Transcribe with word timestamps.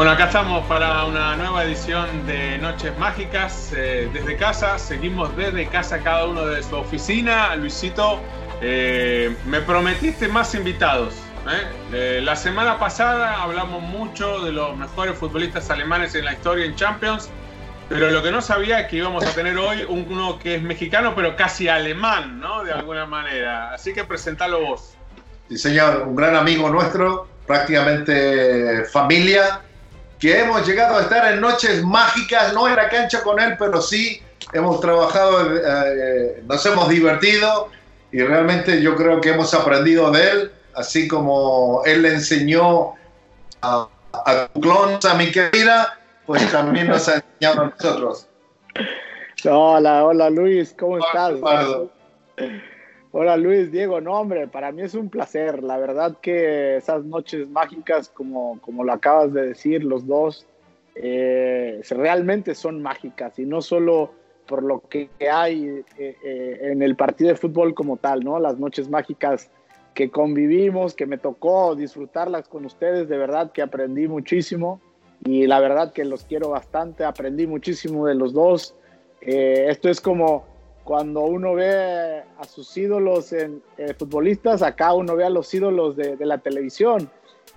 Bueno, 0.00 0.12
acá 0.12 0.28
estamos 0.28 0.64
para 0.64 1.04
una 1.04 1.36
nueva 1.36 1.62
edición 1.62 2.26
de 2.26 2.56
Noches 2.56 2.98
Mágicas 2.98 3.70
eh, 3.76 4.08
desde 4.10 4.34
casa. 4.38 4.78
Seguimos 4.78 5.36
desde 5.36 5.66
casa 5.66 5.98
cada 5.98 6.24
uno 6.24 6.46
de 6.46 6.62
su 6.62 6.74
oficina. 6.74 7.54
Luisito, 7.56 8.18
eh, 8.62 9.36
me 9.44 9.60
prometiste 9.60 10.26
más 10.26 10.54
invitados. 10.54 11.16
¿eh? 11.92 12.22
La 12.22 12.34
semana 12.34 12.78
pasada 12.78 13.42
hablamos 13.42 13.82
mucho 13.82 14.40
de 14.40 14.52
los 14.52 14.74
mejores 14.74 15.18
futbolistas 15.18 15.68
alemanes 15.68 16.14
en 16.14 16.24
la 16.24 16.32
historia 16.32 16.64
en 16.64 16.76
Champions, 16.76 17.28
pero 17.90 18.10
lo 18.10 18.22
que 18.22 18.30
no 18.30 18.40
sabía 18.40 18.80
es 18.80 18.88
que 18.88 18.96
íbamos 18.96 19.26
a 19.26 19.34
tener 19.34 19.58
hoy 19.58 19.84
uno 19.86 20.38
que 20.38 20.54
es 20.54 20.62
mexicano, 20.62 21.12
pero 21.14 21.36
casi 21.36 21.68
alemán, 21.68 22.40
¿no? 22.40 22.64
De 22.64 22.72
alguna 22.72 23.04
manera. 23.04 23.74
Así 23.74 23.92
que 23.92 24.04
presentalo 24.04 24.62
vos. 24.62 24.94
Sí, 25.50 25.58
señor, 25.58 26.04
un 26.08 26.16
gran 26.16 26.36
amigo 26.36 26.70
nuestro, 26.70 27.28
prácticamente 27.46 28.86
familia, 28.86 29.60
que 30.20 30.38
hemos 30.38 30.66
llegado 30.66 30.98
a 30.98 31.00
estar 31.00 31.32
en 31.32 31.40
noches 31.40 31.82
mágicas, 31.82 32.52
no 32.52 32.68
en 32.68 32.76
la 32.76 32.88
cancha 32.90 33.22
con 33.22 33.40
él, 33.40 33.56
pero 33.58 33.80
sí 33.80 34.22
hemos 34.52 34.80
trabajado, 34.80 35.56
eh, 35.56 36.42
nos 36.46 36.64
hemos 36.66 36.88
divertido 36.90 37.68
y 38.12 38.20
realmente 38.20 38.82
yo 38.82 38.94
creo 38.96 39.20
que 39.20 39.30
hemos 39.30 39.54
aprendido 39.54 40.10
de 40.10 40.30
él, 40.30 40.52
así 40.74 41.08
como 41.08 41.82
él 41.86 42.02
le 42.02 42.14
enseñó 42.14 42.94
a, 43.62 43.88
a 44.12 44.48
tu 44.48 44.60
clon, 44.60 44.98
a 45.08 45.14
mi 45.14 45.32
querida, 45.32 45.98
pues 46.26 46.50
también 46.52 46.88
nos 46.88 47.08
ha 47.08 47.14
enseñado 47.14 47.62
a 47.62 47.72
nosotros. 47.74 48.26
Hola, 49.48 50.04
hola 50.04 50.28
Luis, 50.28 50.74
¿cómo 50.78 50.98
estás? 50.98 51.30
Eduardo. 51.30 51.90
Hola 53.12 53.36
Luis, 53.36 53.72
Diego, 53.72 54.00
no 54.00 54.20
hombre, 54.20 54.46
para 54.46 54.70
mí 54.70 54.82
es 54.82 54.94
un 54.94 55.08
placer, 55.08 55.64
la 55.64 55.78
verdad 55.78 56.18
que 56.22 56.76
esas 56.76 57.04
noches 57.04 57.48
mágicas, 57.48 58.08
como, 58.08 58.60
como 58.60 58.84
lo 58.84 58.92
acabas 58.92 59.32
de 59.32 59.48
decir, 59.48 59.82
los 59.82 60.06
dos, 60.06 60.46
eh, 60.94 61.80
realmente 61.90 62.54
son 62.54 62.80
mágicas 62.80 63.36
y 63.40 63.46
no 63.46 63.62
solo 63.62 64.12
por 64.46 64.62
lo 64.62 64.82
que 64.88 65.10
hay 65.28 65.82
eh, 65.98 66.16
eh, 66.22 66.58
en 66.70 66.82
el 66.82 66.94
partido 66.94 67.30
de 67.30 67.36
fútbol 67.36 67.74
como 67.74 67.96
tal, 67.96 68.22
¿no? 68.22 68.38
Las 68.38 68.60
noches 68.60 68.88
mágicas 68.88 69.50
que 69.92 70.08
convivimos, 70.08 70.94
que 70.94 71.06
me 71.06 71.18
tocó 71.18 71.74
disfrutarlas 71.74 72.46
con 72.46 72.64
ustedes, 72.64 73.08
de 73.08 73.18
verdad 73.18 73.50
que 73.50 73.62
aprendí 73.62 74.06
muchísimo 74.06 74.80
y 75.24 75.48
la 75.48 75.58
verdad 75.58 75.92
que 75.92 76.04
los 76.04 76.22
quiero 76.22 76.50
bastante, 76.50 77.04
aprendí 77.04 77.48
muchísimo 77.48 78.06
de 78.06 78.14
los 78.14 78.32
dos. 78.32 78.76
Esto 79.20 79.88
es 79.90 80.00
como 80.00 80.49
cuando 80.90 81.20
uno 81.20 81.54
ve 81.54 82.20
a 82.36 82.44
sus 82.52 82.76
ídolos 82.76 83.32
en 83.32 83.62
eh, 83.78 83.94
futbolistas, 83.96 84.60
acá 84.60 84.92
uno 84.92 85.14
ve 85.14 85.22
a 85.24 85.30
los 85.30 85.54
ídolos 85.54 85.94
de, 85.94 86.16
de 86.16 86.26
la 86.26 86.38
televisión 86.38 87.08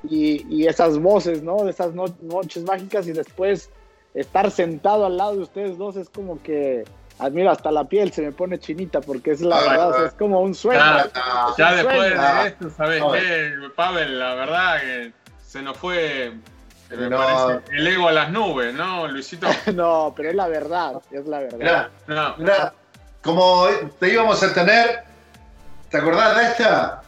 y, 0.07 0.45
y, 0.55 0.67
esas 0.67 0.99
voces, 0.99 1.41
¿no? 1.41 1.63
De 1.63 1.72
esas 1.72 1.95
no, 1.95 2.05
noches 2.22 2.61
mágicas 2.63 3.07
y 3.07 3.11
después 3.11 3.72
estar 4.13 4.51
sentado 4.51 5.07
al 5.07 5.17
lado 5.17 5.31
de 5.33 5.39
ustedes 5.39 5.79
dos 5.79 5.95
es 5.95 6.11
como 6.11 6.43
que, 6.43 6.83
admiro 7.17 7.49
hasta 7.49 7.72
la 7.72 7.85
piel 7.85 8.11
se 8.11 8.22
me 8.22 8.31
pone 8.33 8.59
chinita 8.59 9.01
porque 9.01 9.31
es 9.31 9.41
la 9.41 9.55
Ah, 9.57 9.61
verdad, 9.61 9.81
ah, 9.81 9.88
o 9.88 9.93
sea, 9.95 10.05
es 10.05 10.13
como 10.13 10.39
un 10.39 10.53
sueño. 10.53 10.79
Ya, 10.79 10.97
es 11.01 11.57
ya 11.57 11.69
un 11.72 11.75
después 11.77 11.97
sueño. 12.09 12.22
de 12.43 12.47
esto, 12.49 12.69
¿sabes 12.69 13.01
Ah, 13.03 13.11
qué, 13.13 13.51
Pavel? 13.75 14.19
La 14.19 14.35
verdad 14.35 14.79
que 14.79 15.11
se 15.43 15.59
nos 15.63 15.75
fue, 15.75 16.33
me 16.91 17.09
No. 17.09 17.17
parece, 17.17 17.75
el 17.77 17.88
ego 17.88 18.09
a 18.09 18.11
las 18.11 18.31
nubes, 18.31 18.75
¿no, 18.75 19.07
Luisito? 19.07 19.47
No, 19.73 20.13
pero 20.16 20.29
es 20.29 20.35
la 20.35 20.47
verdad, 20.47 21.01
es 21.09 21.25
la 21.25 21.39
verdad. 21.39 21.57
Mira, 21.57 22.35
No. 22.38 22.82
Como 23.23 23.66
te 24.00 24.13
íbamos 24.13 24.44
a 24.44 24.53
tener, 24.53 25.03
¿te 25.89 25.97
acordás 25.97 26.35
de 26.38 26.44
esta? 26.44 27.01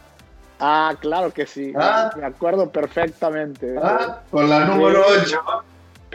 Ah, 0.58 0.94
claro 1.00 1.32
que 1.32 1.46
sí, 1.46 1.72
Ah. 1.78 2.10
me 2.16 2.24
acuerdo 2.26 2.70
perfectamente. 2.70 3.76
¿Ah? 3.82 4.20
Con 4.30 4.48
la 4.48 4.60
número 4.64 5.04
8. 5.06 5.40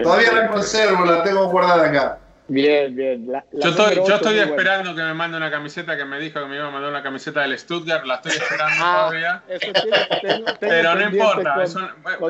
Todavía 0.02 0.32
la 0.34 0.48
conservo, 0.48 1.06
la 1.06 1.24
tengo 1.24 1.48
guardada 1.50 1.88
acá. 1.88 2.18
Bien, 2.48 2.94
bien. 2.96 3.32
La- 3.32 3.46
la 3.52 3.64
Yo 3.64 3.70
estoy, 3.70 3.96
yo 3.96 4.16
estoy 4.16 4.36
buena. 4.36 4.44
esperando 4.52 4.94
que 4.96 5.02
me 5.04 5.14
mande 5.14 5.38
una 5.38 5.50
camiseta 5.50 5.96
que 5.96 6.04
me 6.04 6.20
dijo 6.20 6.40
que 6.42 6.46
me 6.48 6.58
iba 6.58 6.68
a 6.68 6.70
mandar 6.72 6.90
una 6.90 7.02
camiseta 7.02 7.42
del 7.42 7.58
Stuttgart, 7.58 8.06
la 8.06 8.16
estoy 8.16 8.34
esperando 8.34 8.76
Ah, 8.82 9.06
todavía. 9.08 9.42
eso 9.48 9.72
tiene- 9.72 9.98
tengo- 10.22 10.46
tengo 10.46 10.56
Pero 10.60 10.96
no 10.96 11.02
importa, 11.02 11.54
con- 11.54 11.64
es, 11.64 11.76
un, 11.76 11.84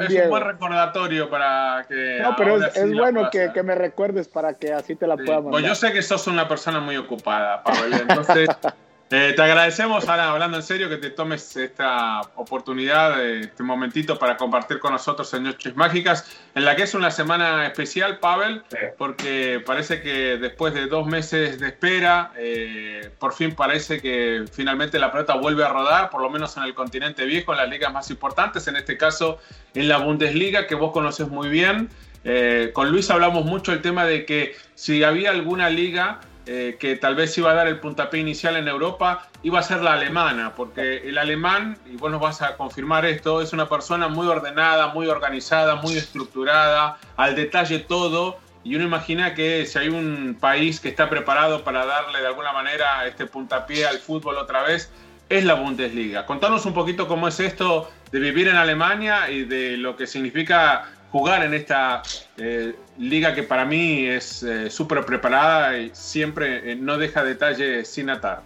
es 0.03 0.23
un 0.23 0.29
buen 0.29 0.43
recordatorio 0.43 1.29
para 1.29 1.85
que. 1.87 2.19
No, 2.21 2.35
pero 2.35 2.57
es, 2.63 2.75
es 2.77 2.93
bueno 2.93 3.29
que, 3.31 3.51
que 3.53 3.63
me 3.63 3.73
recuerdes 3.73 4.27
para 4.27 4.53
que 4.53 4.73
así 4.73 4.95
te 4.95 5.07
la 5.07 5.15
Sí. 5.17 5.23
pueda 5.23 5.37
mandar. 5.39 5.51
Pues 5.53 5.65
yo 5.65 5.73
sé 5.75 5.91
que 5.91 6.01
sos 6.03 6.27
una 6.27 6.47
persona 6.47 6.79
muy 6.79 6.97
ocupada, 6.97 7.63
Pavel. 7.63 7.93
Entonces, 7.93 8.47
eh, 9.11 9.33
te 9.35 9.41
agradecemos, 9.41 10.07
ahora 10.07 10.31
hablando 10.31 10.57
en 10.57 10.63
serio, 10.63 10.89
que 10.89 10.97
te 10.97 11.09
tomes 11.09 11.55
esta 11.57 12.21
oportunidad, 12.35 13.23
eh, 13.23 13.41
este 13.41 13.61
momentito 13.61 14.17
para 14.17 14.37
compartir 14.37 14.79
con 14.79 14.93
nosotros 14.93 15.33
en 15.33 15.43
Noches 15.43 15.75
Mágicas, 15.75 16.25
en 16.55 16.65
la 16.65 16.75
que 16.75 16.83
es 16.83 16.93
una 16.93 17.11
semana 17.11 17.65
especial, 17.67 18.19
Pavel, 18.19 18.63
porque 18.97 19.61
parece 19.65 20.01
que 20.01 20.37
después 20.37 20.73
de 20.73 20.87
dos 20.87 21.05
meses 21.05 21.59
de 21.59 21.67
espera, 21.67 22.31
eh, 22.37 23.11
por 23.19 23.33
fin 23.33 23.53
parece 23.53 24.01
que 24.01 24.45
finalmente 24.51 24.97
la 24.97 25.11
pelota 25.11 25.35
vuelve 25.35 25.63
a 25.65 25.69
rodar, 25.69 26.09
por 26.09 26.21
lo 26.21 26.29
menos 26.29 26.55
en 26.57 26.63
el 26.63 26.73
continente 26.73 27.25
viejo, 27.25 27.51
en 27.51 27.57
las 27.57 27.69
ligas 27.69 27.91
más 27.91 28.09
importantes, 28.09 28.67
en 28.67 28.77
este 28.77 28.97
caso 28.97 29.39
en 29.73 29.87
la 29.87 29.97
Bundesliga, 29.97 30.67
que 30.67 30.75
vos 30.75 30.91
conoces 30.91 31.27
muy 31.27 31.49
bien. 31.49 31.89
Eh, 32.23 32.71
con 32.73 32.91
Luis 32.91 33.09
hablamos 33.09 33.45
mucho 33.45 33.73
el 33.73 33.81
tema 33.81 34.05
de 34.05 34.25
que 34.25 34.55
si 34.75 35.03
había 35.03 35.31
alguna 35.31 35.69
liga 35.69 36.19
eh, 36.53 36.75
que 36.77 36.97
tal 36.97 37.15
vez 37.15 37.37
iba 37.37 37.49
a 37.51 37.53
dar 37.53 37.67
el 37.69 37.79
puntapié 37.79 38.19
inicial 38.19 38.57
en 38.57 38.67
Europa, 38.67 39.29
iba 39.41 39.59
a 39.59 39.63
ser 39.63 39.81
la 39.81 39.93
alemana, 39.93 40.53
porque 40.53 40.97
el 41.07 41.17
alemán, 41.17 41.77
y 41.89 41.95
vos 41.95 42.11
nos 42.11 42.19
vas 42.19 42.41
a 42.41 42.57
confirmar 42.57 43.05
esto, 43.05 43.41
es 43.41 43.53
una 43.53 43.69
persona 43.69 44.09
muy 44.09 44.27
ordenada, 44.27 44.87
muy 44.87 45.07
organizada, 45.07 45.75
muy 45.75 45.95
estructurada, 45.95 46.97
al 47.15 47.37
detalle 47.37 47.79
todo, 47.79 48.37
y 48.65 48.75
uno 48.75 48.83
imagina 48.83 49.33
que 49.33 49.65
si 49.65 49.79
hay 49.79 49.87
un 49.87 50.37
país 50.41 50.81
que 50.81 50.89
está 50.89 51.09
preparado 51.09 51.63
para 51.63 51.85
darle 51.85 52.19
de 52.19 52.27
alguna 52.27 52.51
manera 52.51 53.07
este 53.07 53.27
puntapié 53.27 53.85
al 53.85 53.99
fútbol 53.99 54.35
otra 54.35 54.63
vez, 54.63 54.91
es 55.29 55.45
la 55.45 55.53
Bundesliga. 55.53 56.25
Contanos 56.25 56.65
un 56.65 56.73
poquito 56.73 57.07
cómo 57.07 57.29
es 57.29 57.39
esto 57.39 57.89
de 58.11 58.19
vivir 58.19 58.49
en 58.49 58.57
Alemania 58.57 59.29
y 59.29 59.45
de 59.45 59.77
lo 59.77 59.95
que 59.95 60.05
significa 60.05 60.83
jugar 61.11 61.43
en 61.43 61.53
esta 61.53 62.01
eh, 62.37 62.73
liga 62.97 63.35
que 63.35 63.43
para 63.43 63.65
mí 63.65 64.05
es 64.05 64.43
eh, 64.43 64.69
súper 64.69 65.05
preparada 65.05 65.77
y 65.77 65.91
siempre 65.93 66.71
eh, 66.71 66.75
no 66.75 66.97
deja 66.97 67.23
detalles 67.23 67.87
sin 67.87 68.09
atar. 68.09 68.41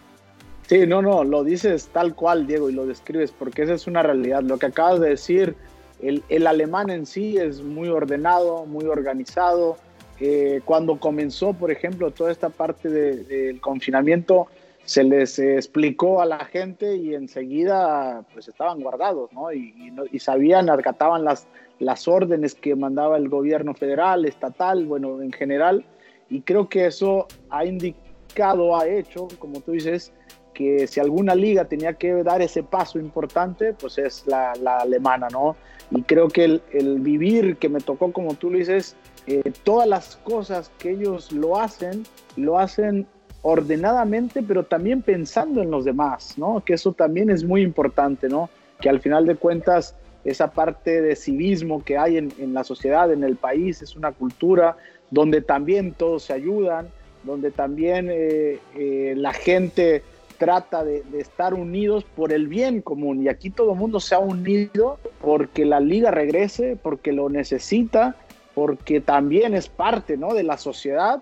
Sí, 0.67 0.87
no, 0.87 1.01
no, 1.01 1.23
lo 1.23 1.43
dices 1.43 1.89
tal 1.93 2.15
cual, 2.15 2.47
Diego, 2.47 2.69
y 2.71 2.73
lo 2.73 2.87
describes, 2.87 3.31
porque 3.31 3.61
esa 3.61 3.73
es 3.73 3.85
una 3.85 4.01
realidad. 4.01 4.41
Lo 4.41 4.57
que 4.57 4.65
acabas 4.65 4.99
de 4.99 5.09
decir, 5.09 5.55
el, 6.01 6.23
el 6.27 6.47
alemán 6.47 6.89
en 6.89 7.05
sí 7.05 7.37
es 7.37 7.61
muy 7.61 7.87
ordenado, 7.87 8.65
muy 8.65 8.85
organizado. 8.85 9.77
cuando 10.63 10.97
comenzó, 10.97 11.53
por 11.53 11.69
ejemplo, 11.69 12.09
toda 12.09 12.31
esta 12.31 12.49
parte 12.49 12.89
del 12.89 13.61
confinamiento, 13.61 14.47
se 14.85 15.03
les 15.03 15.39
explicó 15.39 16.21
a 16.21 16.25
la 16.25 16.45
gente 16.45 16.95
y 16.95 17.15
enseguida 17.15 18.23
pues 18.33 18.47
estaban 18.47 18.79
guardados, 18.79 19.33
¿no? 19.33 19.51
Y, 19.51 19.91
sabían, 20.19 20.69
acataban 20.69 21.25
las, 21.25 21.47
las 21.79 22.07
órdenes 22.07 22.55
que 22.55 22.75
mandaba 22.75 23.17
el 23.17 23.27
gobierno 23.27 23.73
federal, 23.73 24.25
estatal, 24.25 24.85
bueno, 24.85 25.21
en 25.21 25.31
general. 25.31 25.83
Y 26.29 26.41
creo 26.41 26.69
que 26.69 26.85
eso 26.85 27.27
ha 27.49 27.65
indicado, 27.65 28.77
ha 28.77 28.87
hecho, 28.87 29.27
como 29.39 29.59
tú 29.61 29.71
dices, 29.71 30.13
que 30.53 30.87
si 30.87 30.99
alguna 30.99 31.35
liga 31.35 31.65
tenía 31.65 31.93
que 31.93 32.23
dar 32.23 32.41
ese 32.41 32.63
paso 32.63 32.99
importante, 32.99 33.73
pues 33.73 33.97
es 33.97 34.25
la, 34.27 34.53
alemana, 34.79 35.27
¿no? 35.31 35.55
Y 35.91 36.03
creo 36.03 36.29
que 36.29 36.61
el, 36.71 36.99
vivir 36.99 37.57
que 37.57 37.69
me 37.69 37.79
tocó, 37.79 38.11
como 38.13 38.35
tú 38.35 38.49
dices, 38.51 38.95
eh, 39.27 39.51
todas 39.63 39.87
las 39.87 40.15
cosas 40.17 40.71
que 40.79 40.91
ellos 40.91 41.31
lo 41.31 41.59
hacen, 41.59 42.03
lo 42.37 42.57
hacen 42.57 43.07
ordenadamente, 43.47 44.41
pero 44.41 44.63
también 44.63 45.03
pensando 45.03 45.61
en 45.61 45.69
los 45.69 45.85
demás, 45.85 46.35
¿no? 46.35 46.63
Que 46.65 46.73
eso 46.73 46.93
también 46.93 47.29
es 47.29 47.43
muy 47.43 47.61
importante, 47.61 48.27
¿no? 48.27 48.49
Que 48.81 48.89
al 48.89 48.99
final 48.99 49.27
de 49.27 49.35
cuentas 49.35 49.93
esa 50.23 50.49
parte 50.49 50.99
de 51.03 51.15
civismo 51.15 51.83
que 51.83 51.95
hay 51.95 52.17
en, 52.17 52.53
la 52.55 52.63
sociedad, 52.63 53.13
en 53.13 53.23
el 53.23 53.35
país, 53.35 53.83
es 53.83 53.95
una 53.95 54.13
cultura 54.13 54.77
donde 55.11 55.41
también 55.41 55.93
todos 55.93 56.23
se 56.23 56.33
ayudan, 56.33 56.87
donde 57.23 57.51
también 57.51 58.09
eh, 58.11 58.57
eh, 58.75 59.13
la 59.15 59.31
gente 59.31 60.01
trata 60.39 60.83
de, 60.83 61.03
estar 61.15 61.53
unidos 61.53 62.03
por 62.03 62.33
el 62.33 62.47
bien 62.47 62.81
común. 62.81 63.21
Y 63.21 63.29
aquí 63.29 63.51
todo 63.51 63.73
el 63.73 63.77
mundo 63.77 63.99
se 63.99 64.15
ha 64.15 64.19
unido 64.19 64.97
porque 65.21 65.65
la 65.65 65.79
liga 65.79 66.09
regrese, 66.09 66.79
porque 66.81 67.13
lo 67.13 67.29
necesita, 67.29 68.15
porque 68.55 69.01
también 69.01 69.53
es 69.53 69.69
parte 69.69 70.17
¿no? 70.17 70.33
de 70.33 70.41
la 70.41 70.57
sociedad, 70.57 71.21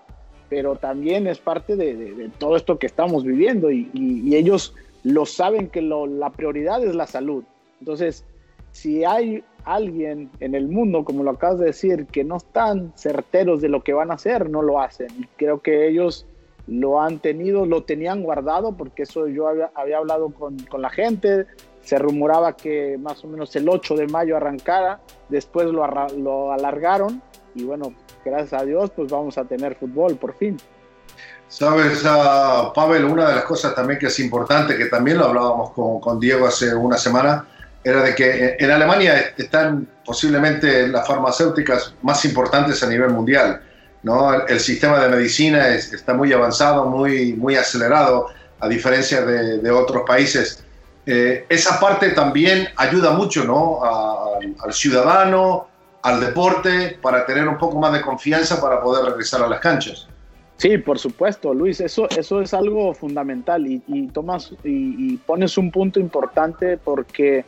pero 0.54 0.76
también 0.76 1.26
es 1.26 1.40
parte 1.40 1.74
de, 1.74 2.30
todo 2.38 2.54
esto 2.54 2.78
que 2.78 2.86
estamos 2.86 3.24
viviendo. 3.24 3.72
Y, 3.72 4.36
ellos 4.36 4.72
lo 5.02 5.26
saben 5.26 5.66
que 5.68 5.82
la 5.82 6.30
prioridad 6.30 6.84
es 6.84 6.94
la 6.94 7.08
salud. 7.08 7.42
Entonces, 7.80 8.24
si 8.70 9.04
hay 9.04 9.42
alguien 9.64 10.30
en 10.38 10.54
el 10.54 10.68
mundo, 10.68 11.04
como 11.04 11.24
lo 11.24 11.32
acabas 11.32 11.58
de 11.58 11.66
decir, 11.66 12.06
que 12.06 12.22
no 12.22 12.36
están 12.36 12.92
certeros 12.96 13.62
de 13.62 13.68
lo 13.68 13.82
que 13.82 13.94
van 13.94 14.12
a 14.12 14.14
hacer, 14.14 14.48
no 14.48 14.62
lo 14.62 14.80
hacen. 14.80 15.08
Y 15.18 15.26
creo 15.36 15.60
que 15.60 15.88
ellos 15.88 16.24
lo 16.68 17.00
han 17.00 17.18
tenido, 17.18 17.66
lo 17.66 17.82
tenían 17.82 18.22
guardado, 18.22 18.76
porque 18.76 19.02
eso 19.02 19.26
yo 19.26 19.48
había, 19.48 19.72
hablado 19.98 20.28
con, 20.28 20.56
la 20.78 20.90
gente, 20.90 21.46
se 21.80 21.98
rumoraba 21.98 22.56
que 22.56 22.96
más 22.96 23.24
o 23.24 23.26
menos 23.26 23.56
el 23.56 23.68
8 23.68 23.96
de 23.96 24.06
mayo 24.06 24.36
arrancara, 24.36 25.00
después 25.30 25.66
lo, 25.66 25.84
lo 26.16 26.52
alargaron 26.52 27.20
y 27.56 27.64
bueno, 27.64 27.92
gracias 28.24 28.60
a 28.60 28.64
Dios 28.64 28.90
pues 28.94 29.10
vamos 29.10 29.36
a 29.38 29.44
tener 29.44 29.74
fútbol 29.76 30.16
por 30.16 30.36
fin. 30.36 30.56
Sabes, 31.48 32.02
uh, 32.04 32.72
Pavel, 32.72 33.04
una 33.04 33.28
de 33.28 33.34
las 33.36 33.44
cosas 33.44 33.74
también 33.74 33.98
que 33.98 34.06
es 34.06 34.18
importante, 34.18 34.76
que 34.76 34.86
también 34.86 35.18
lo 35.18 35.26
hablábamos 35.26 35.70
con, 35.70 36.00
con 36.00 36.18
Diego 36.18 36.46
hace 36.46 36.74
una 36.74 36.96
semana, 36.96 37.46
era 37.84 38.02
de 38.02 38.14
que 38.14 38.56
en 38.58 38.70
Alemania 38.70 39.34
están 39.36 39.86
posiblemente 40.04 40.88
las 40.88 41.06
farmacéuticas 41.06 41.94
más 42.02 42.24
importantes 42.24 42.82
a 42.82 42.88
nivel 42.88 43.10
mundial. 43.10 43.60
¿no? 44.02 44.46
El, 44.46 44.58
sistema 44.58 45.00
de 45.00 45.08
medicina 45.10 45.68
está 45.68 46.14
muy 46.14 46.32
avanzado, 46.32 46.86
muy, 46.86 47.34
muy 47.34 47.56
acelerado, 47.56 48.28
a 48.60 48.68
diferencia 48.68 49.22
de, 49.22 49.70
otros 49.70 50.04
países. 50.06 50.64
Eh, 51.06 51.44
esa 51.50 51.78
parte 51.78 52.10
también 52.10 52.68
ayuda 52.76 53.10
mucho 53.10 53.44
¿no? 53.44 53.80
al 53.84 54.72
ciudadano, 54.72 55.68
al 56.04 56.20
deporte, 56.20 56.98
para 57.00 57.24
tener 57.24 57.48
un 57.48 57.56
poco 57.56 57.78
más 57.78 57.90
de 57.94 58.02
confianza 58.02 58.60
para 58.60 58.82
poder 58.82 59.06
regresar 59.06 59.42
a 59.42 59.48
las 59.48 59.58
canchas. 59.60 60.06
Sí, 60.58 60.76
por 60.76 60.98
supuesto, 60.98 61.54
Luis, 61.54 61.80
eso, 61.80 62.06
eso 62.10 62.42
es 62.42 62.52
algo 62.52 62.92
fundamental 62.92 63.66
y, 63.66 63.80
tomas 64.08 64.52
y, 64.62 65.16
pones 65.16 65.56
un 65.56 65.70
punto 65.70 65.98
importante 65.98 66.76
porque 66.76 67.46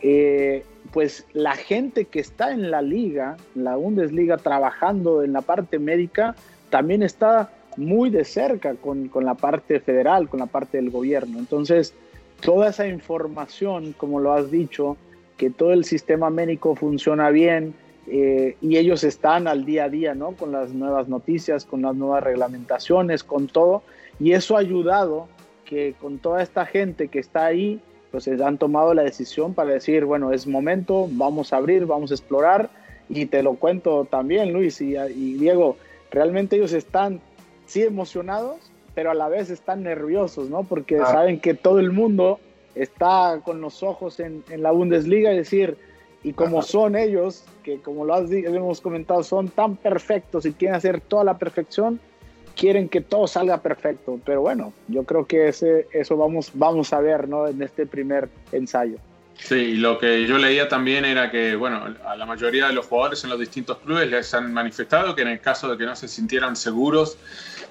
eh, 0.00 0.64
pues 0.90 1.26
la 1.34 1.54
gente 1.54 2.06
que 2.06 2.20
está 2.20 2.50
en 2.50 2.70
la 2.70 2.80
liga, 2.80 3.36
la 3.54 3.76
Bundesliga, 3.76 4.38
trabajando 4.38 5.22
en 5.22 5.34
la 5.34 5.42
parte 5.42 5.78
médica, 5.78 6.34
también 6.70 7.02
está 7.02 7.50
muy 7.76 8.08
de 8.08 8.24
cerca 8.24 8.74
con, 8.74 9.10
la 9.20 9.34
parte 9.34 9.80
federal, 9.80 10.30
con 10.30 10.40
la 10.40 10.46
parte 10.46 10.78
del 10.78 10.88
gobierno. 10.88 11.38
Entonces, 11.38 11.92
toda 12.40 12.70
esa 12.70 12.88
información, 12.88 13.94
como 13.98 14.18
lo 14.18 14.32
has 14.32 14.50
dicho, 14.50 14.96
que 15.36 15.50
todo 15.50 15.74
el 15.74 15.84
sistema 15.84 16.30
médico 16.30 16.74
funciona 16.74 17.28
bien 17.28 17.74
eh, 18.10 18.56
y 18.60 18.76
ellos 18.76 19.04
están 19.04 19.46
al 19.46 19.64
día 19.64 19.84
a 19.84 19.88
día, 19.88 20.14
¿no? 20.14 20.32
Con 20.32 20.52
las 20.52 20.70
nuevas 20.70 21.08
noticias, 21.08 21.64
con 21.64 21.82
las 21.82 21.94
nuevas 21.94 22.22
reglamentaciones, 22.22 23.22
con 23.22 23.48
todo. 23.48 23.82
Y 24.18 24.32
eso 24.32 24.56
ha 24.56 24.60
ayudado 24.60 25.28
que 25.64 25.94
con 26.00 26.18
toda 26.18 26.42
esta 26.42 26.64
gente 26.64 27.08
que 27.08 27.18
está 27.18 27.46
ahí, 27.46 27.80
pues 28.10 28.26
han 28.26 28.56
tomado 28.56 28.94
la 28.94 29.02
decisión 29.02 29.52
para 29.52 29.70
decir, 29.70 30.06
bueno, 30.06 30.32
es 30.32 30.46
momento, 30.46 31.08
vamos 31.10 31.52
a 31.52 31.58
abrir, 31.58 31.84
vamos 31.84 32.10
a 32.10 32.14
explorar. 32.14 32.70
Y 33.10 33.26
te 33.26 33.42
lo 33.42 33.54
cuento 33.54 34.06
también, 34.10 34.52
Luis 34.52 34.80
y, 34.80 34.94
Diego, 35.34 35.76
realmente 36.10 36.56
ellos 36.56 36.72
están, 36.72 37.20
sí, 37.66 37.82
emocionados, 37.82 38.56
pero 38.94 39.10
a 39.10 39.14
la 39.14 39.28
vez 39.28 39.50
están 39.50 39.82
nerviosos, 39.82 40.48
¿no? 40.48 40.64
Porque 40.64 40.98
saben 40.98 41.40
que 41.40 41.54
todo 41.54 41.78
el 41.78 41.92
mundo 41.92 42.40
está 42.74 43.40
con 43.44 43.60
los 43.60 43.82
ojos 43.82 44.20
en, 44.20 44.42
la 44.56 44.70
Bundesliga, 44.70 45.30
es 45.30 45.36
decir, 45.36 45.76
y 46.22 46.32
como 46.32 46.62
son 46.62 46.96
ellos, 46.96 47.44
que 47.62 47.80
como 47.80 48.04
lo 48.04 48.14
has, 48.14 48.30
hemos 48.30 48.80
comentado, 48.80 49.22
son 49.22 49.48
tan 49.48 49.76
perfectos 49.76 50.46
y 50.46 50.52
quieren 50.52 50.76
hacer 50.76 51.00
toda 51.00 51.24
la 51.24 51.38
perfección, 51.38 52.00
quieren 52.56 52.88
que 52.88 53.00
todo 53.00 53.26
salga 53.26 53.62
perfecto, 53.62 54.18
pero 54.24 54.40
bueno, 54.40 54.72
yo 54.88 55.04
creo 55.04 55.26
que 55.26 55.48
ese, 55.48 55.86
eso 55.92 56.16
vamos, 56.16 56.50
vamos 56.54 56.92
a 56.92 57.00
ver 57.00 57.28
¿no? 57.28 57.46
en 57.46 57.62
este 57.62 57.86
primer 57.86 58.28
ensayo. 58.50 58.98
Sí, 59.38 59.74
lo 59.74 59.98
que 59.98 60.26
yo 60.26 60.36
leía 60.36 60.68
también 60.68 61.04
era 61.04 61.30
que, 61.30 61.54
bueno, 61.54 61.94
a 62.04 62.16
la 62.16 62.26
mayoría 62.26 62.66
de 62.66 62.72
los 62.72 62.86
jugadores 62.86 63.22
en 63.22 63.30
los 63.30 63.38
distintos 63.38 63.78
clubes 63.78 64.10
les 64.10 64.34
han 64.34 64.52
manifestado 64.52 65.14
que 65.14 65.22
en 65.22 65.28
el 65.28 65.40
caso 65.40 65.70
de 65.70 65.78
que 65.78 65.86
no 65.86 65.94
se 65.94 66.08
sintieran 66.08 66.56
seguros 66.56 67.16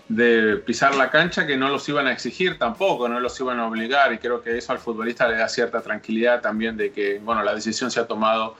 de 0.10 0.58
pisar 0.58 0.96
la 0.96 1.10
cancha, 1.10 1.46
que 1.46 1.58
no 1.58 1.70
los 1.70 1.88
iban 1.90 2.08
a 2.08 2.14
exigir 2.14 2.58
tampoco, 2.58 3.10
no 3.10 3.20
los 3.20 3.40
iban 3.40 3.60
a 3.60 3.68
obligar, 3.68 4.14
y 4.14 4.18
creo 4.20 4.42
que 4.42 4.58
eso 4.58 4.72
al 4.72 4.80
futbolista 4.80 5.28
le 5.28 5.38
da 5.38 5.50
cierta 5.50 5.82
tranquilidad 5.82 6.42
también 6.42 6.78
de 6.78 6.92
que, 6.92 7.20
bueno, 7.20 7.44
la 7.44 7.54
decisión 7.54 7.92
se 7.92 8.00
ha 8.00 8.08
tomado 8.08 8.56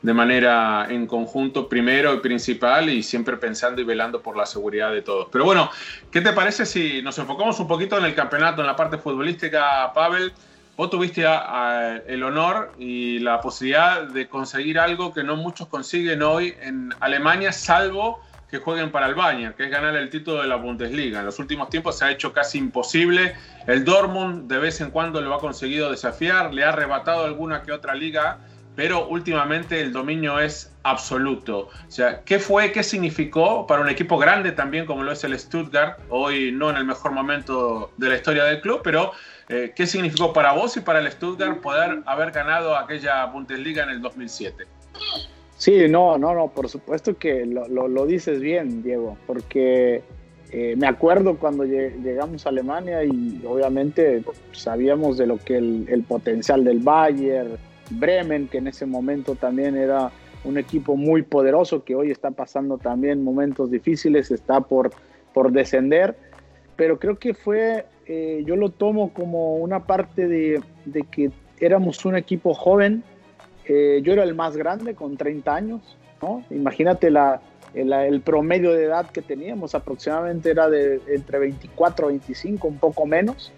de 0.00 0.14
manera 0.14 0.86
en 0.90 1.06
conjunto 1.06 1.68
primero 1.68 2.12
y 2.14 2.18
principal 2.18 2.88
y 2.88 3.02
siempre 3.04 3.36
pensando 3.36 3.80
y 3.80 3.84
velando 3.84 4.20
por 4.20 4.36
la 4.36 4.46
seguridad 4.46 4.90
de 4.92 5.02
todos. 5.02 5.28
Pero 5.30 5.44
bueno, 5.44 5.70
¿qué 6.10 6.20
te 6.20 6.32
parece 6.32 6.66
si 6.66 7.02
nos 7.02 7.18
enfocamos 7.18 7.58
un 7.60 7.68
poquito 7.68 7.96
en 7.98 8.04
el 8.04 8.14
campeonato, 8.14 8.62
en 8.62 8.66
la 8.66 8.74
parte 8.74 8.98
futbolística, 8.98 9.92
Pavel? 9.94 10.32
Vos 10.76 10.90
tuviste 10.90 11.24
el 12.08 12.22
honor 12.24 12.72
y 12.78 13.20
la 13.20 13.40
posibilidad 13.40 14.02
de 14.02 14.26
conseguir 14.26 14.78
algo 14.78 15.12
que 15.12 15.22
no 15.22 15.36
muchos 15.36 15.68
consiguen 15.68 16.22
hoy 16.22 16.54
en 16.60 16.92
Alemania, 16.98 17.52
salvo 17.52 18.20
que 18.52 18.58
jueguen 18.58 18.92
para 18.92 19.06
el 19.06 19.14
Bayern, 19.14 19.54
que 19.54 19.64
es 19.64 19.70
ganar 19.70 19.96
el 19.96 20.10
título 20.10 20.42
de 20.42 20.46
la 20.46 20.56
Bundesliga. 20.56 21.20
En 21.20 21.24
los 21.26 21.38
últimos 21.38 21.70
tiempos 21.70 21.98
se 21.98 22.04
ha 22.04 22.10
hecho 22.10 22.34
casi 22.34 22.58
imposible. 22.58 23.34
El 23.66 23.82
Dortmund 23.82 24.46
de 24.46 24.58
vez 24.58 24.82
en 24.82 24.90
cuando 24.90 25.22
lo 25.22 25.34
ha 25.34 25.40
conseguido 25.40 25.90
desafiar, 25.90 26.52
le 26.52 26.62
ha 26.62 26.68
arrebatado 26.68 27.24
alguna 27.24 27.62
que 27.62 27.72
otra 27.72 27.94
liga 27.94 28.38
pero 28.74 29.06
últimamente 29.08 29.80
el 29.80 29.92
dominio 29.92 30.38
es 30.38 30.72
absoluto. 30.82 31.68
O 31.86 31.90
sea, 31.90 32.22
¿qué 32.24 32.38
fue, 32.38 32.72
qué 32.72 32.82
significó 32.82 33.66
para 33.66 33.82
un 33.82 33.88
equipo 33.88 34.18
grande 34.18 34.52
también 34.52 34.86
como 34.86 35.02
lo 35.02 35.12
es 35.12 35.24
el 35.24 35.38
Stuttgart, 35.38 35.98
hoy 36.08 36.52
no 36.52 36.70
en 36.70 36.76
el 36.76 36.84
mejor 36.84 37.12
momento 37.12 37.92
de 37.98 38.08
la 38.08 38.16
historia 38.16 38.44
del 38.44 38.60
club, 38.60 38.80
pero 38.82 39.12
eh, 39.48 39.72
qué 39.76 39.86
significó 39.86 40.32
para 40.32 40.52
vos 40.52 40.76
y 40.76 40.80
para 40.80 41.00
el 41.00 41.10
Stuttgart 41.12 41.60
poder 41.60 42.02
haber 42.06 42.30
ganado 42.30 42.76
aquella 42.76 43.26
Bundesliga 43.26 43.84
en 43.84 43.90
el 43.90 44.00
2007? 44.00 44.66
Sí, 45.62 45.86
no, 45.88 46.18
no, 46.18 46.34
no, 46.34 46.48
por 46.48 46.68
supuesto 46.68 47.16
que 47.16 47.46
lo, 47.46 48.04
dices 48.04 48.40
bien, 48.40 48.82
Diego, 48.82 49.16
porque 49.28 50.02
eh, 50.50 50.74
me 50.76 50.88
acuerdo 50.88 51.36
cuando 51.38 51.62
llegamos 51.62 52.44
a 52.44 52.48
Alemania 52.48 53.04
y 53.04 53.40
obviamente 53.46 54.24
sabíamos 54.50 55.18
de 55.18 55.28
lo 55.28 55.38
que 55.38 55.58
el, 55.58 55.86
el 55.88 56.02
potencial 56.02 56.64
del 56.64 56.80
Bayern, 56.80 57.58
Bremen, 57.90 58.48
que 58.48 58.58
en 58.58 58.66
ese 58.66 58.86
momento 58.86 59.36
también 59.36 59.76
era 59.76 60.10
un 60.42 60.58
equipo 60.58 60.96
muy 60.96 61.22
poderoso 61.22 61.84
que 61.84 61.94
hoy 61.94 62.10
está 62.10 62.32
pasando 62.32 62.76
también 62.76 63.22
momentos 63.22 63.70
difíciles, 63.70 64.32
está 64.32 64.62
por, 64.62 64.90
por 65.32 65.52
descender, 65.52 66.16
pero 66.74 66.98
creo 66.98 67.20
que 67.20 67.34
fue, 67.34 67.86
eh, 68.06 68.42
yo 68.44 68.56
lo 68.56 68.70
tomo 68.70 69.14
como 69.14 69.58
una 69.58 69.86
parte 69.86 70.26
de, 70.26 70.60
de 70.86 71.04
que 71.04 71.30
éramos 71.60 72.04
un 72.04 72.16
equipo 72.16 72.52
joven, 72.52 73.04
eh, 73.66 74.00
yo 74.02 74.12
era 74.12 74.24
el 74.24 74.34
más 74.34 74.56
grande 74.56 74.94
con 74.94 75.16
30 75.16 75.54
años, 75.54 75.80
¿no? 76.20 76.44
Imagínate 76.50 77.10
la, 77.10 77.40
el, 77.74 78.20
promedio 78.20 78.72
de 78.72 78.84
edad 78.84 79.10
que 79.10 79.22
teníamos, 79.22 79.74
aproximadamente 79.74 80.50
era 80.50 80.68
de 80.68 81.00
entre 81.08 81.38
24 81.38 82.10
y 82.10 82.18
25, 82.18 82.68
un 82.68 82.78
poco 82.78 83.06
menos. 83.06 83.52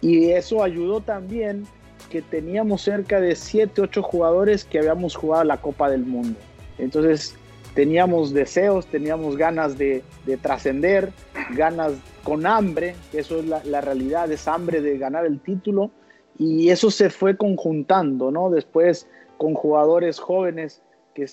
Y 0.00 0.30
eso 0.30 0.62
ayudó 0.62 1.00
también 1.00 1.66
que 2.10 2.20
teníamos 2.20 2.82
cerca 2.82 3.20
de 3.20 3.36
7, 3.36 3.80
8 3.82 4.02
jugadores 4.02 4.64
que 4.64 4.78
habíamos 4.78 5.14
jugado 5.14 5.44
la 5.44 5.58
Copa 5.58 5.88
del 5.88 6.04
Mundo. 6.04 6.38
Entonces 6.78 7.36
teníamos 7.74 8.34
deseos, 8.34 8.86
teníamos 8.86 9.36
ganas 9.36 9.78
de, 9.78 10.02
trascender, 10.42 11.12
ganas 11.54 11.92
con 12.24 12.44
hambre, 12.44 12.96
eso 13.12 13.38
es 13.38 13.46
la, 13.46 13.62
la, 13.64 13.80
realidad, 13.80 14.30
es 14.30 14.46
hambre 14.48 14.80
de 14.80 14.98
ganar 14.98 15.24
el 15.24 15.40
título. 15.40 15.90
Y 16.38 16.70
eso 16.70 16.90
se 16.90 17.08
fue 17.08 17.36
conjuntando, 17.36 18.30
¿no? 18.30 18.50
Después 18.50 19.06
con 19.42 19.54
jugadores 19.54 20.20
jóvenes 20.20 20.82
que, 21.14 21.26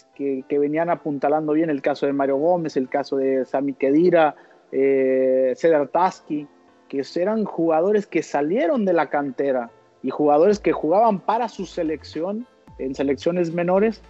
que, 0.50 0.58
venían 0.58 0.90
apuntalando 0.90 1.54
bien, 1.54 1.70
el 1.70 1.84
caso 1.84 2.08
de 2.08 2.14
Mario 2.14 2.38
Gómez, 2.38 2.76
el 2.76 2.90
caso 2.90 3.18
de 3.18 3.46
Sami 3.46 3.74
Kedira, 3.74 4.36
eh, 4.72 5.54
Cedar 5.56 5.90
Tasky, 5.90 6.48
que 6.88 7.04
eran 7.18 7.46
jugadores 7.46 8.08
que 8.08 8.24
salieron 8.24 8.84
de 8.84 8.94
la 8.94 9.12
cantera 9.12 9.70
y 10.02 10.10
jugadores 10.10 10.60
que 10.60 10.72
jugaban 10.72 11.20
para 11.20 11.50
su 11.50 11.68
selección 11.68 12.48
en 12.80 12.96
selecciones 12.96 13.54
menores 13.54 14.02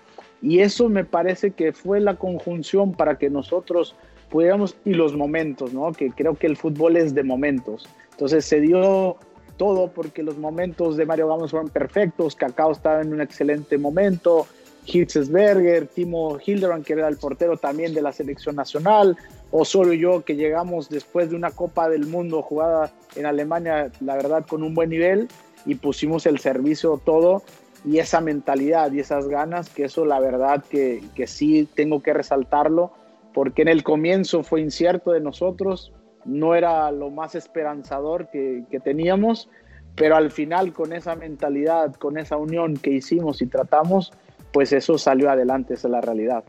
y 0.42 0.60
eso 0.60 0.88
me 0.88 1.04
parece 1.04 1.52
que 1.52 1.74
fue 1.74 2.00
la 2.00 2.16
conjunción 2.16 2.94
para 2.94 3.18
que 3.18 3.30
nosotros 3.30 3.98
pudiéramos 4.30 4.78
y 4.86 4.94
los 4.94 5.14
momentos, 5.14 5.74
¿no? 5.74 5.92
Que 5.92 6.10
creo 6.12 6.36
que 6.36 6.48
el 6.48 6.56
fútbol 6.56 6.96
es 6.96 7.14
de 7.14 7.24
momentos. 7.24 7.90
Entonces 8.12 8.46
se 8.46 8.62
dio 8.62 9.18
todo 9.60 9.90
porque 9.90 10.24
los 10.24 10.38
momentos 10.38 10.96
de 10.96 11.06
Mario 11.06 11.28
Gómez 11.28 11.52
fueron 11.52 11.70
perfectos, 11.70 12.34
Cacao 12.34 12.72
estaba 12.72 13.02
en 13.02 13.14
un 13.14 13.20
excelente 13.20 13.78
momento, 13.78 14.48
Hitzesberger, 14.86 15.86
Timo 15.88 16.40
Hildebrand, 16.44 16.86
que 16.86 16.94
era 16.94 17.10
el 17.10 17.18
portero 17.18 17.58
también 17.58 17.94
de 17.94 18.02
la 18.02 18.14
selección 18.14 18.56
nacional, 18.56 19.18
o 19.52 19.66
solo 19.66 19.92
yo 19.92 20.24
que 20.24 20.38
llegamos 20.38 20.88
después 20.90 21.30
de 21.30 21.36
una 21.36 21.52
Copa 21.52 21.90
del 21.90 22.08
Mundo 22.08 22.42
jugada 22.42 22.94
en 23.18 23.26
Alemania, 23.26 23.92
la 24.00 24.16
verdad, 24.16 24.46
con 24.48 24.64
un 24.64 24.74
buen 24.74 24.90
nivel 24.90 25.28
y 25.66 25.76
pusimos 25.76 26.26
el 26.26 26.40
servicio 26.40 27.00
todo 27.04 27.44
y 27.84 27.98
esa 27.98 28.22
mentalidad 28.22 28.94
y 28.94 29.02
esas 29.02 29.28
ganas, 29.28 29.70
que 29.70 29.84
eso 29.84 30.06
la 30.06 30.22
verdad 30.22 30.64
que, 30.70 31.04
que 31.16 31.28
sí 31.28 31.68
tengo 31.76 32.02
que 32.02 32.14
resaltarlo, 32.14 32.94
porque 33.34 33.64
en 33.64 33.68
el 33.68 33.84
comienzo 33.84 34.42
fue 34.42 34.62
incierto 34.62 35.12
de 35.12 35.20
nosotros, 35.20 35.92
no 36.26 36.56
era 36.56 36.92
lo 36.92 37.10
más 37.10 37.36
esperanzador 37.36 38.30
que, 38.30 38.64
que 38.70 38.80
teníamos, 38.80 39.50
pero 39.96 40.16
al 40.16 40.32
final 40.32 40.74
con 40.74 40.94
esa 40.94 41.16
mentalidad, 41.16 41.94
con 41.96 42.18
esa 42.18 42.38
unión 42.38 42.78
que 42.78 42.92
hicimos 42.92 43.42
y 43.42 43.48
tratamos, 43.48 44.12
pues 44.52 44.74
eso 44.74 44.98
salió 44.98 45.30
adelante, 45.30 45.74
esa 45.74 45.88
es 45.88 45.92
la 45.92 46.02
realidad. 46.02 46.44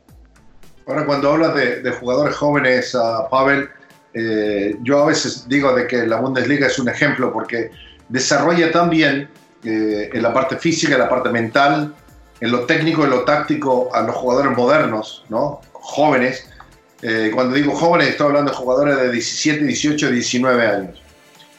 Ahora, 0.87 1.07
cuando 1.07 1.33
hablas 1.33 1.55
de, 1.55 1.91
jugadores 1.93 2.35
jóvenes, 2.37 2.95
uh, 2.95 3.29
Pavel, 3.31 3.69
eh, 4.15 4.77
yo 4.83 5.03
a 5.03 5.07
veces 5.07 5.49
digo 5.49 5.73
de 5.75 5.87
que 5.87 6.07
la 6.07 6.21
Bundesliga 6.21 6.67
es 6.67 6.79
un 6.79 6.89
ejemplo 6.89 7.33
porque 7.33 7.71
desarrolla 8.09 8.73
también 8.73 9.29
eh, 9.63 10.11
en 10.13 10.23
la 10.23 10.33
parte 10.33 10.57
física, 10.57 10.95
en 10.95 11.01
la 11.01 11.09
parte 11.09 11.29
mental, 11.29 11.95
en 12.41 12.51
lo 12.51 12.67
técnico, 12.67 13.05
en 13.05 13.11
lo 13.11 13.25
táctico 13.25 13.95
a 13.95 14.03
los 14.03 14.17
jugadores 14.17 14.57
modernos, 14.57 15.25
¿no? 15.29 15.61
Jóvenes. 15.73 16.50
Eh, 17.03 17.31
cuando 17.35 17.55
digo 17.55 17.75
jóvenes, 17.75 18.09
estoy 18.09 18.29
hablando 18.29 18.51
de 18.51 18.57
jugadores 18.57 18.97
de 18.97 19.11
17, 19.11 19.65
18, 19.65 20.11
19 20.11 20.67
años. 20.67 21.03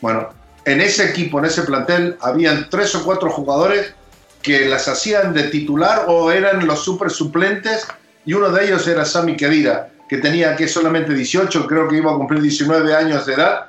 Bueno, 0.01 0.29
en 0.65 0.81
ese 0.81 1.09
equipo, 1.09 1.39
en 1.39 1.45
ese 1.45 1.63
plantel, 1.63 2.17
habían 2.21 2.69
tres 2.69 2.93
o 2.95 3.03
cuatro 3.03 3.29
jugadores 3.29 3.93
que 4.41 4.65
las 4.65 4.87
hacían 4.87 5.33
de 5.33 5.43
titular 5.43 6.05
o 6.07 6.31
eran 6.31 6.65
los 6.65 6.83
super 6.83 7.09
suplentes 7.09 7.87
y 8.25 8.33
uno 8.33 8.49
de 8.49 8.65
ellos 8.65 8.87
era 8.87 9.05
Sami 9.05 9.35
Kedira, 9.35 9.89
que 10.07 10.17
tenía 10.17 10.55
que 10.55 10.67
solamente 10.67 11.13
18, 11.13 11.67
creo 11.67 11.87
que 11.87 11.97
iba 11.97 12.11
a 12.11 12.15
cumplir 12.15 12.41
19 12.41 12.93
años 12.93 13.25
de 13.25 13.33
edad, 13.33 13.67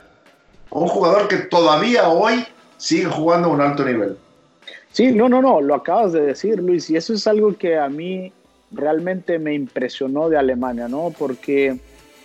un 0.71 0.89
jugador 0.89 1.29
que 1.29 1.37
todavía 1.37 2.09
hoy 2.09 2.47
sigue 2.77 3.07
jugando 3.07 3.49
a 3.49 3.53
un 3.53 3.61
alto 3.61 3.85
nivel. 3.85 4.17
Sí, 4.91 5.13
no, 5.13 5.29
no, 5.29 5.41
no, 5.41 5.61
lo 5.61 5.75
acabas 5.75 6.13
de 6.13 6.21
decir, 6.21 6.59
Luis, 6.61 6.91
y 6.91 6.97
eso 6.97 7.15
es 7.15 7.27
algo 7.27 7.57
que 7.57 7.79
a 7.79 7.89
mí 7.89 8.33
realmente 8.73 9.39
me 9.39 9.55
impresionó 9.55 10.29
de 10.29 10.39
Alemania, 10.39 10.89
¿no? 10.89 11.13
Porque, 11.17 11.79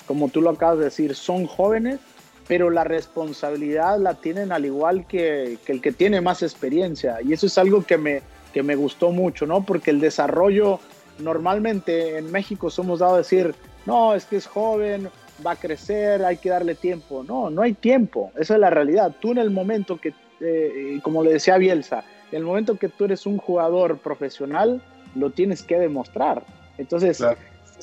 como 0.05 0.29
tú 0.29 0.41
lo 0.41 0.51
acabas 0.51 0.79
de 0.79 0.85
decir, 0.85 1.15
son 1.15 1.45
jóvenes, 1.45 1.99
pero 2.47 2.69
la 2.69 2.83
responsabilidad 2.83 3.99
la 3.99 4.15
tienen 4.15 4.51
al 4.51 4.65
igual 4.65 5.05
que, 5.07 5.57
el 5.65 5.81
que 5.81 5.91
tiene 5.91 6.21
más 6.21 6.43
experiencia, 6.43 7.21
y 7.21 7.33
eso 7.33 7.47
es 7.47 7.57
algo 7.57 7.83
que 7.83 7.97
me, 7.97 8.21
que 8.53 8.63
me 8.63 8.75
gustó 8.75 9.11
mucho, 9.11 9.45
¿no? 9.45 9.65
Porque 9.65 9.91
el 9.91 9.99
desarrollo, 9.99 10.79
normalmente 11.19 12.17
en 12.17 12.31
México 12.31 12.69
somos 12.69 12.99
dado 12.99 13.15
a 13.15 13.19
decir, 13.19 13.53
no, 13.85 14.15
es 14.15 14.25
que 14.25 14.37
es 14.37 14.47
joven, 14.47 15.09
va 15.45 15.51
a 15.51 15.55
crecer, 15.55 16.23
hay 16.23 16.37
que 16.37 16.49
darle 16.49 16.75
tiempo. 16.75 17.23
No, 17.23 17.49
no 17.49 17.61
hay 17.61 17.73
tiempo, 17.73 18.31
esa 18.37 18.55
es 18.55 18.59
la 18.59 18.69
realidad. 18.69 19.15
Tú 19.19 19.31
en 19.31 19.37
el 19.39 19.49
momento 19.49 19.97
que, 19.97 20.13
eh, 20.39 20.99
como 21.03 21.23
le 21.23 21.33
decía 21.33 21.57
Bielsa, 21.57 22.03
en 22.31 22.39
el 22.39 22.43
momento 22.43 22.77
que 22.77 22.89
tú 22.89 23.05
eres 23.05 23.25
un 23.25 23.37
jugador 23.37 23.99
profesional, 23.99 24.81
lo 25.15 25.31
tienes 25.31 25.63
que 25.63 25.77
demostrar. 25.77 26.43
Entonces, 26.77 27.23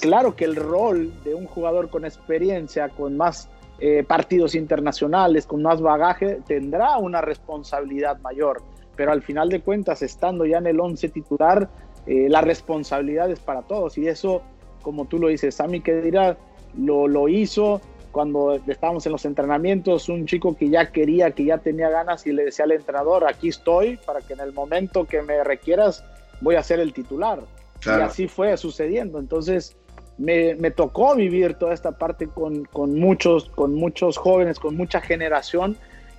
claro, 0.00 0.36
que 0.36 0.44
el 0.44 0.56
rol 0.56 1.12
de 1.24 1.34
un 1.34 1.46
jugador 1.46 1.90
con 1.90 2.04
experiencia, 2.04 2.88
con 2.88 3.16
más 3.16 3.48
eh, 3.78 4.04
partidos 4.06 4.54
internacionales, 4.54 5.46
con 5.46 5.62
más 5.62 5.80
bagaje, 5.80 6.40
tendrá 6.46 6.98
una 6.98 7.20
responsabilidad 7.20 8.18
mayor 8.20 8.62
pero 8.96 9.12
al 9.12 9.22
final 9.22 9.48
de 9.48 9.60
cuentas, 9.60 10.02
estando 10.02 10.46
ya 10.46 10.58
en 10.58 10.66
el 10.66 10.80
11 10.80 11.08
titular, 11.08 11.68
eh, 12.06 12.28
la 12.28 12.40
responsabilidad 12.40 13.30
es 13.30 13.40
para 13.40 13.62
todos. 13.62 13.98
Y 13.98 14.08
eso, 14.08 14.42
como 14.82 15.06
tú 15.06 15.18
lo 15.18 15.28
dices, 15.28 15.54
Sammy 15.54 15.80
dirá 15.80 16.36
lo, 16.76 17.08
lo 17.08 17.28
hizo 17.28 17.80
cuando 18.12 18.54
estábamos 18.68 19.04
en 19.06 19.12
los 19.12 19.24
entrenamientos, 19.24 20.08
un 20.08 20.26
chico 20.26 20.56
que 20.56 20.68
ya 20.68 20.92
quería, 20.92 21.32
que 21.32 21.44
ya 21.46 21.58
tenía 21.58 21.90
ganas 21.90 22.24
y 22.26 22.32
le 22.32 22.44
decía 22.44 22.64
al 22.64 22.70
entrenador, 22.70 23.26
aquí 23.26 23.48
estoy 23.48 23.96
para 23.96 24.20
que 24.20 24.34
en 24.34 24.40
el 24.40 24.52
momento 24.52 25.04
que 25.04 25.20
me 25.22 25.42
requieras 25.42 26.04
voy 26.44 26.54
a 26.56 26.62
ser 26.62 26.78
el 26.78 26.92
titular. 26.92 27.40
Y 27.84 27.88
así 27.88 28.28
fue 28.28 28.56
sucediendo. 28.56 29.18
Entonces, 29.18 29.76
me, 30.16 30.54
me, 30.54 30.70
tocó 30.70 31.16
vivir 31.16 31.54
toda 31.54 31.74
esta 31.74 31.92
parte 31.92 32.28
con, 32.28 32.64
con, 32.66 32.94
muchos, 32.94 33.50
con 33.50 33.74
muchos 33.74 34.16
jóvenes, 34.16 34.60
con 34.60 34.76
mucha 34.76 35.00
generación 35.00 35.76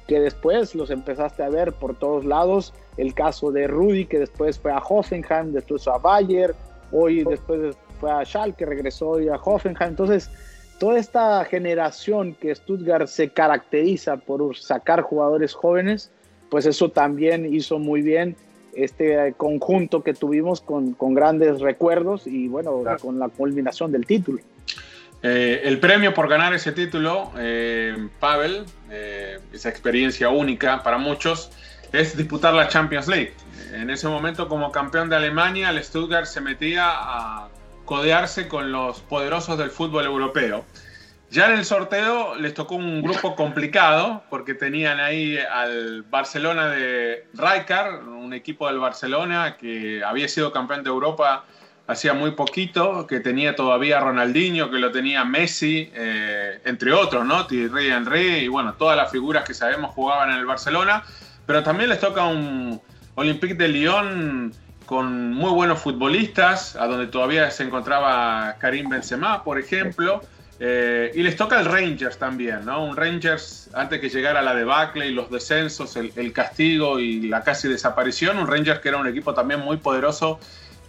que 0.08 0.20
después 0.20 0.76
los 0.76 0.92
empezaste 0.92 1.44
a 1.44 1.50
ver 1.50 1.74
por 1.74 1.96
todos 1.96 2.26
lados. 2.26 2.74
El 2.98 3.14
caso 3.14 3.52
de 3.52 3.68
Rudy, 3.68 4.06
que 4.06 4.20
después 4.20 4.60
fue 4.60 4.72
a 4.72 4.78
Hoffenheim, 4.80 5.54
después 5.54 5.84
fue 5.84 5.94
a 5.94 5.98
Bayer, 5.98 6.56
hoy 6.92 7.24
después 7.24 7.76
fue 8.00 8.12
a 8.12 8.24
Schalke, 8.26 8.66
regresó 8.66 9.10
hoy 9.12 9.30
a 9.30 9.36
Hoffenheim. 9.36 9.90
Entonces, 9.90 10.30
toda 10.80 11.00
esta 11.00 11.44
generación 11.46 12.36
que 12.36 12.54
Stuttgart 12.54 13.08
se 13.08 13.30
caracteriza 13.30 14.18
por 14.18 14.56
sacar 14.58 15.02
jugadores 15.02 15.54
jóvenes, 15.54 16.12
pues 16.50 16.66
eso 16.66 16.90
también 16.90 17.52
hizo 17.54 17.80
muy 17.80 18.02
bien 18.02 18.36
este 18.76 19.34
conjunto 19.38 20.04
que 20.04 20.14
tuvimos 20.14 20.62
con, 20.62 20.94
con 20.94 21.14
grandes 21.14 21.60
recuerdos 21.60 22.28
y 22.28 22.48
bueno, 22.48 22.84
con 23.02 23.20
la 23.20 23.30
culminación 23.30 23.92
del 23.92 24.06
título. 24.06 24.40
Eh, 25.28 25.62
el 25.64 25.80
premio 25.80 26.14
por 26.14 26.28
ganar 26.28 26.54
ese 26.54 26.72
título, 26.72 27.32
eh, 27.38 28.10
Pavel, 28.20 28.64
eh, 28.92 29.40
esa 29.54 29.70
experiencia 29.70 30.30
única 30.30 30.84
para 30.84 31.00
muchos, 31.00 31.52
es 31.92 32.16
disputar 32.16 32.54
la 32.54 32.68
Champions 32.68 33.08
League. 33.08 33.34
En 33.74 33.90
ese 33.90 34.08
momento, 34.08 34.48
como 34.48 34.72
campeón 34.72 35.10
de 35.10 35.16
Alemania, 35.16 35.72
el 35.72 35.84
Stuttgart 35.84 36.28
se 36.28 36.42
metía 36.42 36.84
a 36.88 37.50
codearse 37.86 38.48
con 38.48 38.72
los 38.72 39.00
poderosos 39.00 39.58
del 39.58 39.72
fútbol 39.72 40.06
europeo. 40.06 40.64
Ya 41.32 41.48
en 41.52 41.58
el 41.58 41.66
sorteo 41.66 42.36
les 42.36 42.54
tocó 42.54 42.76
un 42.76 43.02
grupo 43.02 43.36
complicado 43.36 44.24
porque 44.30 44.54
tenían 44.54 45.00
ahí 45.00 45.38
al 45.38 46.04
Barcelona 46.04 46.68
de 46.68 47.28
Rijkaard, 47.34 48.08
un 48.08 48.34
equipo 48.34 48.68
del 48.68 48.80
Barcelona 48.80 49.58
que 49.58 50.04
había 50.04 50.28
sido 50.28 50.52
campeón 50.52 50.84
de 50.84 50.90
Europa 50.90 51.46
hacía 51.88 52.14
muy 52.14 52.32
poquito, 52.32 53.06
que 53.06 53.20
tenía 53.20 53.56
todavía 53.56 54.00
Ronaldinho, 54.00 54.72
que 54.72 54.80
lo 54.80 54.92
tenía 54.92 55.24
Messi, 55.24 55.92
eh, 55.94 56.60
entre 56.66 56.92
otros, 56.94 57.26
¿no? 57.26 57.46
Thierry 57.46 57.90
Henry 57.90 58.38
y 58.38 58.48
bueno, 58.48 58.74
todas 58.74 58.98
las 58.98 59.12
figuras 59.12 59.44
que 59.44 59.54
sabemos 59.54 59.92
jugaban 59.92 60.32
en 60.32 60.38
el 60.38 60.46
Barcelona, 60.46 61.04
pero 61.46 61.64
también 61.64 61.90
les 61.90 62.00
toca 62.00 62.26
un 62.26 62.82
Olympique 63.16 63.54
de 63.54 63.68
Lyon 63.68 64.54
con 64.86 65.34
muy 65.34 65.52
buenos 65.52 65.80
futbolistas, 65.80 66.76
a 66.76 66.88
donde 66.88 67.08
todavía 67.08 67.50
se 67.52 67.64
encontraba 67.64 68.56
Karim 68.60 68.90
Benzema, 68.90 69.44
por 69.44 69.60
ejemplo, 69.60 70.22
eh, 70.60 71.12
y 71.14 71.22
les 71.22 71.36
toca 71.36 71.60
el 71.60 71.66
Rangers 71.66 72.18
también, 72.18 72.64
¿no? 72.64 72.86
Un 72.86 72.96
Rangers, 72.96 73.70
antes 73.74 74.00
que 74.00 74.10
llegara 74.10 74.42
la 74.42 74.56
debacle 74.56 75.08
y 75.08 75.12
los 75.12 75.30
descensos, 75.30 75.98
el, 75.98 76.32
castigo 76.32 77.00
y 77.00 77.28
la 77.28 77.44
casi 77.44 77.68
desaparición, 77.68 78.38
un 78.38 78.48
Rangers 78.48 78.80
que 78.80 78.90
era 78.90 78.98
un 78.98 79.08
equipo 79.08 79.34
también 79.34 79.60
muy 79.60 79.78
poderoso 79.78 80.40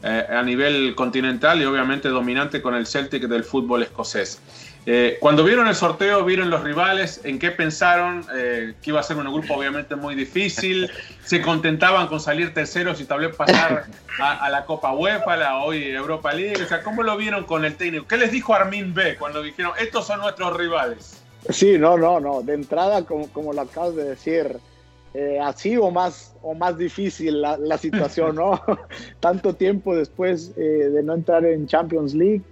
eh, 0.04 0.25
a 0.28 0.42
nivel 0.42 0.94
continental 0.94 1.61
y 1.61 1.64
obviamente 1.64 2.08
dominante 2.08 2.62
con 2.62 2.75
el 2.75 2.87
Celtic 2.87 3.25
del 3.25 3.42
fútbol 3.42 3.82
escocés. 3.82 4.40
Eh, 4.88 5.16
cuando 5.19 5.43
vieron 5.43 5.66
el 5.66 5.75
sorteo, 5.75 6.25
vieron 6.25 6.49
los 6.49 6.62
rivales, 6.62 7.21
¿en 7.25 7.40
qué 7.40 7.50
pensaron? 7.50 8.25
Eh, 8.37 8.75
que 8.81 8.90
iba 8.90 9.00
a 9.00 9.02
ser 9.02 9.16
un 9.16 9.25
grupo 9.25 9.55
obviamente 9.55 9.97
muy 9.97 10.14
difícil. 10.14 10.88
¿Se 11.25 11.43
contentaban 11.43 12.07
con 12.07 12.21
salir 12.21 12.55
terceros 12.55 13.00
y 13.00 13.05
tal 13.05 13.21
vez 13.21 13.35
pasar 13.35 13.87
a, 14.21 14.49
la 14.49 14.64
Copa 14.64 14.93
UEFA, 14.93 15.37
la 15.37 15.59
hoy 15.59 15.83
Europa 15.90 16.33
League? 16.33 16.62
O 16.62 16.69
sea, 16.69 16.85
¿cómo 16.85 17.02
lo 17.02 17.16
vieron 17.16 17.43
con 17.43 17.64
el 17.64 17.75
técnico? 17.75 18.07
¿Qué 18.07 18.16
les 18.16 18.31
dijo 18.31 18.55
Armin 18.55 18.95
B 18.95 19.16
cuando 19.16 19.43
dijeron, 19.43 19.73
estos 19.81 20.07
son 20.07 20.21
nuestros 20.21 20.57
rivales? 20.57 21.21
Sí, 21.50 21.78
no, 21.78 21.99
no, 21.99 22.21
no. 22.21 22.43
De 22.43 22.55
entrada, 22.55 23.05
como, 23.05 23.28
como 23.33 23.52
lo 23.52 23.62
acabas 23.62 23.97
de 23.97 24.05
decir, 24.05 24.57
eh, 25.14 25.40
así 25.43 25.76
o 25.76 25.90
más, 25.90 26.33
o 26.43 26.55
más 26.55 26.78
difícil 26.78 27.43
la, 27.43 27.57
la 27.57 27.76
situación, 27.76 28.37
¿no? 28.37 28.62
Tanto 29.19 29.52
tiempo 29.52 29.97
después 29.97 30.55
de 30.55 31.02
no 31.02 31.14
entrar 31.14 31.45
en 31.45 31.66
Champions 31.66 32.14
League 32.14 32.43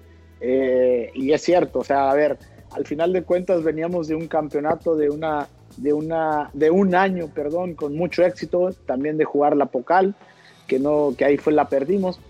eh, 0.40 1.10
y 1.14 1.32
es 1.32 1.42
cierto, 1.42 1.80
o 1.80 1.84
sea, 1.84 2.10
a 2.10 2.14
ver, 2.14 2.38
al 2.72 2.86
final 2.86 3.12
de 3.12 3.22
cuentas 3.22 3.62
veníamos 3.62 4.08
de 4.08 4.14
un 4.14 4.26
campeonato 4.26 4.96
de 4.96 5.10
una 5.10 5.48
de 5.76 5.92
una 5.92 6.50
de 6.52 6.70
un 6.70 6.94
año, 6.94 7.28
perdón, 7.34 7.74
con 7.74 7.96
mucho 7.96 8.24
éxito, 8.24 8.70
también 8.86 9.16
de 9.16 9.24
jugar 9.24 9.56
la 9.56 9.66
Pocal, 9.66 10.14
que 10.66 10.78
no 10.78 11.14
que 11.16 11.24
ahí 11.24 11.36
fue 11.36 11.52
la 11.52 11.68
perdimos, 11.68 12.20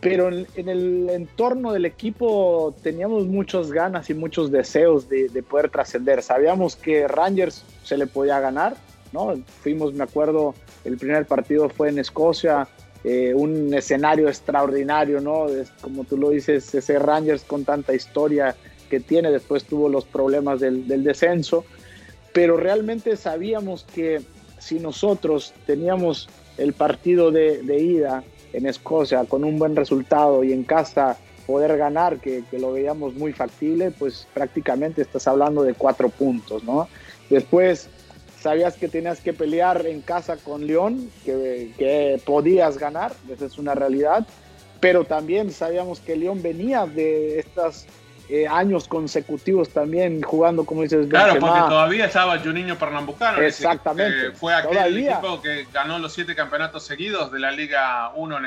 pero 0.00 0.28
en, 0.28 0.68
el 0.68 1.08
entorno 1.10 1.72
del 1.72 1.84
equipo 1.84 2.74
teníamos 2.82 3.26
muchas 3.26 3.70
ganas 3.70 4.10
y 4.10 4.14
muchos 4.14 4.50
deseos 4.50 5.08
de, 5.08 5.28
de 5.28 5.42
poder 5.42 5.70
trascender. 5.70 6.22
Sabíamos 6.22 6.76
que 6.76 7.06
Rangers 7.06 7.64
se 7.84 7.96
le 7.96 8.06
podía 8.06 8.40
ganar, 8.40 8.76
¿no? 9.12 9.34
Fuimos, 9.62 9.94
me 9.94 10.04
acuerdo, 10.04 10.54
el 10.84 10.96
primer 10.96 11.26
partido 11.26 11.68
fue 11.68 11.88
en 11.88 11.98
Escocia, 11.98 12.66
eh, 13.04 13.32
un 13.34 13.74
escenario 13.74 14.28
extraordinario, 14.28 15.20
¿no? 15.20 15.46
como 15.80 16.04
tú 16.04 16.16
lo 16.16 16.30
dices, 16.30 16.72
ese 16.72 16.98
Rangers 17.00 17.42
con 17.42 17.64
tanta 17.64 17.94
historia 17.94 18.54
que 18.88 19.00
tiene, 19.00 19.30
después 19.30 19.64
tuvo 19.64 19.88
los 19.88 20.04
problemas 20.04 20.60
del, 20.60 20.86
descenso, 21.02 21.64
pero 22.32 22.56
realmente 22.56 23.16
sabíamos 23.16 23.84
que 23.92 24.20
si 24.58 24.78
nosotros 24.78 25.52
teníamos 25.66 26.28
el 26.58 26.74
partido 26.74 27.32
de, 27.32 27.60
ida 27.76 28.22
en 28.52 28.66
Escocia 28.66 29.24
con 29.24 29.42
un 29.42 29.58
buen 29.58 29.74
resultado 29.74 30.44
y 30.44 30.52
en 30.52 30.62
casa 30.62 31.16
poder 31.46 31.76
ganar, 31.76 32.20
que, 32.20 32.44
que, 32.50 32.58
lo 32.58 32.72
veíamos 32.72 33.14
muy 33.14 33.32
factible, 33.32 33.90
pues 33.90 34.28
prácticamente 34.32 35.02
estás 35.02 35.26
hablando 35.26 35.64
de 35.64 35.74
cuatro 35.74 36.08
puntos, 36.08 36.62
¿no? 36.62 36.88
Después 37.30 37.88
sabías 38.42 38.74
que 38.74 38.88
tenías 38.88 39.20
que 39.20 39.32
pelear 39.32 39.86
en 39.86 40.00
casa 40.00 40.36
con 40.36 40.66
León, 40.66 41.10
que, 41.24 42.20
podías 42.24 42.76
ganar, 42.76 43.12
esa 43.32 43.46
es 43.46 43.56
una 43.56 43.74
realidad, 43.74 44.26
pero 44.80 45.04
también 45.04 45.52
sabíamos 45.52 46.00
que 46.00 46.16
León 46.16 46.42
venía 46.42 46.86
de 46.86 47.38
estos 47.38 47.86
eh, 48.28 48.48
años 48.48 48.88
consecutivos 48.88 49.68
también 49.68 50.22
jugando, 50.22 50.64
como 50.64 50.82
dices, 50.82 51.06
Claro, 51.08 51.38
porque 51.38 51.60
todavía 51.60 52.06
estaba 52.06 52.38
Juninho 52.38 52.76
Pernambucano. 52.76 53.40
Exactamente. 53.42 54.32
fue 54.32 54.54
aquel 54.54 54.98
equipo 54.98 55.40
que 55.40 55.66
ganó 55.72 55.98
los 55.98 56.12
siete 56.12 56.34
campeonatos 56.34 56.84
seguidos 56.84 57.30
de 57.30 57.38
la 57.38 57.52
Liga 57.52 58.10
1 58.16 58.38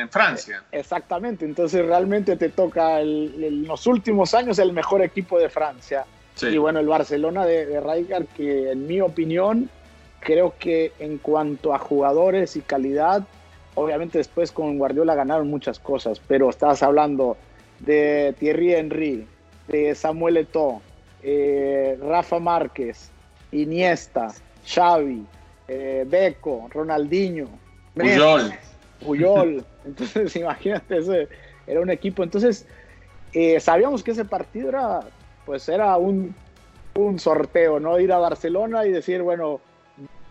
en, 0.00 0.08
Francia. 0.08 0.62
Exactamente, 0.72 1.44
entonces 1.44 1.84
realmente 1.86 2.36
te 2.36 2.48
toca 2.48 3.00
en 3.00 3.66
los 3.66 3.86
últimos 3.86 4.34
años 4.34 4.58
el 4.58 4.72
mejor 4.72 5.02
equipo 5.02 5.38
de 5.38 5.48
Francia 5.48 6.04
y 6.42 6.58
bueno, 6.58 6.80
el 6.80 6.86
Barcelona 6.86 7.46
de, 7.46 7.66
de 7.66 8.26
que 8.36 8.72
en 8.72 8.86
mi 8.86 9.00
opinión, 9.00 9.70
creo 10.20 10.54
que 10.58 10.92
en 10.98 11.18
cuanto 11.18 11.74
a 11.74 11.78
jugadores 11.78 12.56
y 12.56 12.60
calidad, 12.60 13.24
obviamente 13.74 14.18
después 14.18 14.52
con 14.52 14.78
Guardiola 14.78 15.14
ganaron 15.14 15.48
muchas 15.48 15.78
cosas, 15.78 16.20
pero 16.26 16.50
estabas 16.50 16.82
hablando 16.82 17.36
de 17.80 18.34
Thierry 18.38 18.74
Henry, 18.74 19.26
de 19.68 19.94
Samuel 19.94 20.38
Eto'o, 20.38 20.82
eh, 21.22 21.98
Rafa 22.00 22.38
Márquez, 22.38 23.10
Iniesta, 23.52 24.34
Xavi, 24.66 25.24
eh, 25.68 26.04
Beco, 26.06 26.68
Ronaldinho, 26.70 27.48
Puyol. 27.94 28.52
Puyol. 29.04 29.64
Entonces, 29.84 30.34
imagínate, 30.36 30.98
ese 30.98 31.28
era 31.66 31.80
un 31.80 31.90
equipo. 31.90 32.22
Entonces, 32.22 32.66
eh, 33.32 33.60
sabíamos 33.60 34.02
que 34.02 34.10
ese 34.12 34.24
partido 34.24 34.68
era 34.68 35.00
pues 35.44 35.68
era 35.68 35.96
un, 35.96 36.34
sorteo, 37.18 37.80
¿no? 37.80 37.98
Ir 37.98 38.12
a 38.12 38.18
Barcelona 38.18 38.86
y 38.86 38.92
decir, 38.92 39.22
bueno, 39.22 39.60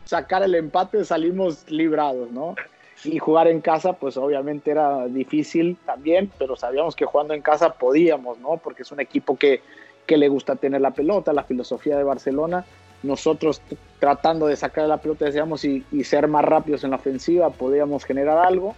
sacar 0.06 0.44
el 0.44 0.56
empate, 0.56 1.04
salimos 1.04 1.70
librados, 1.70 2.32
¿no? 2.32 2.56
Y 3.04 3.20
jugar 3.20 3.48
en 3.48 3.60
casa, 3.60 3.94
pues 3.94 4.16
obviamente 4.16 4.72
era 4.72 5.08
difícil 5.08 5.78
también, 5.86 6.32
pero 6.40 6.56
sabíamos 6.56 6.96
que 6.96 7.06
jugando 7.06 7.34
en 7.34 7.42
casa 7.42 7.74
podíamos, 7.74 8.40
¿no? 8.40 8.58
Porque 8.58 8.84
es 8.84 8.92
un 8.92 9.02
equipo 9.02 9.36
que, 9.38 9.62
le 10.08 10.28
gusta 10.30 10.56
tener 10.56 10.80
la 10.80 10.92
pelota, 10.92 11.34
la 11.34 11.44
filosofía 11.44 11.98
de 11.98 12.04
Barcelona. 12.04 12.66
Nosotros 13.02 13.62
tratando 14.00 14.48
de 14.48 14.56
sacar 14.56 14.88
la 14.88 14.98
pelota, 14.98 15.26
decíamos, 15.26 15.66
y, 15.66 15.84
ser 16.04 16.28
más 16.28 16.46
rápidos 16.46 16.84
en 16.84 16.92
la 16.92 16.98
ofensiva, 16.98 17.50
podíamos 17.50 18.06
generar 18.06 18.38
algo. 18.38 18.76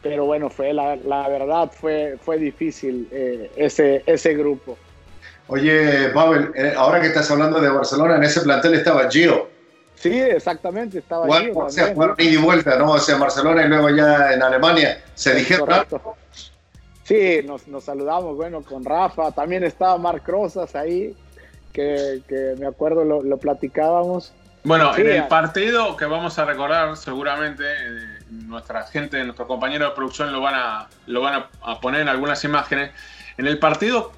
Pero 0.00 0.24
bueno, 0.24 0.48
fue 0.48 0.72
la, 0.72 0.96
verdad, 1.28 1.70
fue, 1.70 2.16
fue 2.22 2.38
difícil 2.38 3.08
eh, 3.10 3.50
ese, 3.56 4.02
ese 4.06 4.34
grupo. 4.34 4.78
Oye, 5.50 6.10
Pavel, 6.10 6.52
eh, 6.54 6.74
ahora 6.76 7.00
que 7.00 7.08
estás 7.08 7.28
hablando 7.28 7.60
de 7.60 7.68
Barcelona, 7.68 8.14
en 8.14 8.22
ese 8.22 8.40
plantel 8.40 8.74
estaba 8.74 9.10
Gio. 9.10 9.48
Sí, 9.96 10.12
exactamente, 10.20 10.98
estaba 10.98 11.26
Gio. 11.40 11.58
O 11.58 11.68
sea, 11.68 11.92
fueron 11.92 12.14
ida 12.18 12.30
y 12.30 12.36
vuelta, 12.36 12.76
¿no? 12.78 12.92
O 12.92 12.98
sea, 12.98 13.16
Barcelona 13.16 13.64
y 13.64 13.68
luego 13.68 13.90
ya 13.90 14.32
en 14.32 14.44
Alemania. 14.44 15.02
¿Se 15.14 15.34
dijeron 15.34 15.68
Sí, 17.02 17.40
nos, 17.44 17.66
nos, 17.66 17.82
saludamos, 17.82 18.36
bueno, 18.36 18.62
con 18.62 18.84
Rafa. 18.84 19.32
También 19.32 19.64
estaba 19.64 19.98
Marc 19.98 20.28
Rosas 20.28 20.76
ahí, 20.76 21.16
que, 21.72 22.22
me 22.56 22.68
acuerdo 22.68 23.02
lo, 23.04 23.36
platicábamos. 23.36 24.32
Bueno, 24.62 24.96
en 24.96 25.08
el 25.08 25.26
partido 25.26 25.96
que 25.96 26.04
vamos 26.04 26.38
a 26.38 26.44
recordar, 26.44 26.96
seguramente 26.96 27.64
eh, 27.64 28.18
nuestra 28.30 28.84
gente, 28.84 29.24
nuestro 29.24 29.48
compañero 29.48 29.88
de 29.88 29.96
producción 29.96 30.30
lo 30.30 30.40
van 30.40 30.54
a, 30.54 30.88
lo 31.06 31.22
van 31.22 31.46
a 31.62 31.80
poner 31.80 32.02
en 32.02 32.08
algunas 32.08 32.44
imágenes. 32.44 32.92
En 33.36 33.48
el 33.48 33.58
partido 33.58 34.12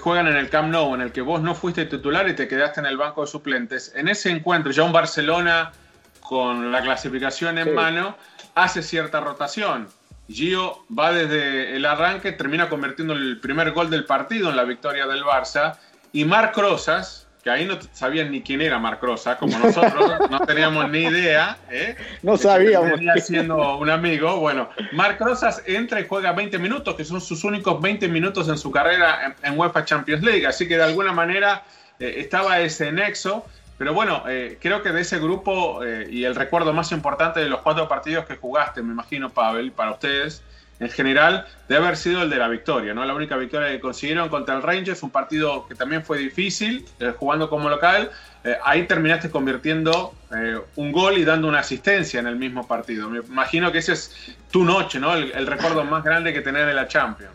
juegan 0.00 0.26
en 0.26 0.36
el 0.36 0.48
Camp 0.48 0.70
Nou, 0.70 0.94
en 0.94 1.02
el 1.02 1.12
que 1.12 1.20
vos 1.20 1.42
no 1.42 1.54
fuiste 1.54 1.84
titular 1.84 2.26
y 2.28 2.34
te 2.34 2.48
quedaste 2.48 2.80
en 2.80 2.86
el 2.86 2.96
banco 2.96 3.20
de 3.20 3.26
suplentes. 3.26 3.92
En 3.94 4.08
ese 4.08 4.30
encuentro, 4.30 4.72
ya 4.72 4.82
un 4.82 4.92
Barcelona 4.92 5.72
con 6.20 6.72
la 6.72 6.80
clasificación 6.80 7.58
en 7.58 7.74
mano, 7.74 8.16
hace 8.54 8.82
cierta 8.82 9.20
rotación. 9.20 9.88
Gio 10.26 10.86
va 10.96 11.12
desde 11.12 11.76
el 11.76 11.84
arranque, 11.84 12.32
termina 12.32 12.70
convirtiendo 12.70 13.12
el 13.12 13.38
primer 13.40 13.72
gol 13.72 13.90
del 13.90 14.06
partido 14.06 14.48
en 14.48 14.56
la 14.56 14.64
victoria 14.64 15.06
del 15.06 15.22
Barça. 15.22 15.76
Y 16.12 16.24
Marc 16.24 16.56
Rosas, 16.56 17.23
que 17.44 17.50
ahí 17.50 17.66
no 17.66 17.76
sabían 17.92 18.32
ni 18.32 18.40
quién 18.40 18.62
era 18.62 18.78
Marc 18.78 19.02
Rosa, 19.02 19.36
como 19.36 19.58
nosotros, 19.58 20.12
no 20.30 20.40
teníamos 20.40 20.90
ni 20.90 21.04
idea. 21.04 21.58
¿eh? 21.70 21.94
No 22.22 22.38
sabíamos. 22.38 22.92
Venía 22.92 23.14
siendo 23.18 23.76
un 23.76 23.90
amigo. 23.90 24.40
Bueno, 24.40 24.70
Marc 24.92 25.20
Rosas 25.20 25.62
entra 25.66 26.00
y 26.00 26.06
juega 26.08 26.32
20 26.32 26.58
minutos, 26.58 26.94
que 26.94 27.04
son 27.04 27.20
sus 27.20 27.44
únicos 27.44 27.82
20 27.82 28.08
minutos 28.08 28.48
en 28.48 28.56
su 28.56 28.70
carrera 28.70 29.36
en, 29.42 29.58
UEFA 29.58 29.84
Champions 29.84 30.22
League. 30.22 30.46
Así 30.46 30.66
que 30.66 30.78
de 30.78 30.84
alguna 30.84 31.12
manera 31.12 31.64
eh, 32.00 32.14
estaba 32.16 32.60
ese 32.60 32.90
nexo. 32.90 33.44
Pero 33.76 33.92
bueno, 33.92 34.22
eh, 34.26 34.56
creo 34.58 34.82
que 34.82 34.92
de 34.92 35.02
ese 35.02 35.18
grupo 35.18 35.80
y 36.08 36.24
el 36.24 36.34
recuerdo 36.34 36.72
más 36.72 36.92
importante 36.92 37.40
de 37.40 37.48
los 37.50 37.60
cuatro 37.60 37.88
partidos 37.88 38.24
que 38.24 38.36
jugaste, 38.36 38.82
me 38.82 38.92
imagino, 38.92 39.30
Pavel, 39.30 39.72
para 39.72 39.90
ustedes, 39.90 40.42
en 40.80 40.90
general 40.90 41.46
debe 41.68 41.84
haber 41.84 41.96
sido 41.96 42.22
el 42.22 42.30
de 42.30 42.36
la 42.36 42.48
victoria, 42.48 42.94
¿no? 42.94 43.04
La 43.04 43.14
única 43.14 43.36
victoria 43.36 43.68
que 43.70 43.80
consiguieron 43.80 44.28
contra 44.28 44.56
el 44.56 44.62
Rangers, 44.62 45.02
un 45.02 45.10
partido 45.10 45.66
que 45.66 45.74
también 45.74 46.02
fue 46.02 46.18
difícil, 46.18 46.84
eh, 47.00 47.12
jugando 47.16 47.48
como 47.48 47.68
local. 47.68 48.10
Eh, 48.42 48.56
ahí 48.62 48.86
terminaste 48.86 49.30
convirtiendo 49.30 50.12
eh, 50.36 50.58
un 50.76 50.92
gol 50.92 51.16
y 51.16 51.24
dando 51.24 51.48
una 51.48 51.60
asistencia 51.60 52.20
en 52.20 52.26
el 52.26 52.36
mismo 52.36 52.66
partido. 52.66 53.08
Me 53.08 53.20
imagino 53.20 53.72
que 53.72 53.78
ese 53.78 53.92
es 53.92 54.36
tu 54.50 54.64
noche, 54.64 54.98
¿no? 54.98 55.14
El, 55.14 55.46
recuerdo 55.46 55.84
más 55.84 56.04
grande 56.04 56.32
que 56.32 56.40
tenés 56.40 56.66
de 56.66 56.74
la 56.74 56.86
Champions. 56.86 57.32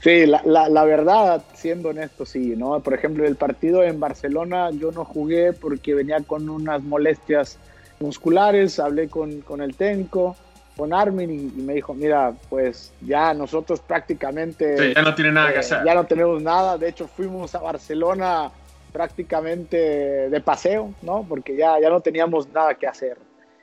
Sí, 0.00 0.26
la, 0.26 0.42
la, 0.44 0.84
verdad, 0.84 1.42
siendo 1.54 1.88
honesto, 1.88 2.26
sí, 2.26 2.54
¿no? 2.56 2.78
Por 2.80 2.92
ejemplo, 2.92 3.26
el 3.26 3.36
partido 3.36 3.82
en 3.82 3.98
Barcelona 3.98 4.70
yo 4.70 4.92
no 4.92 5.04
jugué 5.04 5.54
porque 5.54 5.94
venía 5.94 6.20
con 6.20 6.48
unas 6.50 6.82
molestias 6.82 7.58
musculares, 8.00 8.78
hablé 8.78 9.08
con, 9.08 9.40
con 9.40 9.62
el 9.62 9.74
técnico 9.74 10.36
con 10.76 10.92
Armin 10.92 11.30
y, 11.30 11.62
me 11.62 11.74
dijo, 11.74 11.94
mira, 11.94 12.34
pues 12.48 12.92
ya 13.00 13.32
nosotros 13.34 13.80
prácticamente... 13.80 14.92
ya 14.94 15.02
no 15.02 15.14
tiene 15.14 15.32
nada 15.32 15.50
que 15.50 15.56
eh, 15.56 15.60
hacer. 15.60 15.84
Ya 15.84 15.94
no 15.94 16.04
tenemos 16.04 16.42
nada, 16.42 16.76
de 16.76 16.88
hecho 16.88 17.06
fuimos 17.06 17.54
a 17.54 17.60
Barcelona 17.60 18.50
prácticamente 18.92 19.76
de 20.28 20.40
paseo, 20.40 20.94
¿no? 21.02 21.24
Porque 21.28 21.56
ya, 21.56 21.80
ya 21.80 21.90
no 21.90 22.00
teníamos 22.00 22.48
nada 22.52 22.74
que 22.74 22.86
hacer. 22.86 23.18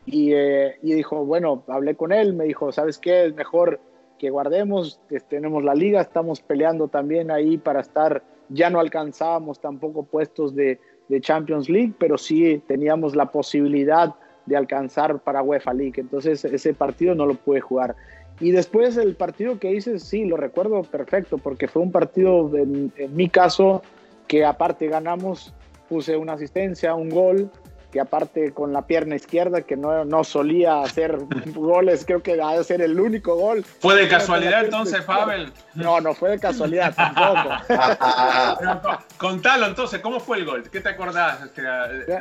Y, 0.05 0.33
eh, 0.33 0.77
y 0.81 0.93
dijo, 0.93 1.25
bueno, 1.25 1.63
hablé 1.67 1.95
con 1.95 2.11
él, 2.11 2.33
me 2.33 2.45
dijo, 2.45 2.71
¿sabes 2.71 2.97
qué? 2.97 3.25
Es 3.25 3.35
mejor 3.35 3.79
que 4.17 4.29
guardemos, 4.29 4.99
tenemos 5.29 5.63
la 5.63 5.73
liga, 5.73 6.01
estamos 6.01 6.41
peleando 6.41 6.87
también 6.87 7.31
ahí 7.31 7.57
para 7.57 7.81
estar, 7.81 8.23
ya 8.49 8.69
no 8.69 8.79
alcanzábamos 8.79 9.59
tampoco 9.59 10.03
puestos 10.03 10.53
de, 10.53 10.79
de 11.07 11.21
Champions 11.21 11.69
League, 11.69 11.93
pero 11.97 12.17
sí 12.17 12.61
teníamos 12.67 13.15
la 13.15 13.31
posibilidad 13.31 14.13
de 14.45 14.57
alcanzar 14.57 15.19
para 15.19 15.43
UEFA 15.43 15.73
League. 15.73 15.99
Entonces 15.99 16.43
ese 16.45 16.73
partido 16.73 17.15
no 17.15 17.25
lo 17.25 17.35
pude 17.35 17.61
jugar. 17.61 17.95
Y 18.39 18.51
después 18.51 18.97
el 18.97 19.15
partido 19.15 19.59
que 19.59 19.71
hice, 19.71 19.99
sí, 19.99 20.25
lo 20.25 20.35
recuerdo 20.35 20.81
perfecto, 20.83 21.37
porque 21.37 21.67
fue 21.67 21.83
un 21.83 21.91
partido, 21.91 22.49
en, 22.57 22.91
en 22.97 23.15
mi 23.15 23.29
caso, 23.29 23.83
que 24.27 24.43
aparte 24.45 24.87
ganamos, 24.87 25.53
puse 25.87 26.17
una 26.17 26.33
asistencia, 26.33 26.95
un 26.95 27.09
gol, 27.09 27.51
que 27.91 27.99
aparte 27.99 28.53
con 28.53 28.73
la 28.73 28.87
pierna 28.87 29.15
izquierda, 29.15 29.61
que 29.61 29.75
no, 29.75 30.05
no 30.05 30.23
solía 30.23 30.81
hacer 30.81 31.17
goles, 31.53 32.05
creo 32.05 32.23
que 32.23 32.37
va 32.37 32.51
a 32.51 32.63
ser 32.63 32.81
el 32.81 32.99
único 32.99 33.35
gol. 33.35 33.63
¿Fue 33.63 33.95
de 33.95 34.07
casualidad 34.07 34.65
entonces, 34.65 35.03
Fabel? 35.03 35.51
No, 35.75 35.99
no 36.01 36.13
fue 36.13 36.31
de 36.31 36.39
casualidad 36.39 36.95
tampoco. 36.95 37.49
contalo 39.17 39.67
entonces, 39.67 39.99
¿cómo 39.99 40.19
fue 40.19 40.37
el 40.37 40.45
gol? 40.45 40.69
¿Qué 40.69 40.79
te 40.79 40.89
acordás? 40.89 41.43
Este, 41.43 41.61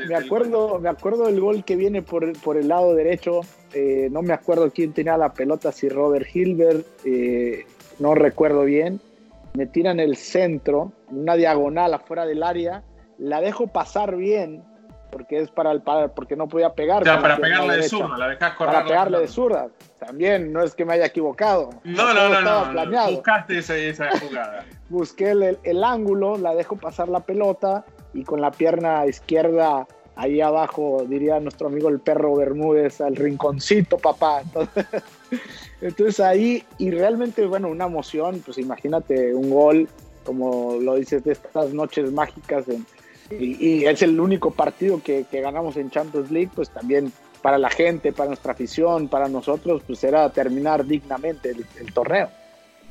me, 0.06 0.16
acuerdo, 0.16 0.78
me 0.78 0.88
acuerdo 0.88 1.26
del 1.26 1.40
gol 1.40 1.64
que 1.64 1.76
viene 1.76 2.02
por, 2.02 2.38
por 2.40 2.56
el 2.56 2.68
lado 2.68 2.94
derecho, 2.94 3.40
eh, 3.72 4.08
no 4.10 4.22
me 4.22 4.32
acuerdo 4.32 4.70
quién 4.70 4.92
tenía 4.92 5.16
la 5.16 5.32
pelota, 5.32 5.70
si 5.72 5.88
Robert 5.88 6.26
Hilbert, 6.34 6.86
eh, 7.04 7.66
no 7.98 8.14
recuerdo 8.14 8.64
bien. 8.64 9.00
Me 9.54 9.66
tiran 9.66 9.98
el 9.98 10.16
centro, 10.16 10.92
una 11.08 11.34
diagonal 11.34 11.94
afuera 11.94 12.24
del 12.24 12.42
área, 12.42 12.84
la 13.18 13.40
dejo 13.40 13.66
pasar 13.66 14.16
bien, 14.16 14.64
porque 15.10 15.40
es 15.40 15.50
para 15.50 15.72
el 15.72 15.82
porque 16.14 16.36
no 16.36 16.48
podía 16.48 16.72
pegar. 16.72 17.04
para 17.04 17.36
pegarle 17.36 17.76
de 17.76 17.82
zurda, 17.84 18.16
la 18.16 18.28
dejas 18.28 18.54
correr. 18.54 18.74
Para 18.74 18.86
pegarle 18.86 19.20
de 19.20 19.28
zurda. 19.28 19.68
También 19.98 20.52
no 20.52 20.62
es 20.62 20.74
que 20.74 20.84
me 20.84 20.94
haya 20.94 21.06
equivocado. 21.06 21.70
No, 21.84 22.14
no, 22.14 22.28
no, 22.28 22.40
no, 22.40 23.10
Buscaste 23.10 23.58
esa, 23.58 24.18
jugada. 24.18 24.64
Busqué 24.88 25.30
el, 25.30 25.58
el, 25.62 25.84
ángulo, 25.84 26.38
la 26.38 26.54
dejo 26.54 26.76
pasar 26.76 27.08
la 27.08 27.20
pelota 27.20 27.84
y 28.14 28.24
con 28.24 28.40
la 28.40 28.50
pierna 28.50 29.06
izquierda 29.06 29.86
ahí 30.20 30.40
abajo, 30.40 31.04
diría 31.08 31.40
nuestro 31.40 31.68
amigo 31.68 31.88
el 31.88 32.00
perro 32.00 32.36
Bermúdez, 32.36 33.00
al 33.00 33.16
rinconcito, 33.16 33.96
papá. 33.96 34.42
Entonces, 34.44 34.86
entonces 35.80 36.20
ahí, 36.20 36.62
y 36.76 36.90
realmente, 36.90 37.46
bueno, 37.46 37.68
una 37.68 37.86
emoción, 37.86 38.42
pues 38.44 38.58
imagínate 38.58 39.34
un 39.34 39.48
gol, 39.48 39.88
como 40.24 40.76
lo 40.76 40.96
dices, 40.96 41.24
de 41.24 41.32
estas 41.32 41.72
noches 41.72 42.12
mágicas 42.12 42.68
en, 42.68 42.84
y, 43.30 43.84
es 43.84 44.02
el 44.02 44.18
único 44.18 44.50
partido 44.50 45.00
que, 45.02 45.26
ganamos 45.30 45.76
en 45.76 45.90
Champions 45.90 46.30
League, 46.30 46.50
pues 46.54 46.70
también 46.70 47.12
para 47.42 47.58
la 47.58 47.70
gente, 47.70 48.12
para 48.12 48.28
nuestra 48.28 48.52
afición, 48.52 49.08
para 49.08 49.28
nosotros, 49.28 49.82
pues 49.86 50.02
era 50.04 50.28
terminar 50.30 50.84
dignamente 50.84 51.54
el, 51.78 51.92
torneo. 51.92 52.28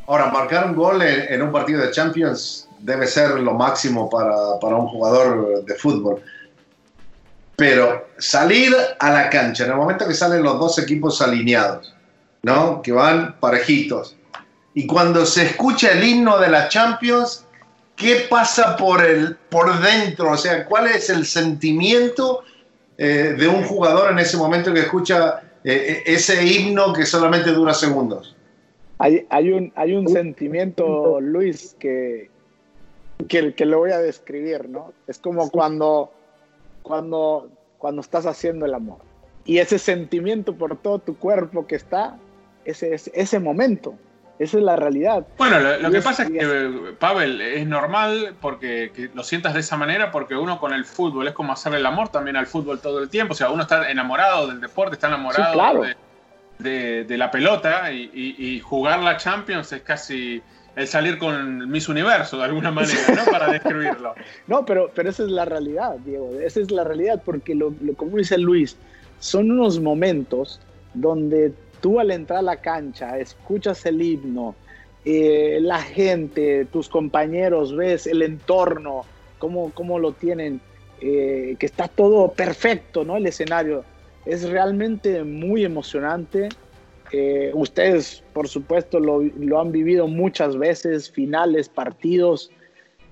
Ahora, 0.08 0.28
marcar 0.28 0.66
un 0.68 0.76
gol 0.76 1.02
en, 1.02 1.42
un 1.42 1.52
partido 1.52 1.82
de 1.82 1.92
Champions 1.92 2.68
debe 2.80 3.06
ser 3.06 3.40
lo 3.40 3.54
máximo 3.54 4.10
para, 4.10 4.60
para, 4.60 4.76
un 4.76 4.88
jugador 4.88 5.64
de 5.64 5.76
fútbol. 5.76 6.22
Pero 7.56 8.08
salir 8.18 8.74
a 9.00 9.12
la 9.12 9.30
cancha, 9.30 9.66
en 9.66 9.72
el 9.72 9.78
momento 9.78 10.08
que 10.08 10.14
salen 10.14 10.42
los 10.42 10.58
dos 10.58 10.80
equipos 10.80 11.22
alineados, 11.22 11.94
¿no? 12.42 12.82
que 12.82 12.92
van 12.92 13.36
parejitos, 13.40 14.16
y 14.74 14.88
cuando 14.88 15.26
se 15.26 15.46
escucha 15.46 15.92
el 15.92 16.04
himno 16.04 16.40
de 16.40 16.48
la 16.48 16.70
Champions, 16.70 17.46
¿Qué 18.00 18.28
pasa 18.30 18.78
por, 18.78 19.04
el, 19.04 19.36
por 19.50 19.82
dentro? 19.82 20.32
O 20.32 20.38
sea, 20.38 20.66
¿cuál 20.66 20.88
es 20.88 21.10
el 21.10 21.26
sentimiento 21.26 22.44
eh, 22.98 23.36
de 23.38 23.46
un 23.46 23.64
jugador 23.64 24.10
en 24.10 24.20
ese 24.20 24.38
momento 24.38 24.74
que 24.74 24.80
escucha 24.80 25.42
eh, 25.66 26.02
ese 26.06 26.46
himno 26.46 26.94
que 26.94 27.06
solamente 27.06 27.52
dura 27.52 27.74
segundos? 27.74 28.38
Hay, 29.00 29.28
hay, 29.30 29.52
un, 29.52 29.74
hay 29.76 29.96
un 29.96 30.08
sentimiento, 30.08 31.20
Luis, 31.20 31.76
que, 31.78 32.30
que, 33.28 33.54
que, 33.54 33.66
lo 33.66 33.80
voy 33.80 33.92
a 33.92 34.00
describir, 34.00 34.70
¿no? 34.70 34.94
Es 35.08 35.20
como 35.20 35.50
cuando, 35.50 36.14
cuando, 36.84 37.50
cuando 37.80 38.00
estás 38.00 38.26
haciendo 38.26 38.66
el 38.66 38.76
amor. 38.76 39.00
Y 39.44 39.58
ese 39.58 39.78
sentimiento 39.78 40.56
por 40.56 40.78
todo 40.78 41.00
tu 41.00 41.18
cuerpo 41.18 41.68
que 41.68 41.76
está, 41.76 42.18
ese, 42.64 42.94
ese, 42.94 43.12
ese 43.14 43.40
momento. 43.40 43.96
Esa 44.40 44.58
es 44.58 44.64
la 44.64 44.78
realidad. 44.78 45.28
Bueno, 45.38 45.60
lo, 45.60 45.92
que 45.92 46.02
pasa 46.02 46.24
es 46.24 46.30
que, 46.32 46.96
Pavel, 46.98 47.42
es 47.42 47.68
normal 47.68 48.36
porque 48.40 49.10
lo 49.14 49.22
sientas 49.22 49.54
de 49.54 49.60
esa 49.60 49.76
manera 49.76 50.12
porque 50.12 50.38
uno 50.38 50.62
con 50.62 50.74
el 50.74 50.86
fútbol 50.86 51.28
es 51.28 51.34
como 51.34 51.52
hacer 51.52 51.74
el 51.74 51.86
amor 51.86 52.08
también 52.08 52.38
al 52.38 52.48
fútbol 52.48 52.80
todo 52.80 53.04
el 53.04 53.10
tiempo. 53.10 53.34
O 53.34 53.36
sea, 53.36 53.52
uno 53.52 53.64
está 53.64 53.92
enamorado 53.92 54.48
del 54.48 54.62
deporte, 54.62 54.94
está 54.94 55.08
enamorado 55.08 55.84
de, 56.58 57.18
la 57.18 57.30
pelota 57.30 57.92
y, 57.92 58.62
jugar 58.62 59.00
la 59.00 59.18
Champions 59.18 59.74
es 59.74 59.82
casi 59.82 60.42
el 60.78 60.88
salir 60.88 61.18
con 61.18 61.70
Miss 61.70 61.90
Universo 61.90 62.38
de 62.38 62.46
alguna 62.46 62.72
manera, 62.72 63.00
¿no? 63.14 63.30
Para 63.30 63.48
describirlo. 63.52 64.16
no, 64.48 64.66
pero, 64.66 64.90
pero 64.96 65.10
esa 65.10 65.24
es 65.24 65.30
la 65.30 65.44
realidad, 65.44 65.98
Diego. 66.06 66.32
Esa 66.40 66.62
es 66.62 66.72
la 66.72 66.86
realidad 66.86 67.22
porque, 67.26 67.56
lo, 67.56 67.74
lo, 67.82 67.94
como 67.96 68.16
dice 68.16 68.38
Luis, 68.38 68.78
son 69.20 69.52
unos 69.52 69.82
momentos 69.82 70.62
donde 70.94 71.54
tú 71.82 72.00
al 72.00 72.12
entrar 72.12 72.40
a 72.40 72.44
la 72.44 72.58
cancha 72.58 73.18
escuchas 73.18 73.86
el 73.86 74.02
himno, 74.02 74.56
eh, 75.06 75.60
la 75.62 75.82
gente, 75.82 76.66
tus 76.66 76.90
compañeros, 76.90 77.76
ves 77.76 78.06
el 78.06 78.22
entorno, 78.22 79.06
cómo, 79.38 79.72
cómo 79.74 79.98
lo 79.98 80.12
tienen, 80.12 80.62
eh, 81.02 81.56
que 81.58 81.66
está 81.66 81.88
todo 81.88 82.32
perfecto, 82.32 83.06
¿no? 83.06 83.18
El 83.18 83.26
escenario. 83.26 83.86
Es 84.26 84.48
realmente 84.50 85.24
muy 85.24 85.64
emocionante. 85.64 86.50
Eh, 87.12 87.52
ustedes, 87.54 88.22
por 88.34 88.48
supuesto, 88.48 89.00
lo, 89.00 89.22
lo, 89.22 89.60
han 89.60 89.72
vivido 89.72 90.08
muchas 90.08 90.58
veces, 90.58 91.10
finales, 91.10 91.70
partidos, 91.70 92.52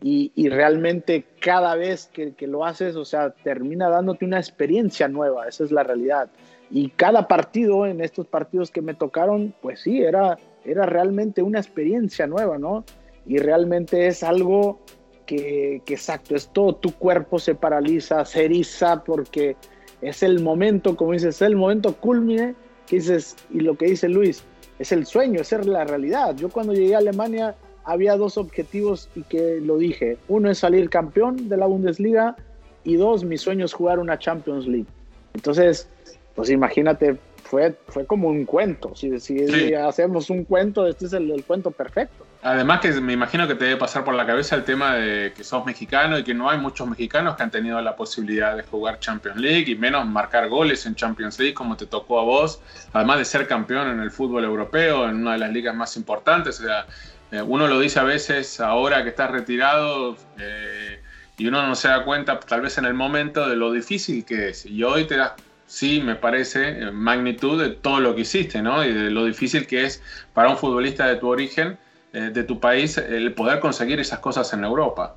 y, 0.04 0.50
realmente 0.50 1.26
cada 1.40 1.74
vez 1.76 2.08
que, 2.14 2.34
que, 2.34 2.46
lo 2.46 2.64
haces, 2.64 2.96
o 2.96 3.04
sea, 3.04 3.32
termina 3.32 3.90
dándote 3.90 4.26
una 4.26 4.38
experiencia 4.38 5.08
nueva, 5.08 5.48
esa 5.48 5.64
es 5.64 5.72
la 5.72 5.82
realidad. 5.82 6.30
Y 6.70 6.90
cada 6.90 7.28
partido, 7.28 7.86
en 7.86 8.02
estos 8.02 8.28
partidos 8.28 8.72
que 8.72 8.82
me 8.82 8.94
tocaron, 8.94 9.54
pues 9.62 9.82
sí, 9.82 10.02
era, 10.02 10.38
era 10.66 10.86
realmente 10.86 11.42
una 11.42 11.60
experiencia 11.60 12.28
nueva, 12.28 12.58
¿no? 12.58 12.84
Y 13.26 13.38
realmente 13.38 14.08
es 14.08 14.24
algo 14.24 14.80
que, 15.26 15.82
que, 15.86 15.94
exacto, 15.94 16.36
es 16.36 16.50
todo 16.50 16.76
tu 16.76 16.94
cuerpo 16.94 17.40
se 17.40 17.56
paraliza, 17.56 18.26
se 18.26 18.46
eriza, 18.46 19.04
porque 19.04 19.56
es 20.02 20.24
el 20.24 20.42
momento, 20.42 20.96
como 20.96 21.14
dices, 21.14 21.36
es 21.36 21.42
el 21.42 21.56
momento 21.56 21.96
culmine, 21.96 22.56
que 22.86 22.98
dices, 22.98 23.36
y 23.52 23.62
lo 23.62 23.78
que 23.78 23.88
dice 23.88 24.10
Luis, 24.10 24.44
es 24.80 24.92
el 24.92 25.06
sueño, 25.06 25.42
es 25.42 25.52
la 25.66 25.86
realidad. 25.86 26.36
Yo 26.36 26.50
cuando 26.50 26.74
llegué 26.74 26.96
a 26.96 27.00
Alemania 27.00 27.56
había 27.88 28.18
dos 28.18 28.38
objetivos 28.38 29.10
y 29.16 29.24
que 29.24 29.62
lo 29.62 29.78
dije. 29.78 30.18
Uno 30.28 30.52
es 30.52 30.60
salir 30.60 30.90
campeón 30.90 31.48
de 31.48 31.56
la 31.56 31.66
Bundesliga 31.66 32.36
y 32.84 32.98
dos, 32.98 33.24
mi 33.24 33.38
sueño 33.38 33.66
es 33.66 33.74
jugar 33.74 33.98
una 34.00 34.20
Champions 34.20 34.68
League. 34.68 34.88
Entonces, 35.34 35.90
pues 36.38 36.52
imagínate, 36.52 37.18
fue, 37.42 37.76
fue 37.88 38.06
como 38.06 38.28
un 38.28 38.46
cuento. 38.46 38.96
Si, 38.96 39.20
si 39.20 39.74
hacemos 39.74 40.30
un 40.30 40.44
cuento, 40.44 40.86
este 40.86 41.08
es 41.08 41.14
el, 41.14 41.44
cuento 41.48 41.72
perfecto. 41.72 42.28
Además 42.44 42.80
que 42.80 42.92
me 43.02 43.14
imagino 43.14 43.48
que 43.48 43.56
te 43.56 43.66
debe 43.66 43.78
pasar 43.78 44.04
por 44.04 44.14
la 44.14 44.24
cabeza 44.24 44.56
el 44.56 44.64
tema 44.64 44.94
de 44.94 45.34
que 45.36 45.44
sos 45.44 45.66
mexicano 45.66 46.20
y 46.20 46.24
que 46.24 46.36
no 46.36 46.48
hay 46.48 46.60
muchos 46.60 46.88
mexicanos 46.88 47.36
que 47.36 47.42
han 47.42 47.50
tenido 47.50 47.82
la 47.82 47.96
posibilidad 47.96 48.56
de 48.56 48.62
jugar 48.62 49.00
Champions 49.00 49.38
League 49.38 49.72
y 49.72 49.76
menos 49.76 50.06
marcar 50.06 50.48
goles 50.48 50.86
en 50.86 50.94
Champions 50.94 51.40
League 51.40 51.56
como 51.56 51.76
te 51.76 51.88
tocó 51.88 52.20
a 52.20 52.24
vos, 52.24 52.62
además 52.94 53.18
de 53.18 53.26
ser 53.26 53.48
campeón 53.48 53.88
en 53.88 54.00
el 54.00 54.12
fútbol 54.12 54.44
europeo, 54.44 55.10
en 55.10 55.16
una 55.16 55.34
de 55.34 55.40
las 55.40 55.52
ligas 55.52 55.74
más 55.74 55.98
importantes. 55.98 56.60
O 56.60 56.66
sea, 56.66 56.86
eh, 57.32 57.42
uno 57.42 57.68
lo 57.68 57.80
dice 57.80 58.00
a 58.00 58.04
veces 58.04 58.60
ahora 58.60 59.02
que 59.02 59.10
estás 59.10 59.32
retirado 59.32 60.16
eh, 60.38 61.02
y 61.36 61.48
uno 61.48 61.66
no 61.66 61.74
se 61.74 61.88
da 61.88 62.04
cuenta 62.04 62.40
tal 62.40 62.62
vez 62.62 62.78
en 62.78 62.86
el 62.86 62.94
momento 62.94 63.50
de 63.50 63.56
lo 63.56 63.72
difícil 63.72 64.24
que 64.24 64.50
es. 64.50 64.68
Y 64.68 64.84
hoy 64.84 65.06
te 65.06 65.18
das 65.18 65.32
sí 65.68 66.02
me 66.02 66.16
parece 66.16 66.90
magnitud 66.92 67.62
de 67.62 67.70
todo 67.70 68.00
lo 68.00 68.16
que 68.16 68.22
hiciste, 68.22 68.62
¿no? 68.64 68.84
Y 68.84 68.92
de 68.92 69.12
lo 69.12 69.26
difícil 69.26 69.68
que 69.68 69.86
es 69.86 70.02
para 70.34 70.50
un 70.50 70.58
futbolista 70.58 71.08
de 71.08 71.18
tu 71.18 71.28
origen, 71.28 71.78
eh, 72.14 72.32
de 72.34 72.44
tu 72.44 72.60
país, 72.60 72.98
el 72.98 73.34
poder 73.34 73.60
conseguir 73.60 74.00
esas 74.00 74.20
cosas 74.20 74.52
en 74.54 74.64
Europa. 74.64 75.16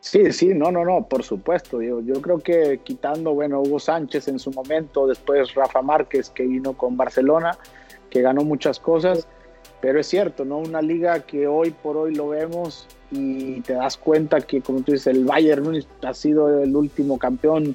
Sí, 0.00 0.32
sí, 0.32 0.48
no, 0.48 0.70
no, 0.70 0.84
no, 0.84 1.06
por 1.08 1.22
supuesto. 1.22 1.80
Yo, 1.80 2.02
yo 2.02 2.20
creo 2.20 2.38
que 2.38 2.80
quitando, 2.84 3.32
bueno, 3.32 3.62
Hugo 3.62 3.78
Sánchez 3.78 4.28
en 4.28 4.38
su 4.38 4.50
momento, 4.50 5.06
después 5.06 5.54
Rafa 5.54 5.80
Márquez 5.80 6.28
que 6.28 6.42
vino 6.42 6.74
con 6.74 6.98
Barcelona, 6.98 7.56
que 8.10 8.20
ganó 8.20 8.44
muchas 8.44 8.78
cosas, 8.78 9.26
pero 9.80 10.00
es 10.00 10.06
cierto, 10.06 10.44
¿no? 10.44 10.58
Una 10.58 10.82
liga 10.82 11.20
que 11.20 11.46
hoy 11.46 11.70
por 11.70 11.96
hoy 11.96 12.14
lo 12.14 12.28
vemos 12.28 12.86
y 13.10 13.60
te 13.62 13.74
das 13.74 13.96
cuenta 13.96 14.40
que, 14.40 14.60
como 14.60 14.82
tú 14.82 14.92
dices, 14.92 15.06
el 15.06 15.24
Bayern 15.24 15.82
ha 16.02 16.14
sido 16.14 16.62
el 16.62 16.74
último 16.76 17.18
campeón. 17.18 17.74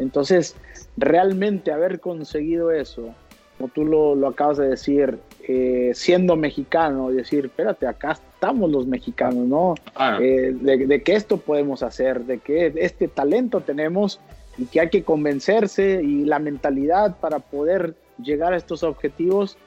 Entonces, 0.00 0.56
realmente 0.96 1.72
haber 1.72 2.00
conseguido 2.00 2.70
eso, 2.70 3.14
como 3.58 3.68
tú 3.68 3.84
lo, 3.84 4.26
acabas 4.26 4.56
de 4.56 4.68
decir, 4.68 5.18
eh, 5.46 5.92
siendo 5.94 6.34
mexicano, 6.36 7.10
decir, 7.10 7.46
espérate, 7.46 7.86
acá 7.86 8.12
estamos 8.12 8.70
los 8.70 8.86
mexicanos, 8.86 9.46
¿no? 9.46 9.74
Eh, 10.20 10.54
de, 10.58 11.02
que 11.02 11.14
esto 11.14 11.36
podemos 11.36 11.82
hacer, 11.82 12.24
de 12.24 12.38
que 12.38 12.72
este 12.76 13.08
talento 13.08 13.60
tenemos 13.60 14.18
y 14.56 14.64
que 14.64 14.80
hay 14.80 14.88
que 14.88 15.04
convencerse 15.04 16.02
y 16.02 16.24
la 16.24 16.38
mentalidad 16.38 17.16
para 17.18 17.38
poder 17.38 17.94
llegar 18.22 18.54
a 18.54 18.56
estos 18.56 18.82
objetivos. 18.82 19.58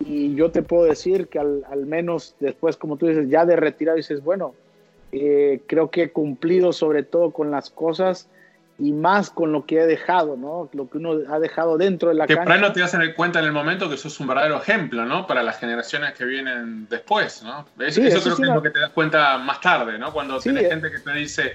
Y 0.00 0.34
yo 0.34 0.50
te 0.50 0.62
puedo 0.62 0.84
decir 0.84 1.28
que 1.28 1.38
al, 1.38 1.86
menos 1.86 2.34
después, 2.40 2.76
como 2.76 2.96
tú 2.96 3.06
dices, 3.06 3.28
ya 3.28 3.44
de 3.44 3.56
retirado, 3.56 3.96
dices, 3.96 4.24
bueno, 4.24 4.54
eh, 5.12 5.60
creo 5.66 5.90
que 5.90 6.04
he 6.04 6.12
cumplido 6.12 6.72
sobre 6.72 7.02
todo 7.02 7.30
con 7.30 7.50
las 7.50 7.70
cosas 7.70 8.28
y 8.78 8.92
más 8.92 9.30
con 9.30 9.52
lo 9.52 9.66
que 9.66 9.80
ha 9.80 9.86
dejado, 9.86 10.36
¿no? 10.36 10.68
Lo 10.72 10.88
que 10.88 10.98
uno 10.98 11.12
ha 11.28 11.38
dejado 11.38 11.78
dentro 11.78 12.08
de 12.08 12.16
la 12.16 12.26
que 12.26 12.34
cancha. 12.34 12.56
no 12.58 12.72
te 12.72 12.80
das 12.80 12.96
cuenta 13.16 13.38
en 13.38 13.44
el 13.44 13.52
momento 13.52 13.88
que 13.88 13.96
sos 13.96 14.18
un 14.18 14.26
verdadero 14.26 14.56
ejemplo, 14.56 15.04
¿no? 15.04 15.26
Para 15.26 15.42
las 15.42 15.58
generaciones 15.58 16.14
que 16.14 16.24
vienen 16.24 16.88
después, 16.88 17.42
¿no? 17.44 17.66
Eso, 17.78 18.00
creo 18.00 18.36
que 18.36 18.42
es 18.42 18.48
lo 18.48 18.62
que 18.62 18.70
te 18.70 18.80
das 18.80 18.90
cuenta 18.90 19.38
más 19.38 19.60
tarde, 19.60 19.98
¿no? 19.98 20.12
Cuando 20.12 20.40
sí, 20.40 20.48
tenés 20.48 20.64
eh. 20.64 20.70
gente 20.70 20.90
que 20.90 20.98
te 20.98 21.12
dice, 21.12 21.52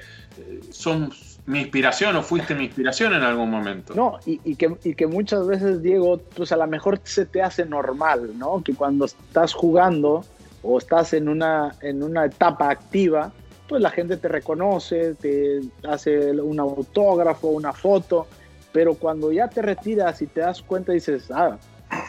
son 0.71 1.12
mi 1.45 1.62
inspiración 1.62 2.15
o 2.15 2.23
fuiste 2.23 2.55
mi 2.55 2.65
inspiración 2.65 3.13
en 3.13 3.23
algún 3.23 3.49
momento. 3.49 3.93
No, 3.95 4.19
y, 4.25 4.55
que, 4.55 4.77
y 4.84 4.93
que 4.93 5.08
muchas 5.08 5.47
veces, 5.47 5.82
Diego, 5.82 6.21
pues 6.36 6.51
a 6.51 6.58
lo 6.58 6.67
mejor 6.67 7.01
se 7.03 7.25
te 7.25 7.41
hace 7.41 7.65
normal, 7.65 8.38
¿no? 8.38 8.62
Que 8.63 8.73
cuando 8.73 9.05
estás 9.05 9.53
jugando 9.53 10.23
o 10.62 10.77
estás 10.77 11.13
en 11.13 11.27
una, 11.27 11.75
en 11.82 12.03
una 12.03 12.25
etapa 12.25 12.69
activa, 12.69 13.32
pues 13.69 13.84
la 13.84 13.91
gente 13.91 14.17
te 14.17 14.27
reconoce, 14.27 15.13
te 15.13 15.62
hace 15.88 16.32
un 16.32 16.60
autógrafo, 16.60 17.49
una 17.49 17.71
foto, 17.71 18.25
pero 18.73 18.95
cuando 18.95 19.32
ya 19.32 19.47
te 19.47 19.62
retiras 19.62 20.21
y 20.23 20.27
te 20.27 20.41
das 20.41 20.63
cuenta 20.63 20.91
dices, 20.91 21.29
ah, 21.29 21.58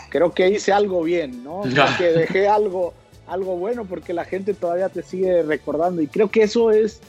creo 0.08 0.32
que 0.32 0.48
hice 0.48 0.72
algo 0.72 1.02
bien, 1.02 1.44
¿no? 1.44 1.62
que 1.98 2.04
dejé 2.12 2.48
algo, 2.48 2.94
algo 3.26 3.56
bueno 3.56 3.84
porque 3.84 4.14
la 4.14 4.24
gente 4.24 4.54
todavía 4.54 4.88
te 4.88 5.02
sigue 5.02 5.42
recordando 5.42 6.00
y 6.00 6.06
creo 6.06 6.30
que 6.30 6.42
eso 6.42 6.70
es 6.70 7.00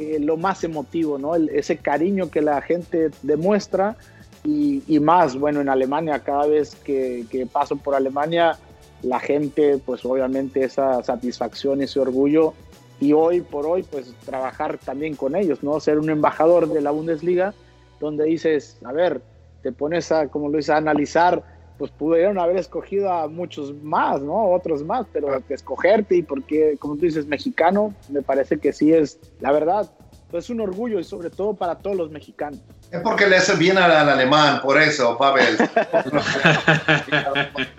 eh, 0.00 0.18
lo 0.18 0.36
más 0.36 0.64
emotivo, 0.64 1.16
¿no? 1.16 1.36
ese 1.36 1.76
cariño 1.76 2.30
que 2.30 2.42
la 2.42 2.60
gente 2.62 3.10
demuestra 3.22 3.96
y, 4.42 4.82
y, 4.88 4.98
más, 4.98 5.38
bueno, 5.38 5.60
en 5.60 5.68
Alemania, 5.68 6.18
cada 6.18 6.46
vez 6.46 6.74
que, 6.74 7.26
que 7.30 7.46
paso 7.46 7.76
por 7.76 7.94
Alemania, 7.94 8.58
la 9.02 9.20
gente, 9.20 9.78
pues 9.84 10.04
obviamente 10.04 10.64
esa 10.64 11.02
satisfacción, 11.02 11.82
ese 11.82 12.00
orgullo 12.00 12.54
y 13.00 13.14
hoy 13.14 13.40
por 13.40 13.66
hoy 13.66 13.82
pues 13.82 14.14
trabajar 14.24 14.78
también 14.78 15.16
con 15.16 15.34
ellos, 15.34 15.62
¿no? 15.62 15.80
Ser 15.80 15.98
un 15.98 16.10
embajador 16.10 16.68
de 16.68 16.82
la 16.82 16.90
Bundesliga 16.90 17.54
donde 17.98 18.24
dices, 18.24 18.78
a 18.84 18.92
ver, 18.92 19.20
te 19.62 19.72
pones 19.72 20.12
a, 20.12 20.28
como 20.28 20.48
lo 20.48 20.58
dices, 20.58 20.70
a 20.70 20.76
analizar, 20.76 21.42
pues 21.78 21.90
pudieron 21.90 22.38
haber 22.38 22.58
escogido 22.58 23.10
a 23.10 23.26
muchos 23.26 23.74
más, 23.82 24.20
¿no? 24.20 24.50
Otros 24.50 24.84
más, 24.84 25.06
pero 25.12 25.42
escogerte 25.48 26.16
y 26.16 26.22
porque, 26.22 26.76
como 26.78 26.96
tú 26.96 27.06
dices, 27.06 27.26
mexicano, 27.26 27.94
me 28.10 28.22
parece 28.22 28.58
que 28.58 28.72
sí 28.72 28.92
es, 28.92 29.18
la 29.40 29.50
verdad, 29.50 29.90
pues 30.30 30.44
es 30.44 30.50
un 30.50 30.60
orgullo 30.60 31.00
y 31.00 31.04
sobre 31.04 31.30
todo 31.30 31.54
para 31.54 31.76
todos 31.76 31.96
los 31.96 32.10
mexicanos. 32.10 32.60
Es 32.90 33.00
porque 33.00 33.26
le 33.26 33.36
hace 33.36 33.56
bien 33.56 33.78
al, 33.78 33.90
alemán, 33.90 34.60
por 34.62 34.80
eso, 34.80 35.16
Pavel. 35.16 35.56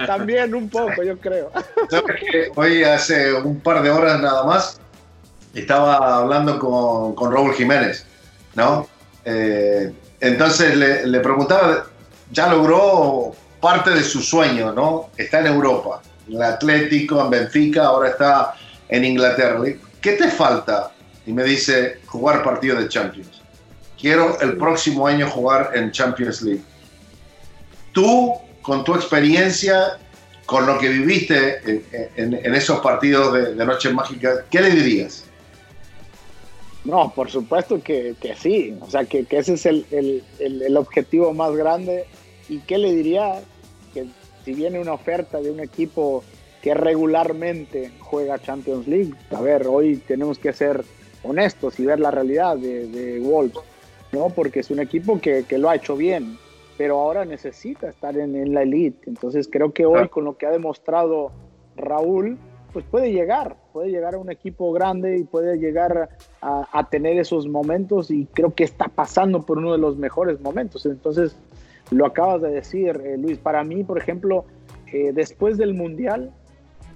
También 0.08 0.56
un 0.56 0.70
poco, 0.70 1.04
yo 1.04 1.18
creo. 1.20 1.52
hoy 2.56 2.84
hace 2.84 3.34
un 3.34 3.60
par 3.60 3.84
de 3.84 3.90
horas 3.90 4.22
nada 4.22 4.46
más 4.46 4.80
estaba 5.54 6.18
hablando 6.18 6.60
con, 6.60 7.16
con 7.16 7.32
Raúl 7.32 7.54
Jiménez, 7.54 8.06
¿no? 8.56 8.88
Eh, 9.26 9.92
entonces 10.20 10.76
le, 10.76 11.20
preguntaba, 11.20 11.86
ya 12.32 12.48
logró 12.48 13.36
parte 13.60 13.92
de 13.92 14.04
su 14.04 14.22
sueño, 14.22 14.72
¿no? 14.72 15.10
Está 15.18 15.40
en 15.40 15.48
Europa, 15.48 16.02
en 16.28 16.36
el 16.36 16.44
Atlético, 16.44 17.22
en 17.22 17.30
Benfica, 17.30 17.86
ahora 17.86 18.10
está 18.10 18.54
en 18.90 19.04
Inglaterra. 19.04 19.60
¿Qué 20.00 20.14
te 20.14 20.30
falta? 20.30 20.92
Y 21.26 21.34
me 21.34 21.44
dice, 21.44 22.00
jugar 22.06 22.44
partido 22.44 22.80
de 22.80 22.88
Champions. 22.88 23.42
Quiero 24.00 24.40
el 24.42 24.58
próximo 24.58 25.06
año 25.06 25.30
jugar 25.30 25.72
en 25.76 25.92
Champions 25.92 26.42
League. 26.42 26.64
Tú, 27.92 28.34
con 28.62 28.84
tu 28.84 28.96
experiencia, 28.96 30.00
con 30.46 30.66
lo 30.66 30.80
que 30.80 30.90
viviste 30.90 31.84
en, 32.16 32.56
esos 32.56 32.80
partidos 32.80 33.34
de, 33.34 33.54
de 33.54 33.66
Noche 33.66 33.92
Mágica, 33.92 34.46
¿qué 34.50 34.62
le 34.62 34.72
dirías? 34.72 35.26
No, 36.84 37.14
por 37.14 37.30
supuesto 37.30 37.80
que, 37.82 38.16
sí, 38.36 38.76
o 38.82 38.90
sea, 38.90 39.06
que, 39.06 39.26
ese 39.30 39.54
es 39.54 39.66
el, 39.66 40.78
objetivo 40.78 41.34
más 41.34 41.56
grande. 41.56 42.06
¿Y 42.50 42.60
qué 42.60 42.78
le 42.78 42.94
diría? 42.94 43.42
Que 43.94 44.08
si 44.44 44.54
viene 44.54 44.80
una 44.80 44.94
oferta 44.94 45.40
de 45.40 45.52
un 45.52 45.60
equipo 45.60 46.24
que 46.62 46.74
regularmente 46.74 47.92
juega 48.00 48.40
Champions 48.40 48.88
League, 48.88 49.14
a 49.32 49.42
ver, 49.42 49.68
hoy 49.68 49.98
tenemos 49.98 50.40
que 50.40 50.54
ser 50.54 50.84
honestos 51.24 51.80
y 51.80 51.86
ver 51.86 52.00
la 52.00 52.10
realidad 52.10 52.58
de, 52.58 52.88
de 52.88 53.20
Wolves, 53.20 53.60
¿no? 54.12 54.30
Porque 54.30 54.62
es 54.62 54.72
un 54.72 54.80
equipo 54.80 55.20
que, 55.22 55.46
lo 55.58 55.70
ha 55.70 55.76
hecho 55.76 55.96
bien, 55.96 56.38
pero 56.78 57.00
ahora 57.00 57.26
necesita 57.26 57.90
estar 57.90 58.18
en, 58.18 58.36
en 58.36 58.56
la 58.56 58.64
elite. 58.64 59.08
Entonces 59.08 59.48
creo 59.52 59.72
que 59.72 59.86
hoy 59.86 60.08
con 60.10 60.26
lo 60.26 60.36
que 60.36 60.48
ha 60.48 60.52
demostrado 60.52 61.32
Raúl, 61.76 62.40
pues 62.74 62.86
puede 62.90 63.12
llegar, 63.12 63.56
puede 63.72 63.90
llegar 63.90 64.16
a 64.16 64.18
un 64.18 64.32
equipo 64.32 64.72
grande 64.72 65.18
y 65.18 65.24
puede 65.24 65.58
llegar 65.58 66.10
a, 66.42 66.88
tener 66.90 67.20
esos 67.20 67.48
momentos 67.48 68.10
y 68.10 68.28
creo 68.34 68.54
que 68.54 68.64
está 68.64 68.88
pasando 68.88 69.46
por 69.46 69.60
uno 69.60 69.74
de 69.74 69.78
los 69.78 69.98
mejores 69.98 70.42
momentos. 70.42 70.86
Entonces, 70.86 71.36
lo 71.92 72.06
acabas 72.06 72.42
de 72.42 72.50
decir, 72.50 73.00
eh, 73.04 73.18
Luis, 73.18 73.38
para 73.38 73.64
mí, 73.64 73.84
por 73.84 73.98
ejemplo, 73.98 74.46
eh, 74.92 75.12
después 75.14 75.58
del 75.58 75.74
Mundial, 75.74 76.32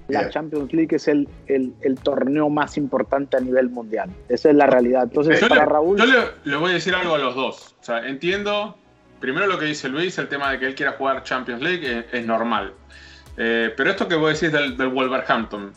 la 0.07 0.29
Champions 0.29 0.71
League 0.73 0.95
es 0.95 1.07
el, 1.07 1.27
el, 1.47 1.95
torneo 2.03 2.49
más 2.49 2.77
importante 2.77 3.37
a 3.37 3.39
nivel 3.39 3.69
mundial. 3.69 4.09
Esa 4.29 4.49
es 4.49 4.55
la 4.55 4.67
realidad. 4.67 5.03
Entonces, 5.03 5.43
para 5.47 5.65
Raúl... 5.65 5.97
Yo 5.97 6.05
le, 6.43 6.57
voy 6.57 6.71
a 6.71 6.73
decir 6.75 6.93
algo 6.93 7.15
a 7.15 7.17
los 7.17 7.33
dos. 7.33 7.75
O 7.81 7.83
sea, 7.83 8.07
entiendo, 8.07 8.77
primero 9.19 9.47
lo 9.47 9.57
que 9.57 9.65
dice 9.65 9.89
Luis, 9.89 10.17
el 10.19 10.27
tema 10.27 10.51
de 10.51 10.59
que 10.59 10.67
él 10.67 10.75
quiera 10.75 10.91
jugar 10.91 11.23
Champions 11.23 11.61
League 11.61 12.05
es, 12.11 12.25
normal. 12.25 12.73
Eh, 13.37 13.73
pero 13.75 13.89
esto 13.89 14.07
que 14.07 14.15
vos 14.15 14.39
decís 14.39 14.53
del, 14.53 14.77
del 14.77 14.89
Wolverhampton, 14.89 15.73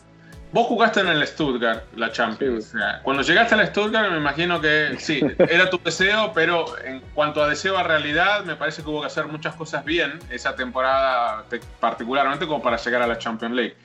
Vos 0.51 0.65
jugaste 0.65 1.01
en 1.01 1.07
el 1.07 1.25
Stuttgart, 1.27 1.83
la 1.95 2.11
Champions. 2.11 2.73
Cuando 3.03 3.21
llegaste 3.21 3.53
al 3.53 3.67
Stuttgart, 3.67 4.11
me 4.11 4.17
imagino 4.17 4.59
que 4.59 4.95
sí, 4.97 5.21
era 5.37 5.69
tu 5.69 5.79
deseo, 5.83 6.31
pero 6.33 6.65
en 6.83 7.01
cuanto 7.13 7.43
a 7.43 7.47
deseo 7.47 7.77
a 7.77 7.83
realidad, 7.83 8.43
me 8.45 8.55
parece 8.55 8.81
que 8.81 8.89
hubo 8.89 9.01
que 9.01 9.07
hacer 9.07 9.27
muchas 9.27 9.53
cosas 9.55 9.85
bien 9.85 10.17
esa 10.31 10.55
temporada, 10.55 11.45
particularmente 11.79 12.47
como 12.47 12.63
para 12.63 12.77
llegar 12.77 13.01
a 13.03 13.07
la 13.07 13.19
Champions 13.19 13.55
League. 13.55 13.75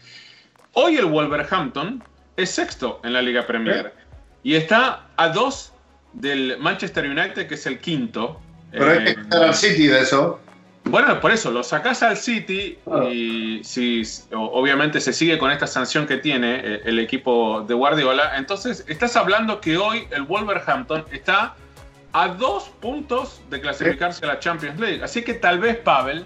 Hoy 0.72 0.96
el 0.96 1.04
Wolverhampton 1.04 2.02
es 2.36 2.50
sexto 2.50 3.00
en 3.04 3.12
la 3.12 3.20
Liga 3.20 3.46
Premier 3.46 3.94
y 4.42 4.54
está 4.54 5.06
a 5.16 5.28
dos 5.28 5.72
del 6.14 6.56
Manchester 6.58 7.04
United, 7.04 7.46
que 7.46 7.54
es 7.54 7.66
el 7.66 7.78
quinto. 7.78 8.40
Pero 8.72 8.90
hay 8.90 9.04
que 9.04 9.10
eh, 9.10 9.16
estar 9.20 9.44
al 9.44 9.54
City 9.54 9.86
de 9.86 10.00
eso. 10.00 10.40
Bueno, 10.84 11.18
por 11.20 11.32
eso, 11.32 11.50
lo 11.50 11.62
sacás 11.62 12.02
al 12.02 12.16
City 12.16 12.78
ah. 12.90 13.04
y 13.10 13.62
si 13.64 14.02
obviamente 14.32 15.00
se 15.00 15.12
sigue 15.12 15.38
con 15.38 15.50
esta 15.50 15.66
sanción 15.66 16.06
que 16.06 16.18
tiene 16.18 16.60
eh, 16.62 16.80
el 16.84 16.98
equipo 16.98 17.62
de 17.62 17.74
Guardiola, 17.74 18.36
entonces 18.36 18.84
estás 18.86 19.16
hablando 19.16 19.60
que 19.60 19.78
hoy 19.78 20.06
el 20.10 20.22
Wolverhampton 20.22 21.04
está 21.10 21.56
a 22.12 22.28
dos 22.28 22.70
puntos 22.80 23.40
de 23.50 23.60
clasificarse 23.60 24.24
a 24.24 24.28
la 24.28 24.38
Champions 24.38 24.78
League. 24.78 25.02
Así 25.02 25.22
que 25.22 25.34
tal 25.34 25.58
vez 25.58 25.76
Pavel 25.78 26.24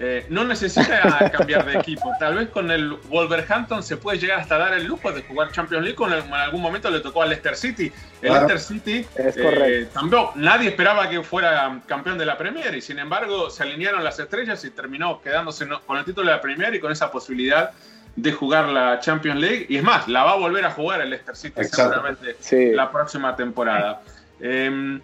eh, 0.00 0.26
no 0.28 0.44
necesita 0.44 1.30
cambiar 1.36 1.66
de 1.66 1.78
equipo. 1.78 2.12
Tal 2.20 2.36
vez 2.36 2.48
con 2.50 2.70
el 2.70 2.92
Wolverhampton 3.08 3.82
se 3.82 3.96
puede 3.96 4.18
llegar 4.18 4.40
hasta 4.40 4.56
dar 4.56 4.72
el 4.74 4.84
lujo 4.84 5.10
de 5.10 5.22
jugar 5.22 5.50
Champions 5.50 5.82
League. 5.82 5.96
Con 5.96 6.12
en 6.12 6.32
algún 6.32 6.62
momento 6.62 6.90
le 6.90 7.00
tocó 7.00 7.22
al 7.22 7.30
Leicester 7.30 7.56
City. 7.56 7.92
El 8.22 8.32
Leicester 8.32 8.60
City 8.60 9.06
eh, 9.16 9.88
también 9.92 10.26
nadie 10.36 10.68
esperaba 10.68 11.08
que 11.08 11.22
fuera 11.22 11.80
campeón 11.86 12.16
de 12.18 12.26
la 12.26 12.38
Premier 12.38 12.74
y 12.74 12.80
sin 12.80 12.98
embargo 12.98 13.50
se 13.50 13.64
alinearon 13.64 14.04
las 14.04 14.18
estrellas 14.18 14.64
y 14.64 14.70
terminó 14.70 15.20
quedándose 15.20 15.66
con 15.86 15.98
el 15.98 16.04
título 16.04 16.28
de 16.28 16.36
la 16.36 16.40
Premier 16.40 16.74
y 16.74 16.80
con 16.80 16.92
esa 16.92 17.10
posibilidad 17.10 17.72
de 18.14 18.32
jugar 18.32 18.68
la 18.68 19.00
Champions 19.00 19.40
League. 19.40 19.66
Y 19.68 19.78
es 19.78 19.82
más, 19.82 20.06
la 20.06 20.22
va 20.22 20.32
a 20.32 20.36
volver 20.36 20.64
a 20.64 20.70
jugar 20.70 21.00
el 21.00 21.10
Leicester 21.10 21.36
City 21.36 21.64
seguramente 21.64 22.36
la 22.74 22.90
próxima 22.90 23.34
temporada. 23.34 24.00
Em, 24.40 25.00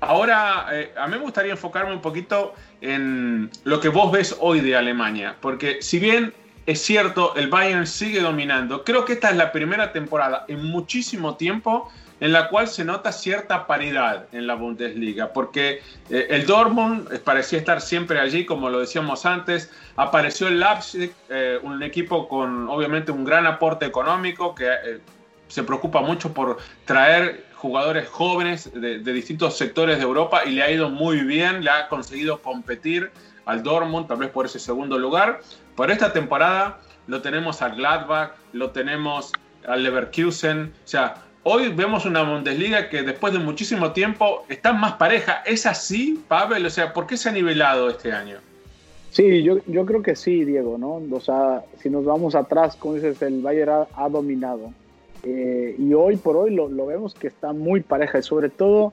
Ahora, 0.00 0.66
eh, 0.70 0.92
a 0.96 1.08
mí 1.08 1.16
me 1.16 1.22
gustaría 1.22 1.52
enfocarme 1.52 1.92
un 1.92 2.00
poquito 2.00 2.54
en 2.80 3.50
lo 3.64 3.80
que 3.80 3.88
vos 3.88 4.12
ves 4.12 4.36
hoy 4.40 4.60
de 4.60 4.76
Alemania, 4.76 5.36
porque 5.40 5.82
si 5.82 5.98
bien 5.98 6.32
es 6.66 6.82
cierto, 6.82 7.34
el 7.34 7.48
Bayern 7.48 7.86
sigue 7.86 8.20
dominando, 8.20 8.84
creo 8.84 9.04
que 9.04 9.14
esta 9.14 9.30
es 9.30 9.36
la 9.36 9.52
primera 9.52 9.92
temporada 9.92 10.44
en 10.48 10.64
muchísimo 10.64 11.36
tiempo 11.36 11.90
en 12.20 12.32
la 12.32 12.48
cual 12.48 12.68
se 12.68 12.84
nota 12.84 13.12
cierta 13.12 13.66
paridad 13.66 14.26
en 14.32 14.46
la 14.46 14.54
Bundesliga, 14.54 15.32
porque 15.32 15.82
eh, 16.10 16.26
el 16.30 16.46
Dortmund 16.46 17.20
parecía 17.20 17.58
estar 17.58 17.80
siempre 17.80 18.18
allí, 18.18 18.44
como 18.44 18.68
lo 18.70 18.80
decíamos 18.80 19.24
antes, 19.24 19.70
apareció 19.96 20.48
el 20.48 20.60
Leipzig, 20.60 21.12
eh, 21.30 21.58
un 21.62 21.82
equipo 21.82 22.28
con 22.28 22.68
obviamente 22.68 23.12
un 23.12 23.24
gran 23.24 23.46
aporte 23.46 23.86
económico 23.86 24.54
que 24.54 24.68
se 25.48 25.62
preocupa 25.62 26.00
mucho 26.02 26.32
por 26.32 26.58
traer 26.84 27.47
jugadores 27.58 28.08
jóvenes 28.08 28.70
de, 28.72 28.98
distintos 29.00 29.56
sectores 29.56 29.98
de 29.98 30.04
Europa 30.04 30.42
y 30.46 30.50
le 30.50 30.62
ha 30.62 30.70
ido 30.70 30.90
muy 30.90 31.20
bien, 31.20 31.64
le 31.64 31.70
ha 31.70 31.88
conseguido 31.88 32.40
competir 32.40 33.10
al 33.46 33.62
Dortmund, 33.62 34.06
tal 34.06 34.18
vez 34.18 34.30
por 34.30 34.46
ese 34.46 34.60
segundo 34.60 34.96
lugar. 34.96 35.40
Por 35.74 35.90
esta 35.90 36.12
temporada 36.12 36.78
lo 37.08 37.20
tenemos 37.20 37.60
al 37.60 37.74
Gladbach, 37.74 38.32
lo 38.52 38.70
tenemos 38.70 39.32
al 39.66 39.82
Leverkusen, 39.82 40.72
o 40.84 40.88
sea, 40.88 41.16
hoy 41.42 41.68
vemos 41.68 42.06
una 42.06 42.22
Bundesliga 42.22 42.88
que 42.88 43.02
después 43.02 43.32
de 43.32 43.40
muchísimo 43.40 43.92
tiempo 43.92 44.44
está 44.48 44.72
más 44.72 44.92
pareja. 44.92 45.42
¿Es 45.44 45.66
así, 45.66 46.22
Pavel? 46.28 46.64
O 46.64 46.70
sea, 46.70 46.92
¿por 46.92 47.06
qué 47.06 47.16
se 47.16 47.28
ha 47.28 47.32
nivelado 47.32 47.90
este 47.90 48.12
año? 48.12 48.38
Sí, 49.10 49.42
yo, 49.42 49.58
yo 49.66 49.84
creo 49.84 50.02
que 50.02 50.14
sí, 50.14 50.44
Diego, 50.44 50.78
¿no? 50.78 51.02
O 51.10 51.20
sea, 51.20 51.64
si 51.82 51.90
nos 51.90 52.04
vamos 52.04 52.34
atrás, 52.34 52.76
como 52.76 52.94
dices, 52.94 53.20
el 53.22 53.42
Bayern 53.42 53.86
ha 53.94 54.08
dominado. 54.08 54.72
Eh, 55.24 55.74
y 55.78 55.94
hoy 55.94 56.16
por 56.16 56.36
hoy 56.36 56.54
lo, 56.54 56.68
vemos 56.86 57.14
que 57.14 57.26
está 57.26 57.52
muy 57.52 57.80
pareja 57.80 58.18
y 58.18 58.22
sobre 58.22 58.50
todo 58.50 58.92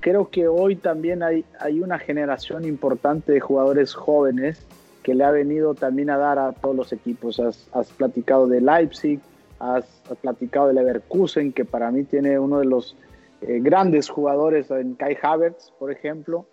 creo 0.00 0.28
que 0.28 0.48
hoy 0.48 0.76
también 0.76 1.22
hay, 1.22 1.44
hay 1.58 1.80
una 1.80 1.98
generación 1.98 2.64
importante 2.64 3.32
de 3.32 3.40
jugadores 3.40 3.94
jóvenes 3.94 4.66
que 5.02 5.14
le 5.14 5.24
ha 5.24 5.30
venido 5.30 5.74
también 5.74 6.10
a 6.10 6.18
dar 6.18 6.38
a 6.38 6.52
todos 6.52 6.76
los 6.76 6.92
equipos. 6.92 7.40
Has, 7.40 7.68
has 7.72 7.90
platicado 7.92 8.46
de 8.46 8.60
Leipzig, 8.60 9.20
has, 9.58 9.84
platicado 10.20 10.68
de 10.68 10.74
Leverkusen, 10.74 11.52
que 11.52 11.64
para 11.64 11.90
mí 11.90 12.04
tiene 12.04 12.38
uno 12.38 12.58
de 12.58 12.66
los 12.66 12.96
eh, 13.40 13.60
grandes 13.60 14.08
jugadores 14.08 14.70
en 14.70 14.94
Kai 14.94 15.16
Havertz, 15.20 15.72
por 15.78 15.90
ejemplo. 15.90 16.46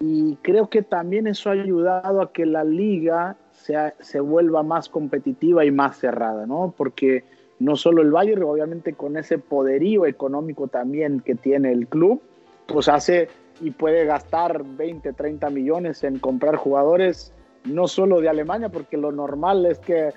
Y 0.00 0.36
creo 0.36 0.68
que 0.68 0.82
también 0.82 1.26
eso 1.26 1.50
ha 1.50 1.52
ayudado 1.52 2.20
a 2.20 2.32
que 2.32 2.46
la 2.46 2.64
liga 2.64 3.36
se, 3.52 3.74
se 4.00 4.20
vuelva 4.20 4.62
más 4.62 4.88
competitiva 4.88 5.64
y 5.64 5.70
más 5.70 5.98
cerrada, 5.98 6.46
¿no? 6.46 6.74
Porque 6.76 7.24
no 7.58 7.76
solo 7.76 8.02
el 8.02 8.10
Bayern, 8.10 8.42
obviamente 8.42 8.94
con 8.94 9.16
ese 9.16 9.38
poderío 9.38 10.06
económico 10.06 10.68
también 10.68 11.20
que 11.20 11.34
tiene 11.34 11.72
el 11.72 11.86
club, 11.86 12.20
pues 12.66 12.88
hace 12.88 13.28
y 13.60 13.70
puede 13.70 14.04
gastar 14.04 14.64
20, 14.64 15.12
30 15.12 15.50
millones 15.50 16.02
en 16.04 16.18
comprar 16.18 16.56
jugadores, 16.56 17.32
no 17.64 17.86
solo 17.86 18.20
de 18.20 18.28
Alemania, 18.28 18.68
porque 18.68 18.96
lo 18.96 19.12
normal 19.12 19.66
es 19.66 19.78
que 19.78 20.10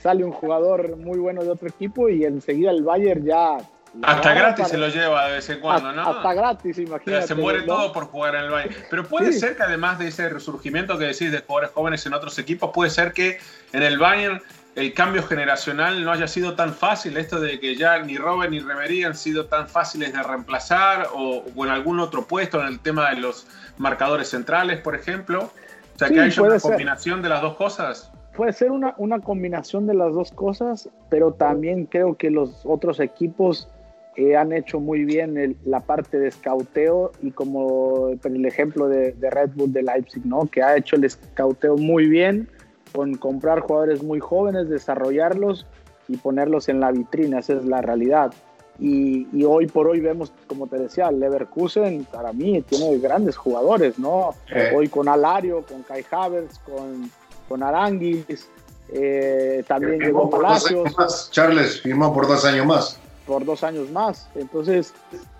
sale 0.00 0.24
un 0.24 0.32
jugador 0.32 0.96
muy 0.96 1.18
bueno 1.18 1.42
de 1.42 1.50
otro 1.50 1.68
equipo 1.68 2.08
y 2.08 2.24
enseguida 2.24 2.70
el 2.70 2.82
Bayern 2.82 3.24
ya... 3.24 3.58
Hasta 4.02 4.34
gratis 4.34 4.66
se 4.68 4.76
lo 4.76 4.88
lleva 4.88 5.28
de 5.28 5.34
vez 5.34 5.48
en 5.50 5.60
cuando, 5.60 5.92
¿no? 5.92 6.02
Hasta 6.02 6.34
gratis, 6.34 6.78
imagínate. 6.78 7.28
Se 7.28 7.34
muere 7.36 7.62
todo 7.62 7.92
por 7.92 8.06
jugar 8.06 8.34
en 8.34 8.44
el 8.44 8.50
Bayern. 8.50 8.74
Pero 8.90 9.04
puede 9.04 9.32
ser 9.32 9.56
que 9.56 9.62
además 9.62 10.00
de 10.00 10.08
ese 10.08 10.28
resurgimiento 10.28 10.98
que 10.98 11.04
decís 11.04 11.30
de 11.30 11.38
jugadores 11.38 11.70
jóvenes 11.70 12.04
en 12.04 12.14
otros 12.14 12.36
equipos, 12.40 12.70
puede 12.74 12.90
ser 12.90 13.12
que 13.12 13.38
en 13.72 13.82
el 13.84 13.98
Bayern 13.98 14.42
el 14.76 14.92
cambio 14.92 15.22
generacional 15.22 16.04
no 16.04 16.10
haya 16.10 16.26
sido 16.26 16.54
tan 16.54 16.74
fácil, 16.74 17.16
esto 17.16 17.40
de 17.40 17.60
que 17.60 17.76
ya 17.76 17.98
ni 18.00 18.16
Robert 18.16 18.50
ni 18.50 18.60
Reverie 18.60 19.06
han 19.06 19.14
sido 19.14 19.46
tan 19.46 19.68
fáciles 19.68 20.12
de 20.12 20.22
reemplazar 20.22 21.08
o, 21.14 21.44
en 21.64 21.70
algún 21.70 22.00
otro 22.00 22.26
puesto 22.26 22.60
en 22.60 22.66
el 22.66 22.80
tema 22.80 23.10
de 23.10 23.16
los 23.16 23.46
marcadores 23.78 24.28
centrales, 24.28 24.80
por 24.80 24.94
ejemplo. 24.94 25.50
O 25.94 25.98
sea, 25.98 26.08
que 26.08 26.20
haya 26.20 26.42
una 26.42 26.58
combinación 26.58 27.22
de 27.22 27.28
las 27.28 27.40
dos 27.40 27.54
cosas. 27.54 28.10
Puede 28.36 28.52
ser 28.52 28.72
una, 28.72 28.94
una, 28.96 29.20
combinación 29.20 29.86
de 29.86 29.94
las 29.94 30.12
dos 30.12 30.32
cosas, 30.32 30.88
pero 31.08 31.34
también 31.34 31.86
creo 31.86 32.16
que 32.16 32.30
los 32.30 32.66
otros 32.66 32.98
equipos 32.98 33.68
eh, 34.16 34.36
han 34.36 34.52
hecho 34.52 34.80
muy 34.80 35.04
bien 35.04 35.56
la 35.64 35.78
parte 35.78 36.18
de 36.18 36.28
escauteo 36.28 37.12
y 37.22 37.30
como 37.30 38.10
el 38.24 38.46
ejemplo 38.46 38.88
de, 38.88 39.12
de 39.12 39.30
Red 39.30 39.50
Bull 39.54 39.72
de 39.72 39.84
Leipzig, 39.84 40.26
¿no? 40.26 40.46
que 40.46 40.64
ha 40.64 40.76
hecho 40.76 40.96
el 40.96 41.04
escauteo 41.04 41.76
muy 41.76 42.08
bien 42.08 42.48
con 42.94 43.16
comprar 43.16 43.60
jugadores 43.60 44.02
muy 44.04 44.20
jóvenes, 44.20 44.68
desarrollarlos 44.68 45.66
y 46.06 46.16
ponerlos 46.16 46.68
en 46.68 46.78
la 46.78 46.92
vitrina, 46.92 47.40
esa 47.40 47.54
es 47.54 47.64
la 47.64 47.82
realidad. 47.82 48.32
Y, 48.78 49.44
hoy 49.44 49.66
por 49.66 49.88
hoy 49.88 50.00
vemos, 50.00 50.32
como 50.46 50.66
te 50.66 50.78
decía, 50.78 51.10
Leverkusen 51.10 52.04
para 52.04 52.32
mí 52.32 52.62
tiene 52.62 52.98
grandes 52.98 53.36
jugadores, 53.36 53.98
¿no? 53.98 54.34
Hoy 54.74 54.88
con 54.88 55.08
Alario, 55.08 55.62
con 55.62 55.82
Kai 55.82 56.04
Havertz, 56.08 56.58
con, 56.60 57.10
con 57.48 57.62
Aranguis, 57.62 58.48
eh, 58.92 59.64
también 59.66 60.00
llegó 60.00 60.30
Palacios. 60.30 61.30
Charles 61.30 61.80
firmó 61.80 62.12
por 62.12 62.28
dos 62.28 62.44
años 62.44 62.66
más. 62.66 62.98
Por 63.26 63.44
dos 63.44 63.64
años 63.64 63.90
más. 63.90 64.28
Entonces, 64.34 64.92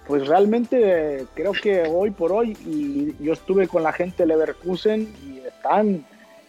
pues 0.06 0.26
realmente 0.26 1.26
creo 1.34 1.52
que 1.52 1.82
hoy 1.82 2.10
por 2.10 2.32
hoy, 2.32 2.56
y 2.64 3.14
yo 3.22 3.32
estuve 3.32 3.68
con 3.68 3.82
la 3.82 3.92
gente 3.92 4.22
de 4.22 4.26
Leverkusen 4.28 5.12
y 5.24 5.38
están 5.38 6.04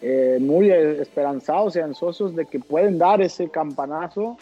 eh, 0.08 0.38
muy 0.40 0.70
esperanzados 0.70 1.76
y 1.76 1.80
ansiosos 1.80 2.36
de 2.36 2.46
que 2.46 2.60
pueden 2.60 3.00
dar 3.00 3.24
ese 3.24 3.50
campanazo 3.50 4.38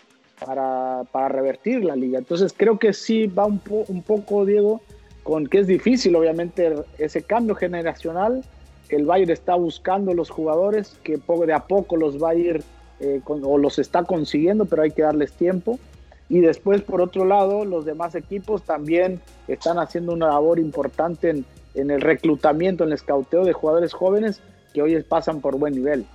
para, 0.45 1.03
para 1.09 1.29
revertir 1.29 1.85
la 1.85 1.95
liga. 1.95 2.19
Entonces 2.19 2.53
creo 2.55 2.77
que 2.77 2.91
sí 2.91 3.27
va 3.27 3.45
un, 3.45 3.61
un 3.87 4.01
poco, 4.01 4.45
Diego, 4.45 4.81
con 5.23 5.47
que 5.47 5.59
es 5.59 5.67
difícil 5.67 6.17
obviamente 6.17 6.75
ese 6.97 7.23
cambio 7.23 7.55
generacional. 7.55 8.43
El 8.89 9.05
Bayern 9.05 9.31
está 9.31 9.55
buscando 9.55 10.13
los 10.13 10.29
jugadores 10.29 10.99
que 11.01 11.17
de 11.17 11.53
a 11.53 11.63
poco 11.65 11.95
los 11.95 12.21
va 12.21 12.31
a 12.31 12.35
ir 12.35 12.61
eh, 12.99 13.21
o 13.25 13.57
los 13.57 13.79
está 13.79 14.03
consiguiendo, 14.03 14.65
pero 14.65 14.81
hay 14.81 14.91
que 14.91 15.03
darles 15.03 15.31
tiempo. 15.31 15.79
Y 16.27 16.41
después, 16.41 16.81
por 16.81 16.99
otro 16.99 17.23
lado, 17.23 17.63
los 17.63 17.85
demás 17.85 18.15
equipos 18.15 18.63
también 18.63 19.21
están 19.47 19.79
haciendo 19.79 20.11
una 20.11 20.27
labor 20.27 20.59
importante 20.59 21.29
en, 21.29 21.45
en 21.73 21.89
el 21.89 22.01
reclutamiento, 22.01 22.83
en 22.83 22.89
el 22.89 22.95
escauteo 22.95 23.45
de 23.45 23.53
jugadores 23.53 23.93
jóvenes 23.93 24.41
que 24.73 24.81
hoy 24.81 25.01
pasan 25.03 25.39
por 25.39 25.57
buen 25.57 25.73
nivel. 25.73 26.05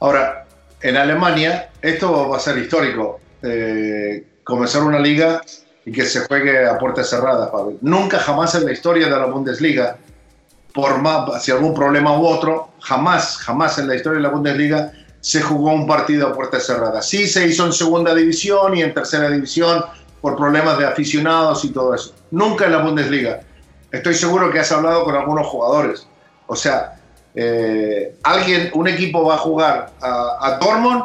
Ahora, 0.00 0.44
en 0.80 0.96
Alemania, 0.96 1.70
esto 1.80 2.28
va 2.28 2.36
a 2.36 2.40
ser 2.40 2.58
histórico. 2.58 3.20
Eh, 3.42 4.24
comenzar 4.44 4.82
una 4.82 4.98
liga 4.98 5.40
y 5.84 5.92
que 5.92 6.04
se 6.04 6.20
juegue 6.26 6.66
a 6.66 6.78
puertas 6.78 7.08
cerradas, 7.08 7.50
Pablo. 7.50 7.76
Nunca 7.80 8.18
jamás 8.18 8.54
en 8.54 8.66
la 8.66 8.72
historia 8.72 9.06
de 9.06 9.12
la 9.12 9.26
Bundesliga, 9.26 9.96
por 10.72 11.00
más, 11.00 11.42
si 11.42 11.52
algún 11.52 11.74
problema 11.74 12.18
u 12.18 12.26
otro, 12.26 12.70
jamás, 12.80 13.38
jamás 13.38 13.78
en 13.78 13.88
la 13.88 13.94
historia 13.94 14.16
de 14.18 14.22
la 14.22 14.30
Bundesliga 14.30 14.92
se 15.20 15.40
jugó 15.40 15.72
un 15.72 15.86
partido 15.86 16.28
a 16.28 16.32
puertas 16.32 16.66
cerradas. 16.66 17.08
Sí 17.08 17.26
se 17.26 17.46
hizo 17.46 17.64
en 17.64 17.72
segunda 17.72 18.14
división 18.14 18.76
y 18.76 18.82
en 18.82 18.92
tercera 18.92 19.30
división 19.30 19.84
por 20.20 20.36
problemas 20.36 20.78
de 20.78 20.86
aficionados 20.86 21.64
y 21.64 21.70
todo 21.70 21.94
eso. 21.94 22.14
Nunca 22.30 22.66
en 22.66 22.72
la 22.72 22.78
Bundesliga. 22.78 23.40
Estoy 23.90 24.14
seguro 24.14 24.50
que 24.50 24.58
has 24.58 24.72
hablado 24.72 25.04
con 25.04 25.14
algunos 25.14 25.46
jugadores. 25.46 26.06
O 26.46 26.56
sea, 26.56 26.93
eh, 27.34 28.16
alguien, 28.22 28.70
un 28.74 28.86
equipo 28.86 29.24
va 29.24 29.34
a 29.34 29.38
jugar 29.38 29.90
a, 30.00 30.58
Dortmund 30.60 31.04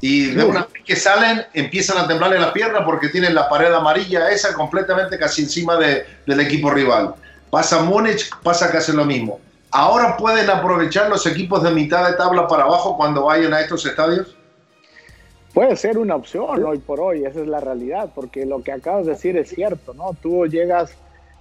y 0.00 0.26
de 0.26 0.44
una 0.44 0.60
vez 0.60 0.84
que 0.84 0.94
salen 0.94 1.44
empiezan 1.54 1.98
a 1.98 2.06
temblarle 2.06 2.38
la 2.38 2.52
pierna 2.52 2.84
porque 2.84 3.08
tienen 3.08 3.34
la 3.34 3.48
pared 3.48 3.72
amarilla 3.72 4.30
esa 4.30 4.54
completamente 4.54 5.18
casi 5.18 5.42
encima 5.42 5.76
del 5.76 6.40
equipo 6.40 6.70
rival. 6.70 7.14
Pasa 7.50 7.82
Múnich, 7.82 8.30
pasa 8.42 8.70
casi 8.70 8.92
lo 8.92 9.04
mismo. 9.04 9.40
¿Ahora 9.70 10.16
pueden 10.16 10.48
aprovechar 10.48 11.08
los 11.08 11.26
equipos 11.26 11.62
de 11.62 11.70
mitad 11.70 12.08
de 12.08 12.16
tabla 12.16 12.46
para 12.46 12.64
abajo 12.64 12.96
cuando 12.96 13.24
vayan 13.24 13.52
a 13.52 13.60
estos 13.60 13.84
estadios? 13.84 14.36
Puede 15.52 15.74
ser 15.76 15.98
una 15.98 16.14
opción 16.14 16.62
hoy 16.64 16.78
por 16.78 17.00
hoy, 17.00 17.24
esa 17.24 17.40
es 17.40 17.46
la 17.46 17.60
realidad, 17.60 18.10
porque 18.14 18.44
lo 18.44 18.62
que 18.62 18.72
acabas 18.72 19.06
de 19.06 19.12
decir 19.12 19.36
es 19.38 19.48
cierto, 19.48 19.94
¿no? 19.94 20.14
Tú 20.20 20.46
llegas 20.46 20.92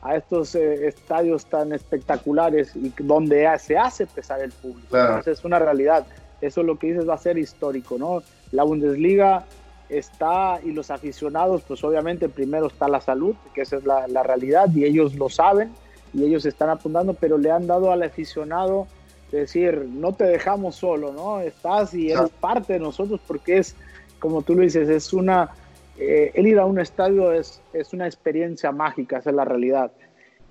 a 0.06 0.16
estos 0.16 0.54
eh, 0.54 0.88
estadios 0.88 1.48
tan 1.48 1.74
espectaculares 1.74 2.76
y 2.76 2.94
donde 3.00 3.50
se 3.58 3.76
hace 3.76 4.06
pesar 4.06 4.40
el 4.40 4.52
público. 4.52 4.96
Entonces 4.96 5.40
es 5.40 5.46
una 5.46 5.58
realidad. 5.58 6.06
Eso 6.42 6.62
es 6.62 6.68
lo 6.68 6.78
que 6.78 6.88
dices 6.88 7.10
va 7.10 7.16
a 7.16 7.18
ser 7.18 7.40
histórico, 7.40 7.98
¿no? 7.98 8.22
La 8.52 8.64
Bundesliga 8.64 9.46
está 9.90 10.60
y 10.64 10.72
los 10.74 10.92
aficionados, 10.92 11.64
pues 11.68 11.84
obviamente 11.84 12.30
primero 12.30 12.68
está 12.68 12.88
la 12.88 13.02
salud, 13.02 13.36
que 13.56 13.62
esa 13.62 13.78
es 13.78 13.86
la, 13.86 14.08
la 14.08 14.22
realidad 14.22 14.70
y 14.76 14.86
ellos 14.86 15.16
lo 15.16 15.28
saben 15.28 15.72
y 16.14 16.24
ellos 16.24 16.46
están 16.46 16.70
apuntando, 16.70 17.16
pero 17.16 17.40
le 17.40 17.50
han 17.50 17.66
dado 17.66 17.92
al 17.92 18.04
aficionado 18.04 18.88
decir, 19.32 19.88
no 19.92 20.14
te 20.14 20.26
dejamos 20.26 20.76
solo, 20.76 21.12
¿no? 21.12 21.40
Estás 21.40 21.96
y 21.96 22.12
eres 22.12 22.30
parte 22.30 22.74
de 22.74 22.80
nosotros 22.80 23.20
porque 23.28 23.58
es, 23.58 23.76
como 24.20 24.44
tú 24.44 24.54
lo 24.54 24.62
dices, 24.62 24.88
es 24.88 25.14
una 25.14 25.50
eh, 25.98 26.32
el 26.34 26.48
ir 26.48 26.60
a 26.60 26.66
un 26.66 26.80
estadio 26.80 27.32
es, 27.32 27.62
es 27.74 27.94
una 27.94 28.06
experiencia 28.06 28.72
mágica, 28.72 29.20
esa 29.20 29.30
es 29.30 29.36
la 29.36 29.46
realidad. 29.46 29.92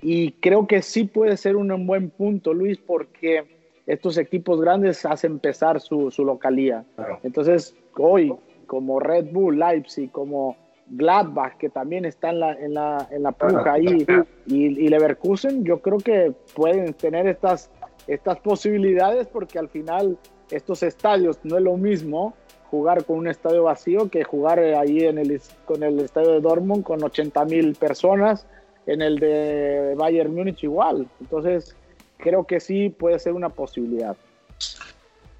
Y 0.00 0.32
creo 0.32 0.66
que 0.66 0.82
sí 0.82 1.04
puede 1.04 1.36
ser 1.36 1.56
un 1.56 1.86
buen 1.86 2.10
punto, 2.10 2.52
Luis, 2.52 2.78
porque 2.78 3.44
estos 3.86 4.18
equipos 4.18 4.60
grandes 4.60 5.04
hacen 5.04 5.38
pesar 5.38 5.80
su, 5.80 6.10
su 6.10 6.24
localía. 6.24 6.84
Entonces, 7.22 7.74
hoy, 7.96 8.34
como 8.66 9.00
Red 9.00 9.26
Bull, 9.32 9.58
Leipzig, 9.58 10.10
como 10.10 10.56
Gladbach, 10.88 11.56
que 11.56 11.68
también 11.68 12.04
está 12.04 12.30
en 12.30 12.40
la, 12.40 12.52
en 12.52 12.74
la, 12.74 13.08
en 13.10 13.22
la 13.22 13.32
puja 13.32 13.72
ahí, 13.72 14.06
y, 14.46 14.54
y, 14.54 14.88
Leverkusen, 14.88 15.64
yo 15.64 15.80
creo 15.80 15.98
que 15.98 16.32
pueden 16.54 16.92
tener 16.94 17.26
estas, 17.26 17.70
estas 18.06 18.38
posibilidades 18.40 19.26
porque 19.26 19.58
al 19.58 19.68
final 19.68 20.18
estos 20.50 20.82
estadios 20.82 21.38
no 21.42 21.56
es 21.56 21.62
lo 21.62 21.76
mismo 21.76 22.34
jugar 22.74 23.04
con 23.04 23.18
un 23.18 23.28
estadio 23.28 23.62
vacío 23.62 24.10
que 24.10 24.24
jugar 24.24 24.58
ahí 24.58 25.04
en 25.04 25.18
el, 25.18 25.40
con 25.64 25.84
el 25.84 26.00
estadio 26.00 26.32
de 26.32 26.40
Dortmund 26.40 26.82
con 26.82 27.04
80 27.04 27.44
mil 27.44 27.74
personas, 27.76 28.46
en 28.86 29.00
el 29.00 29.20
de 29.20 29.94
Bayern 29.96 30.34
Múnich 30.34 30.64
igual. 30.64 31.06
Entonces, 31.20 31.76
creo 32.18 32.44
que 32.44 32.58
sí 32.58 32.90
puede 32.90 33.20
ser 33.20 33.32
una 33.32 33.48
posibilidad. 33.48 34.16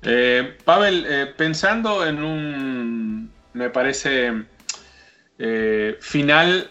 Eh, 0.02 0.56
Pavel, 0.64 1.04
eh, 1.08 1.26
pensando 1.36 2.06
en 2.06 2.22
un, 2.22 3.32
me 3.52 3.68
parece, 3.70 4.44
eh, 5.38 5.96
final 6.00 6.70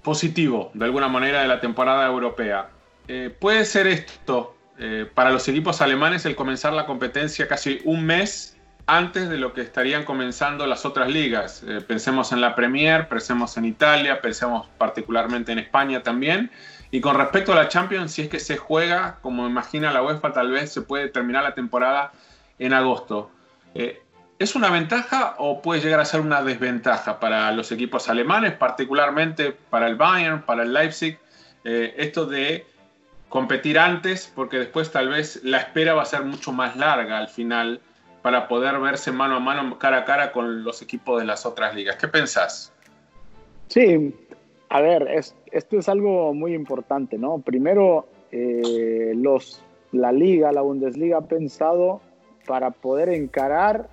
positivo 0.00 0.70
de 0.74 0.84
alguna 0.84 1.08
manera 1.08 1.42
de 1.42 1.48
la 1.48 1.60
temporada 1.60 2.06
europea, 2.06 2.70
puede 3.38 3.64
ser 3.66 3.86
esto 3.86 4.53
eh, 4.78 5.08
para 5.12 5.30
los 5.30 5.46
equipos 5.48 5.80
alemanes 5.80 6.26
el 6.26 6.34
comenzar 6.34 6.72
la 6.72 6.86
competencia 6.86 7.46
casi 7.46 7.80
un 7.84 8.04
mes 8.04 8.56
antes 8.86 9.28
de 9.28 9.38
lo 9.38 9.54
que 9.54 9.62
estarían 9.62 10.04
comenzando 10.04 10.66
las 10.66 10.84
otras 10.84 11.08
ligas. 11.08 11.62
Eh, 11.66 11.80
pensemos 11.80 12.32
en 12.32 12.40
la 12.40 12.54
Premier, 12.54 13.08
pensemos 13.08 13.56
en 13.56 13.64
Italia, 13.64 14.20
pensemos 14.20 14.66
particularmente 14.78 15.52
en 15.52 15.58
España 15.58 16.02
también. 16.02 16.50
Y 16.90 17.00
con 17.00 17.16
respecto 17.16 17.52
a 17.52 17.56
la 17.56 17.68
Champions, 17.68 18.12
si 18.12 18.22
es 18.22 18.28
que 18.28 18.40
se 18.40 18.56
juega, 18.56 19.18
como 19.22 19.46
imagina 19.46 19.92
la 19.92 20.02
UEFA, 20.02 20.32
tal 20.32 20.50
vez 20.50 20.72
se 20.72 20.82
puede 20.82 21.08
terminar 21.08 21.42
la 21.42 21.54
temporada 21.54 22.12
en 22.58 22.72
agosto. 22.72 23.30
Eh, 23.74 24.02
¿Es 24.38 24.54
una 24.54 24.68
ventaja 24.68 25.36
o 25.38 25.62
puede 25.62 25.80
llegar 25.80 26.00
a 26.00 26.04
ser 26.04 26.20
una 26.20 26.42
desventaja 26.42 27.20
para 27.20 27.50
los 27.52 27.72
equipos 27.72 28.08
alemanes, 28.08 28.52
particularmente 28.52 29.56
para 29.70 29.86
el 29.86 29.94
Bayern, 29.96 30.42
para 30.42 30.64
el 30.64 30.72
Leipzig? 30.72 31.18
eh, 31.64 31.94
esto 31.96 32.26
de 32.26 32.66
competir 33.34 33.80
antes, 33.80 34.32
porque 34.32 34.58
después 34.58 34.92
tal 34.92 35.08
vez 35.08 35.42
la 35.42 35.58
espera 35.58 35.92
va 35.92 36.02
a 36.02 36.04
ser 36.04 36.22
mucho 36.22 36.52
más 36.52 36.76
larga 36.76 37.18
al 37.18 37.26
final 37.26 37.80
para 38.22 38.46
poder 38.46 38.78
verse 38.78 39.10
mano 39.10 39.34
a 39.34 39.40
mano, 39.40 39.76
cara 39.76 39.98
a 39.98 40.04
cara 40.04 40.30
con 40.30 40.62
los 40.62 40.82
equipos 40.82 41.18
de 41.18 41.26
las 41.26 41.44
otras 41.44 41.74
ligas. 41.74 41.96
¿Qué 41.96 42.06
pensás? 42.06 42.72
Sí, 43.66 44.14
a 44.68 44.80
ver, 44.80 45.08
esto 45.50 45.78
es 45.80 45.88
algo 45.88 46.32
muy 46.32 46.54
importante, 46.54 47.18
¿no? 47.18 47.40
Primero, 47.40 48.06
eh, 48.30 49.14
los, 49.16 49.60
la 49.90 50.12
liga, 50.12 50.52
la 50.52 50.60
Bundesliga 50.60 51.18
ha 51.18 51.26
pensado 51.26 52.02
para 52.46 52.70
poder 52.70 53.08
encarar 53.08 53.88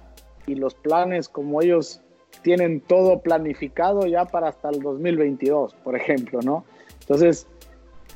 y 0.45 0.53
los 0.53 0.75
planes 0.75 1.27
como 1.27 1.63
ellos 1.63 1.99
tienen 2.43 2.79
todo 2.79 3.21
planificado 3.21 4.05
ya 4.05 4.25
para 4.25 4.49
hasta 4.49 4.69
el 4.69 4.81
2022, 4.81 5.73
por 5.83 5.95
ejemplo, 5.95 6.41
¿no? 6.43 6.63
Entonces, 6.99 7.47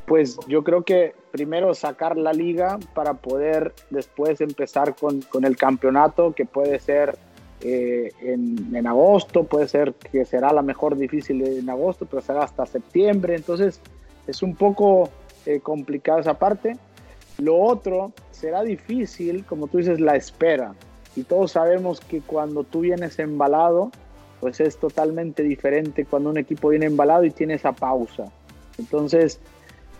pues 0.05 0.37
yo 0.47 0.63
creo 0.63 0.83
que 0.83 1.15
primero 1.31 1.73
sacar 1.73 2.17
la 2.17 2.33
liga 2.33 2.77
para 2.93 3.15
poder 3.15 3.73
después 3.89 4.39
empezar 4.41 4.95
con, 4.95 5.21
con 5.21 5.45
el 5.45 5.57
campeonato, 5.57 6.33
que 6.33 6.45
puede 6.45 6.79
ser 6.79 7.17
eh, 7.61 8.11
en, 8.21 8.75
en, 8.75 8.87
agosto, 8.87 9.45
puede 9.45 9.67
ser 9.67 9.93
que 9.93 10.25
será 10.25 10.53
la 10.53 10.61
mejor 10.61 10.95
difícil 10.95 11.41
en 11.45 11.69
agosto, 11.69 12.05
pero 12.05 12.21
será 12.21 12.43
hasta 12.43 12.65
septiembre, 12.65 13.35
entonces 13.35 13.81
es 14.27 14.43
un 14.43 14.55
poco 14.55 15.09
eh, 15.45 15.59
complicada 15.59 16.21
esa 16.21 16.37
parte. 16.39 16.77
Lo 17.37 17.59
otro 17.59 18.13
será 18.31 18.63
difícil, 18.63 19.45
como 19.45 19.67
tú 19.67 19.77
dices, 19.77 19.99
la 19.99 20.15
espera. 20.15 20.73
Y 21.15 21.23
todos 21.23 21.51
sabemos 21.51 21.99
que 21.99 22.21
cuando 22.21 22.63
tú 22.63 22.81
vienes 22.81 23.19
embalado, 23.19 23.91
pues 24.39 24.59
es 24.59 24.77
totalmente 24.77 25.43
diferente 25.43 26.05
cuando 26.05 26.29
un 26.29 26.37
equipo 26.37 26.69
viene 26.69 26.87
embalado 26.87 27.23
y 27.23 27.31
tiene 27.31 27.55
esa 27.55 27.71
pausa. 27.73 28.31
Entonces, 28.77 29.39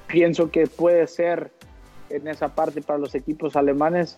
pienso 0.08 0.52
que 0.52 0.68
puede 0.68 1.08
ser 1.08 1.52
en 2.10 2.28
esa 2.28 2.50
parte 2.54 2.82
para 2.82 3.00
los 3.00 3.16
equipos 3.16 3.56
alemanes 3.56 4.18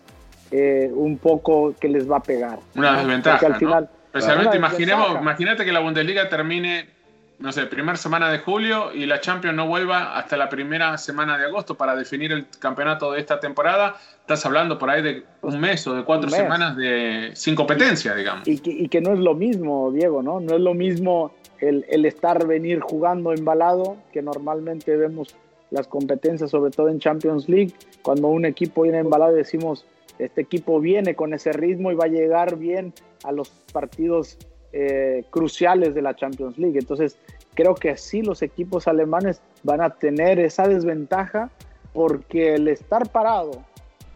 eh, 0.50 0.90
un 0.92 1.18
poco 1.18 1.74
que 1.78 1.88
les 1.88 2.10
va 2.10 2.18
a 2.18 2.22
pegar. 2.22 2.58
Una 2.74 2.98
desventaja. 2.98 3.46
al 3.46 3.56
final, 3.56 3.90
Especialmente, 4.06 4.56
imaginemos, 4.56 5.20
imagínate 5.20 5.64
que 5.64 5.72
la 5.72 5.80
Bundesliga 5.80 6.28
termine 6.28 6.98
no 7.38 7.52
sé, 7.52 7.66
primera 7.66 7.96
semana 7.96 8.30
de 8.30 8.38
julio 8.38 8.92
y 8.92 9.06
la 9.06 9.20
Champions 9.20 9.56
no 9.56 9.68
vuelva 9.68 10.18
hasta 10.18 10.36
la 10.36 10.48
primera 10.48 10.98
semana 10.98 11.38
de 11.38 11.44
agosto 11.44 11.76
para 11.76 11.94
definir 11.94 12.32
el 12.32 12.46
campeonato 12.58 13.12
de 13.12 13.20
esta 13.20 13.38
temporada, 13.38 13.96
estás 14.20 14.44
hablando 14.44 14.78
por 14.78 14.90
ahí 14.90 15.02
de 15.02 15.22
un 15.42 15.60
mes 15.60 15.86
o 15.86 15.94
de 15.94 16.02
cuatro 16.02 16.28
semanas 16.30 16.76
de, 16.76 17.30
sin 17.34 17.54
competencia, 17.54 18.14
digamos. 18.14 18.48
Y 18.48 18.58
que, 18.58 18.70
y 18.70 18.88
que, 18.88 19.00
no 19.00 19.12
es 19.12 19.20
lo 19.20 19.34
mismo, 19.34 19.92
Diego, 19.92 20.22
¿no? 20.22 20.40
No 20.40 20.56
es 20.56 20.60
lo 20.60 20.74
mismo 20.74 21.32
el, 21.60 21.86
el 21.88 22.06
estar, 22.06 22.44
venir 22.44 22.80
jugando 22.80 23.32
embalado, 23.32 23.98
que 24.12 24.20
normalmente 24.20 24.96
vemos 24.96 25.36
las 25.70 25.86
competencias, 25.86 26.50
sobre 26.50 26.70
todo 26.70 26.88
en 26.88 26.98
Champions 26.98 27.48
League, 27.48 27.72
cuando 28.02 28.28
un 28.28 28.44
equipo 28.44 28.82
viene 28.82 28.98
embalado 28.98 29.34
decimos, 29.34 29.84
este 30.18 30.40
equipo 30.40 30.80
viene 30.80 31.14
con 31.14 31.34
ese 31.34 31.52
ritmo 31.52 31.92
y 31.92 31.94
va 31.94 32.06
a 32.06 32.08
llegar 32.08 32.56
bien 32.56 32.92
a 33.24 33.32
los 33.32 33.50
partidos 33.72 34.38
eh, 34.72 35.24
cruciales 35.30 35.94
de 35.94 36.02
la 36.02 36.14
Champions 36.14 36.58
League. 36.58 36.78
Entonces, 36.78 37.16
creo 37.54 37.74
que 37.74 37.90
así 37.90 38.22
los 38.22 38.42
equipos 38.42 38.88
alemanes 38.88 39.40
van 39.62 39.80
a 39.80 39.90
tener 39.90 40.38
esa 40.38 40.66
desventaja 40.66 41.50
porque 41.92 42.54
el 42.54 42.68
estar 42.68 43.10
parado, 43.10 43.64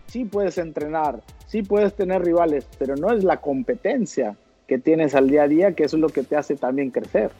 sí 0.06 0.24
puedes 0.24 0.58
entrenar, 0.58 1.22
sí 1.46 1.62
puedes 1.62 1.94
tener 1.94 2.22
rivales, 2.22 2.68
pero 2.78 2.96
no 2.96 3.12
es 3.12 3.24
la 3.24 3.38
competencia 3.38 4.36
que 4.66 4.78
tienes 4.78 5.14
al 5.14 5.28
día 5.28 5.44
a 5.44 5.48
día, 5.48 5.72
que 5.72 5.84
es 5.84 5.92
lo 5.92 6.08
que 6.08 6.22
te 6.22 6.36
hace 6.36 6.56
también 6.56 6.90
crecer. 6.90 7.30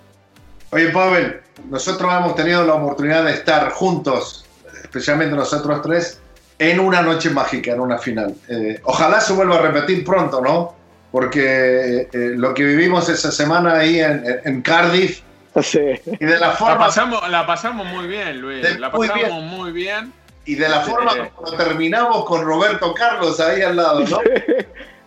Oye, 0.73 0.89
Pavel, 0.89 1.41
nosotros 1.71 2.13
hemos 2.13 2.35
tenido 2.35 2.65
la 2.65 2.75
oportunidad 2.75 3.25
de 3.25 3.33
estar 3.33 3.71
juntos, 3.71 4.45
especialmente 4.83 5.37
nosotros 5.37 5.81
tres, 5.83 6.21
en 6.59 6.81
una 6.81 7.03
noche 7.03 7.31
mágica, 7.31 7.73
en 7.73 7.81
una 7.81 7.99
final. 7.99 8.35
Eh, 8.49 8.81
ojalá 8.85 9.21
se 9.21 9.33
vuelva 9.33 9.57
a 9.57 9.63
repetir 9.63 10.05
pronto, 10.05 10.41
¿no? 10.41 10.83
porque 11.13 12.09
eh, 12.11 12.33
lo 12.37 12.55
que 12.55 12.65
vivimos 12.65 13.09
esa 13.09 13.31
semana 13.31 13.75
ahí 13.75 14.01
en, 14.01 14.63
Cardiff. 14.63 15.21
Y 16.19 16.25
de 16.25 16.39
la 16.39 16.53
forma. 16.53 16.75
La 16.75 16.79
pasamos, 16.79 17.29
la 17.29 17.47
pasamos 17.47 17.87
muy 17.87 18.07
bien, 18.09 18.41
Luis. 18.41 18.81
la 18.81 18.91
pasamos 18.91 19.43
muy 19.43 19.71
bien. 19.71 20.13
Y 20.45 20.57
de 20.57 20.69
la 20.69 20.81
forma 20.81 21.29
como 21.37 21.53
terminamos 21.53 22.25
con 22.25 22.45
Roberto 22.45 22.93
Carlos 22.95 23.39
ahí 23.39 23.63
al 23.63 23.77
lado, 23.77 24.01
¿no? 24.01 24.19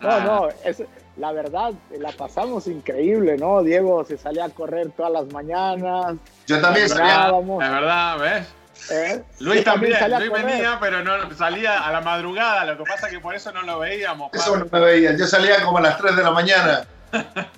no, 0.00 0.20
no, 0.20 0.48
es, 0.64 0.82
la 1.16 1.32
verdad, 1.32 1.72
la 1.98 2.12
pasamos 2.12 2.66
increíble, 2.66 3.36
¿no? 3.38 3.62
Diego 3.62 4.04
se 4.04 4.18
salía 4.18 4.44
a 4.44 4.50
correr 4.50 4.90
todas 4.90 5.12
las 5.12 5.32
mañanas. 5.32 6.16
Yo 6.46 6.60
también 6.60 6.88
salía. 6.88 7.28
Es 7.28 7.70
verdad, 7.70 8.18
¿ves? 8.18 8.46
¿Eh? 8.90 9.22
Luis 9.40 9.64
también, 9.64 9.96
Luis 10.18 10.30
venía, 10.30 10.78
pero 10.80 11.02
no 11.02 11.34
salía 11.34 11.86
a 11.86 11.90
la 11.92 12.02
madrugada, 12.02 12.64
lo 12.66 12.76
que 12.76 12.84
pasa 12.84 13.06
es 13.06 13.14
que 13.14 13.20
por 13.20 13.34
eso 13.34 13.50
no 13.52 13.62
lo 13.62 13.78
veíamos. 13.78 14.30
Eso 14.34 14.56
no 14.56 14.66
me 14.70 14.80
veía, 14.80 15.16
yo 15.16 15.26
salía 15.26 15.62
como 15.64 15.78
a 15.78 15.80
las 15.80 15.98
3 15.98 16.14
de 16.14 16.22
la 16.22 16.30
mañana. 16.30 16.86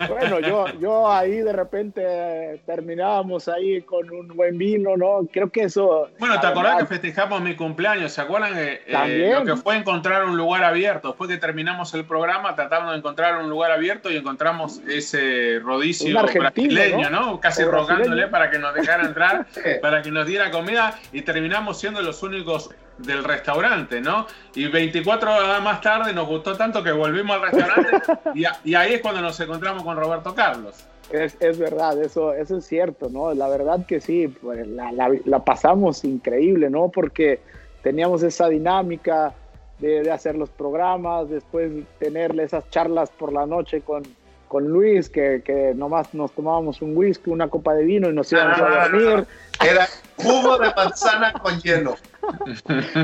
Bueno, 0.09 0.41
yo, 0.41 0.67
yo 0.81 1.11
ahí 1.11 1.39
de 1.39 1.53
repente 1.53 2.61
terminábamos 2.67 3.49
ahí 3.49 3.83
con 3.83 4.11
un 4.11 4.29
buen 4.29 4.59
vino, 4.59 4.97
¿no? 4.97 5.27
Creo 5.33 5.51
que 5.51 5.63
eso... 5.63 6.09
Bueno, 6.19 6.41
¿te 6.41 6.47
acordás 6.47 6.79
que 6.79 6.87
festejamos 6.87 7.41
mi 7.41 7.55
cumpleaños? 7.55 8.13
¿Se 8.13 8.21
acuerdan 8.21 8.53
eh, 8.57 9.33
lo 9.35 9.45
que 9.45 9.57
fue 9.57 9.77
encontrar 9.77 10.25
un 10.25 10.37
lugar 10.37 10.65
abierto? 10.65 11.09
Después 11.09 11.31
que 11.31 11.37
terminamos 11.37 11.95
el 11.95 12.05
programa, 12.05 12.55
tratamos 12.55 12.93
de 12.93 12.99
encontrar 12.99 13.39
un 13.39 13.51
lugar 13.51 13.71
abierto 13.71 14.11
y 14.11 14.17
encontramos 14.17 14.81
ese 14.89 15.61
rodicio 15.61 16.19
brasileño, 16.19 17.11
¿no? 17.11 17.41
Casi 17.41 17.65
rogándole 17.65 18.29
para 18.29 18.51
que 18.51 18.59
nos 18.59 18.75
dejara 18.75 19.05
entrar, 19.05 19.47
para 19.83 20.03
que 20.03 20.11
nos 20.11 20.27
diera 20.27 20.51
comida 20.51 20.99
y 21.13 21.23
terminamos 21.23 21.79
siendo 21.79 22.03
los 22.03 22.23
únicos 22.23 22.71
del 22.99 23.25
restaurante, 23.25 24.01
¿no? 24.01 24.27
Y 24.55 24.67
24 24.67 25.35
horas 25.35 25.63
más 25.63 25.81
tarde 25.81 26.13
nos 26.13 26.27
gustó 26.27 26.57
tanto 26.57 26.83
que 26.83 26.93
volvimos 26.93 27.37
al 27.37 27.43
restaurante 27.43 28.13
y, 28.65 28.75
ahí 28.75 28.95
es 28.95 29.01
cuando 29.01 29.21
nos 29.21 29.39
encontramos 29.41 29.83
con 29.83 29.97
Roberto 29.97 30.35
Carlos. 30.35 30.87
Es, 31.11 31.37
es, 31.41 31.59
verdad, 31.59 32.01
eso, 32.03 32.35
eso 32.35 32.59
es 32.59 32.67
cierto, 32.67 33.09
¿no? 33.09 33.33
La 33.33 33.49
verdad 33.49 33.87
que 33.87 34.01
sí, 34.01 34.29
pues, 34.29 34.67
la, 34.67 34.93
la, 34.93 35.39
pasamos 35.39 36.05
increíble, 36.05 36.69
¿no? 36.69 36.91
Porque 36.91 37.41
teníamos 37.83 38.23
esa 38.23 38.49
dinámica 38.49 39.33
de, 39.79 40.03
de, 40.03 40.11
hacer 40.11 40.37
los 40.37 40.51
programas, 40.51 41.31
después 41.31 41.73
tenerle 41.99 42.43
esas 42.43 42.69
charlas 42.69 43.11
por 43.11 43.33
la 43.33 43.47
noche 43.47 43.81
con, 43.81 44.03
con 44.49 44.67
Luis, 44.69 45.09
que, 45.09 45.43
que 45.45 45.73
nomás 45.75 46.13
nos 46.15 46.33
tomábamos 46.33 46.83
un 46.83 46.97
whisky, 46.97 47.31
una 47.31 47.49
copa 47.49 47.75
de 47.75 47.85
vino 47.85 48.09
y 48.09 48.13
nos 48.13 48.33
íbamos 48.33 48.61
a 48.61 48.89
dormir. 48.89 49.27
Era 49.65 49.87
jugo 50.17 50.59
de 50.59 50.73
manzana 50.75 51.33
con 51.33 51.61
hielo. 51.61 51.97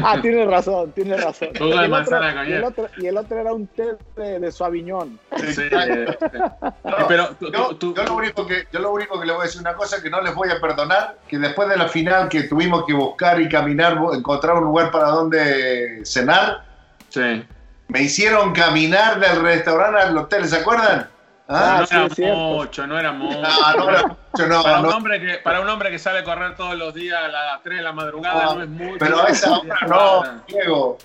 ah, 0.03 0.19
tienes 0.23 0.47
razón, 0.49 0.93
tienes 0.93 1.23
razón. 1.23 1.49
Jugo 1.59 1.81
de 1.81 1.89
manzana 1.89 2.35
con 2.35 2.47
hielo. 2.47 2.55
Y 2.55 2.59
el, 2.59 2.65
otro, 2.65 2.89
y 2.99 3.07
el 3.07 3.17
otro 3.17 3.39
era 3.39 3.53
un 3.53 3.67
té 3.67 3.97
de, 4.17 4.41
de 4.41 4.53
suaviñón. 4.53 5.19
Sí, 5.37 5.63
pero 7.09 7.37
yo, 7.41 7.77
lo 8.05 8.15
único 8.15 8.47
que, 8.47 8.65
yo 8.73 8.81
lo 8.81 8.93
único 8.93 9.21
que 9.21 9.27
le 9.27 9.33
voy 9.33 9.43
a 9.43 9.45
decir 9.45 9.61
una 9.61 9.75
cosa 9.75 10.03
que 10.03 10.11
no 10.11 10.21
les 10.21 10.35
voy 10.35 10.51
a 10.51 10.61
perdonar, 10.61 11.19
que 11.29 11.39
después 11.39 11.69
de 11.69 11.77
la 11.77 11.89
final 11.89 12.29
que 12.29 12.45
tuvimos 12.45 12.85
que 12.87 12.93
buscar 12.93 13.41
y 13.41 13.49
caminar, 13.49 13.99
encontrar 14.13 14.57
un 14.57 14.65
lugar 14.65 14.91
para 14.91 15.09
donde 15.09 16.01
cenar, 16.05 16.65
sí. 17.09 17.45
me 17.89 18.03
hicieron 18.03 18.53
caminar 18.53 19.19
del 19.21 19.43
restaurante 19.43 20.01
al 20.01 20.17
hotel, 20.17 20.47
¿se 20.47 20.57
acuerdan? 20.57 21.09
Ah, 21.47 21.85
no, 21.91 21.97
era 21.97 22.35
mucho, 22.35 22.87
no 22.87 22.99
era 22.99 23.13
mucho, 23.13 23.39
no 23.39 23.91
era 23.91 24.03
mucho. 24.07 24.47
No, 24.49 24.63
para, 24.63 24.81
un 24.81 24.87
hombre 24.87 25.21
que, 25.21 25.39
para 25.39 25.61
un 25.61 25.69
hombre 25.69 25.91
que 25.91 25.99
sale 25.99 26.21
a 26.21 26.25
correr 26.25 26.57
todos 26.57 26.75
los 26.75 26.95
días 26.95 27.23
a 27.23 27.29
las 27.29 27.63
3 27.63 27.79
de 27.79 27.83
la 27.83 27.93
madrugada 27.93 28.47
ah, 28.49 28.55
no 28.55 28.63
es 28.63 28.69
mucho. 28.69 28.97
Pero 28.99 29.21
a 29.21 29.29
esa 29.29 29.59
hora 29.59 29.79
no, 29.87 30.23
Diego. 30.49 30.99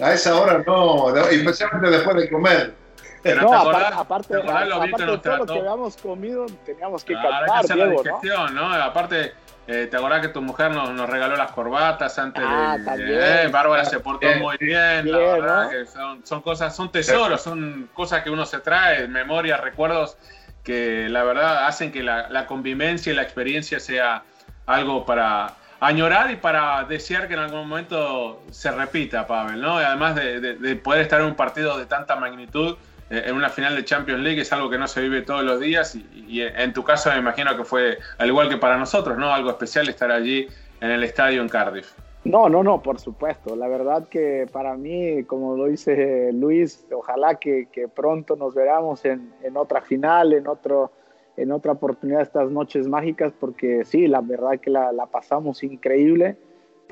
A 0.00 0.12
esa 0.12 0.34
hora 0.34 0.62
no, 0.66 1.14
especialmente 1.26 1.90
después 1.90 2.16
de 2.16 2.30
comer. 2.30 2.74
Pero 3.22 3.42
no, 3.42 3.52
aparte, 3.52 3.94
aparte, 3.94 4.34
aparte 4.36 5.06
de 5.06 5.18
todo 5.18 5.36
lo 5.36 5.46
que 5.46 5.58
habíamos 5.58 5.96
comido, 5.98 6.46
teníamos 6.64 7.04
que 7.04 7.12
claro, 7.12 7.46
cantar, 7.46 7.66
que 7.66 7.74
Diego, 7.74 8.02
digestión, 8.02 8.54
¿no? 8.54 8.68
¿no? 8.70 8.82
Aparte, 8.82 9.32
eh, 9.66 9.86
¿Te 9.90 9.96
acordás 9.96 10.20
que 10.20 10.28
tu 10.28 10.42
mujer 10.42 10.72
nos, 10.72 10.90
nos, 10.90 11.08
regaló 11.08 11.36
las 11.36 11.52
corbatas 11.52 12.18
antes 12.18 12.42
ah, 12.44 12.76
de, 12.78 13.44
eh, 13.44 13.48
Bárbara 13.48 13.84
se 13.84 14.00
portó 14.00 14.26
muy 14.40 14.56
bien, 14.58 15.10
la 15.10 15.18
verdad 15.18 15.70
que 15.70 15.86
son, 15.86 16.26
son, 16.26 16.42
cosas, 16.42 16.74
son 16.74 16.90
tesoros, 16.90 17.42
son 17.42 17.88
cosas 17.94 18.22
que 18.22 18.30
uno 18.30 18.44
se 18.44 18.58
trae, 18.58 19.06
memorias, 19.06 19.60
recuerdos 19.60 20.16
que 20.64 21.08
la 21.08 21.22
verdad 21.24 21.66
hacen 21.66 21.92
que 21.92 22.02
la, 22.02 22.28
la, 22.28 22.46
convivencia 22.46 23.12
y 23.12 23.16
la 23.16 23.22
experiencia 23.22 23.80
sea 23.80 24.22
algo 24.66 25.04
para 25.04 25.54
añorar 25.80 26.30
y 26.30 26.36
para 26.36 26.84
desear 26.84 27.26
que 27.26 27.34
en 27.34 27.40
algún 27.40 27.68
momento 27.68 28.42
se 28.50 28.70
repita, 28.70 29.26
Pavel, 29.26 29.60
¿no? 29.60 29.80
Y 29.80 29.84
además 29.84 30.14
de, 30.14 30.40
de, 30.40 30.54
de 30.54 30.76
poder 30.76 31.02
estar 31.02 31.20
en 31.20 31.26
un 31.26 31.34
partido 31.34 31.78
de 31.78 31.86
tanta 31.86 32.14
magnitud, 32.16 32.76
eh, 32.76 32.78
en 33.12 33.34
una 33.34 33.48
final 33.48 33.76
de 33.76 33.84
Champions 33.84 34.20
League 34.20 34.40
es 34.40 34.52
algo 34.52 34.70
que 34.70 34.78
no 34.78 34.88
se 34.88 35.02
vive 35.02 35.22
todos 35.22 35.44
los 35.44 35.60
días 35.60 35.94
y, 35.94 36.40
en 36.40 36.72
tu 36.72 36.82
caso 36.82 37.10
me 37.10 37.18
imagino 37.18 37.56
que 37.56 37.64
fue 37.64 37.98
al 38.18 38.28
igual 38.28 38.48
que 38.48 38.56
para 38.56 38.76
nosotros, 38.78 39.18
¿no? 39.18 39.32
Algo 39.32 39.50
especial 39.50 39.88
estar 39.88 40.10
allí 40.10 40.46
en 40.80 40.90
el 40.90 41.04
estadio 41.04 41.42
en 41.42 41.48
Cardiff. 41.48 41.92
No, 42.24 42.48
no, 42.48 42.62
no, 42.62 42.82
por 42.82 43.00
supuesto. 43.00 43.56
La 43.56 43.68
verdad 43.68 44.08
que 44.08 44.46
para 44.52 44.76
mí, 44.76 45.24
como 45.24 45.56
lo 45.56 45.66
dice 45.66 46.30
Luis, 46.32 46.86
ojalá 46.92 47.34
que, 47.34 47.68
pronto 47.94 48.36
nos 48.36 48.54
veamos 48.54 49.04
en, 49.04 49.32
otra 49.54 49.82
final, 49.82 50.32
en, 50.32 50.46
otro, 50.46 50.92
en 51.36 51.52
otra 51.52 51.72
oportunidad 51.72 52.18
de 52.18 52.24
estas 52.24 52.50
noches 52.50 52.88
mágicas, 52.88 53.32
porque 53.38 53.84
sí, 53.84 54.06
la 54.06 54.20
verdad 54.20 54.60
que 54.60 54.70
la, 54.70 54.92
la 54.92 55.06
pasamos 55.06 55.62
increíble 55.62 56.36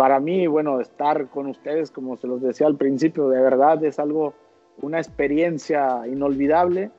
para 0.01 0.19
mí, 0.19 0.47
bueno, 0.47 0.81
estar 0.81 1.29
con 1.29 1.47
ustedes, 1.47 1.91
como 1.91 2.17
se 2.17 2.27
los 2.27 2.41
decía 2.41 2.67
al 2.67 2.77
principio, 2.77 3.29
de 3.29 3.39
verdad 3.39 3.85
es 3.85 3.99
algo, 3.99 4.33
una 4.83 4.99
experiencia 4.99 6.03
inolvidable 6.07 6.91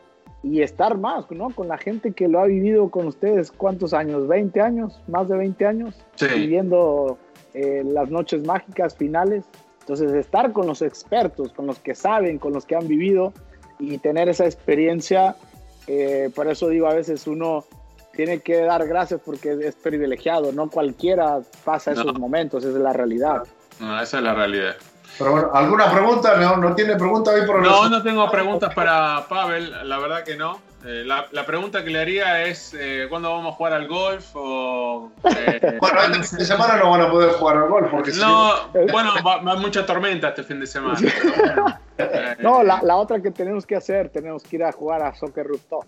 y 0.44 0.62
estar 0.62 0.98
más, 0.98 1.30
¿no? 1.32 1.50
Con 1.50 1.68
la 1.68 1.78
gente 1.78 2.14
que 2.14 2.28
lo 2.28 2.40
ha 2.40 2.46
vivido 2.46 2.90
con 2.90 3.08
ustedes, 3.08 3.52
¿cuántos 3.52 3.94
años? 3.94 4.28
¿20 4.28 4.62
años? 4.62 5.00
¿Más 5.08 5.30
de 5.30 5.38
20 5.38 5.66
años? 5.66 5.96
Sí. 6.16 6.28
Viviendo 6.34 7.18
eh, 7.54 7.84
las 7.86 8.10
noches 8.10 8.44
mágicas 8.46 8.96
finales. 8.96 9.46
Entonces, 9.82 10.12
estar 10.14 10.52
con 10.52 10.68
los 10.68 10.82
expertos, 10.82 11.52
con 11.54 11.68
los 11.68 11.80
que 11.80 11.96
saben, 11.96 12.40
con 12.40 12.54
los 12.54 12.66
que 12.66 12.76
han 12.76 12.88
vivido 12.88 13.34
y 13.78 13.98
tener 13.98 14.30
esa 14.30 14.46
experiencia, 14.46 15.36
eh, 15.88 16.30
por 16.36 16.48
eso 16.48 16.70
digo, 16.70 16.88
a 16.88 16.94
veces 16.94 17.28
uno 17.28 17.66
tiene 18.14 18.40
que 18.40 18.62
dar 18.62 18.88
gracias 18.88 19.22
porque 19.24 19.58
es 19.62 19.76
privilegiado, 19.76 20.52
no 20.52 20.70
cualquiera 20.70 21.40
pasa 21.64 21.92
esos 21.92 22.18
momentos, 22.18 22.64
esa 22.64 22.78
es 22.78 22.84
la 22.84 22.94
realidad. 22.94 23.44
No, 23.80 24.00
esa 24.02 24.18
es 24.18 24.24
la 24.24 24.34
realidad. 24.34 24.76
Pero 25.18 25.32
bueno, 25.32 25.50
¿alguna 25.54 25.92
pregunta? 25.92 26.36
¿No, 26.38 26.58
no 26.58 26.74
tiene 26.76 26.96
pregunta 26.96 27.32
hoy 27.32 27.46
por 27.46 27.58
el 27.58 27.64
No, 27.64 27.90
no 27.90 28.02
tengo 28.02 28.30
preguntas 28.32 28.74
para 28.74 29.26
Pavel, 29.28 29.88
la 29.88 29.98
verdad 30.00 30.24
que 30.24 30.36
no. 30.36 30.60
Eh, 30.84 31.04
la, 31.06 31.28
la 31.32 31.46
pregunta 31.46 31.84
que 31.84 31.92
le 31.92 32.00
haría 32.00 32.42
es 32.44 32.74
eh, 32.74 33.06
¿cuándo 33.08 33.30
vamos 33.32 33.54
a 33.54 33.56
jugar 33.56 33.74
al 33.74 33.88
golf? 33.88 34.26
O, 34.34 35.12
eh, 35.26 35.78
Bueno, 35.80 36.02
este 36.02 36.24
fin 36.24 36.38
de 36.40 36.46
semana 36.46 36.76
no 36.78 36.90
van 36.90 37.02
a 37.02 37.12
poder 37.12 37.34
jugar 37.34 37.58
al 37.58 37.70
golf 37.70 37.92
porque 37.92 38.12
no, 38.14 38.52
bueno, 38.92 39.12
va, 39.26 39.38
va 39.44 39.56
mucha 39.58 39.86
tormenta 39.86 40.30
este 40.30 40.44
fin 40.44 40.60
de 40.60 40.68
semana. 40.68 41.00
Eh, 41.98 42.36
No, 42.40 42.64
la, 42.64 42.82
la 42.82 42.96
otra 42.96 43.22
que 43.22 43.30
tenemos 43.30 43.66
que 43.68 43.76
hacer, 43.76 44.10
tenemos 44.10 44.42
que 44.42 44.56
ir 44.56 44.64
a 44.64 44.72
jugar 44.72 45.04
a 45.04 45.14
Soccer 45.14 45.46
Rooftop. 45.46 45.86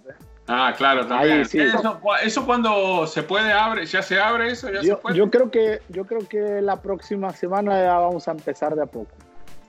Ah, 0.48 0.74
claro, 0.78 1.08
también. 1.08 1.40
Ahí 1.40 1.46
sí. 1.46 1.60
Eso, 1.60 2.00
eso 2.22 2.46
cuando 2.46 3.08
se 3.08 3.24
puede 3.24 3.54
abre, 3.54 3.86
ya 3.86 4.02
se 4.02 4.20
abre 4.20 4.52
eso, 4.52 4.70
ya 4.70 4.82
se 4.82 4.88
Yo, 4.88 5.00
puede. 5.00 5.16
yo 5.16 5.30
creo 5.30 5.50
que 5.50 5.80
yo 5.90 6.06
creo 6.06 6.28
que 6.28 6.62
la 6.62 6.82
próxima 6.82 7.32
semana 7.34 7.82
ya 7.82 7.94
vamos 8.00 8.28
a 8.28 8.32
empezar 8.32 8.76
de 8.76 8.84
a 8.84 8.86
poco. 8.86 9.12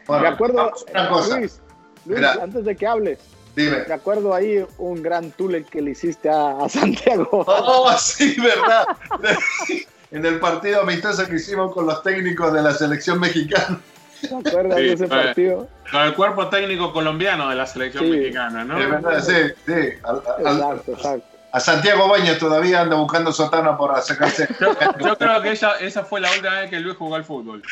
Bueno, 0.07 0.23
de 0.25 0.29
acuerdo, 0.29 0.73
una 0.91 1.09
cosa. 1.09 1.39
Luis, 1.39 1.61
Luis, 2.07 2.19
Mira. 2.19 2.33
antes 2.43 2.65
de 2.65 2.75
que 2.77 2.87
hables, 2.87 3.21
Dime. 3.55 3.83
de 3.85 3.95
acuerdo 3.95 4.35
ahí 4.35 4.67
un 4.79 5.01
gran 5.03 5.31
tule 5.31 5.63
que 5.65 5.81
le 5.81 5.93
hiciste 5.93 6.29
a, 6.29 6.59
a 6.59 6.69
Santiago. 6.69 7.29
Oh, 7.47 7.93
sí, 7.97 8.37
verdad. 8.41 8.85
en 10.11 10.27
el 10.27 10.41
partido 10.41 10.81
amistoso 10.83 11.25
que 11.27 11.37
hicimos 11.37 11.73
con 11.73 11.87
los 11.87 12.03
técnicos 12.03 12.53
de 12.53 12.63
la 12.63 12.73
selección 12.73 13.21
mexicana. 13.21 13.81
¿Te 14.43 14.49
acuerdas 14.49 14.79
Sí, 14.79 14.85
de 14.85 14.93
ese 14.95 15.09
partido? 15.09 15.69
Con 15.91 16.03
el 16.03 16.15
cuerpo 16.15 16.49
técnico 16.49 16.93
colombiano 16.93 17.49
de 17.49 17.57
la 17.57 17.67
selección 17.67 18.05
Sí. 18.05 18.11
mexicana, 18.11 18.65
¿no? 18.65 18.79
Es 18.79 18.91
verdad, 18.91 19.21
sí, 19.21 19.53
sí. 19.67 19.73
Al- 20.03 20.23
al- 20.47 20.57
Exacto, 20.57 20.93
exacto. 20.93 21.27
a 21.53 21.61
Santiago 21.61 22.09
Baños 22.09 22.39
todavía 22.39 22.81
anda 22.81 22.97
buscando 22.97 23.33
sotana 23.33 23.77
para 23.79 24.01
sacarse. 24.01 24.49
Yo, 24.61 24.75
yo 24.99 25.17
creo 25.17 25.41
que 25.43 25.53
esa, 25.53 25.79
esa 25.79 26.05
fue 26.05 26.21
la 26.21 26.31
última 26.33 26.61
vez 26.61 26.71
que 26.71 26.81
Luis 26.81 26.97
jugó 26.97 27.15
al 27.15 27.25
fútbol. 27.25 27.63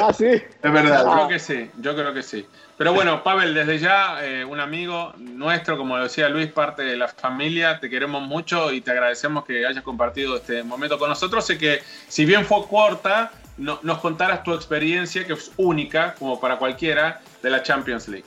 Ah, 0.00 0.12
sí. 0.12 0.26
Es 0.26 0.72
verdad. 0.72 1.04
Yo 1.04 1.12
creo 1.12 1.28
que 1.28 1.38
sí, 1.38 1.70
yo 1.80 1.94
creo 1.94 2.14
que 2.14 2.22
sí. 2.22 2.46
Pero 2.78 2.94
bueno, 2.94 3.22
Pavel, 3.22 3.52
desde 3.52 3.78
ya, 3.78 4.24
eh, 4.24 4.42
un 4.42 4.58
amigo 4.58 5.12
nuestro, 5.18 5.76
como 5.76 5.98
decía 5.98 6.30
Luis, 6.30 6.50
parte 6.50 6.82
de 6.82 6.96
la 6.96 7.08
familia, 7.08 7.78
te 7.78 7.90
queremos 7.90 8.22
mucho 8.22 8.72
y 8.72 8.80
te 8.80 8.90
agradecemos 8.92 9.44
que 9.44 9.66
hayas 9.66 9.84
compartido 9.84 10.36
este 10.36 10.62
momento 10.62 10.98
con 10.98 11.10
nosotros. 11.10 11.44
Sé 11.44 11.58
que, 11.58 11.82
si 12.08 12.24
bien 12.24 12.46
fue 12.46 12.66
corta, 12.68 13.32
no- 13.60 13.78
nos 13.82 13.98
contaras 13.98 14.42
tu 14.42 14.52
experiencia, 14.54 15.26
que 15.26 15.34
es 15.34 15.52
única, 15.58 16.14
como 16.18 16.40
para 16.40 16.58
cualquiera, 16.58 17.20
de 17.42 17.50
la 17.50 17.62
Champions 17.62 18.08
League. 18.08 18.24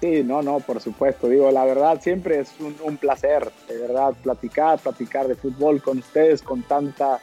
Sí, 0.00 0.22
no, 0.24 0.42
no, 0.42 0.60
por 0.60 0.80
supuesto. 0.80 1.28
Digo, 1.28 1.50
la 1.50 1.64
verdad, 1.64 2.00
siempre 2.00 2.40
es 2.40 2.54
un, 2.60 2.76
un 2.82 2.96
placer, 2.96 3.50
de 3.68 3.78
verdad, 3.78 4.14
platicar, 4.22 4.78
platicar 4.78 5.26
de 5.28 5.34
fútbol 5.36 5.80
con 5.80 5.98
ustedes, 5.98 6.42
con 6.42 6.62
tanta 6.62 7.20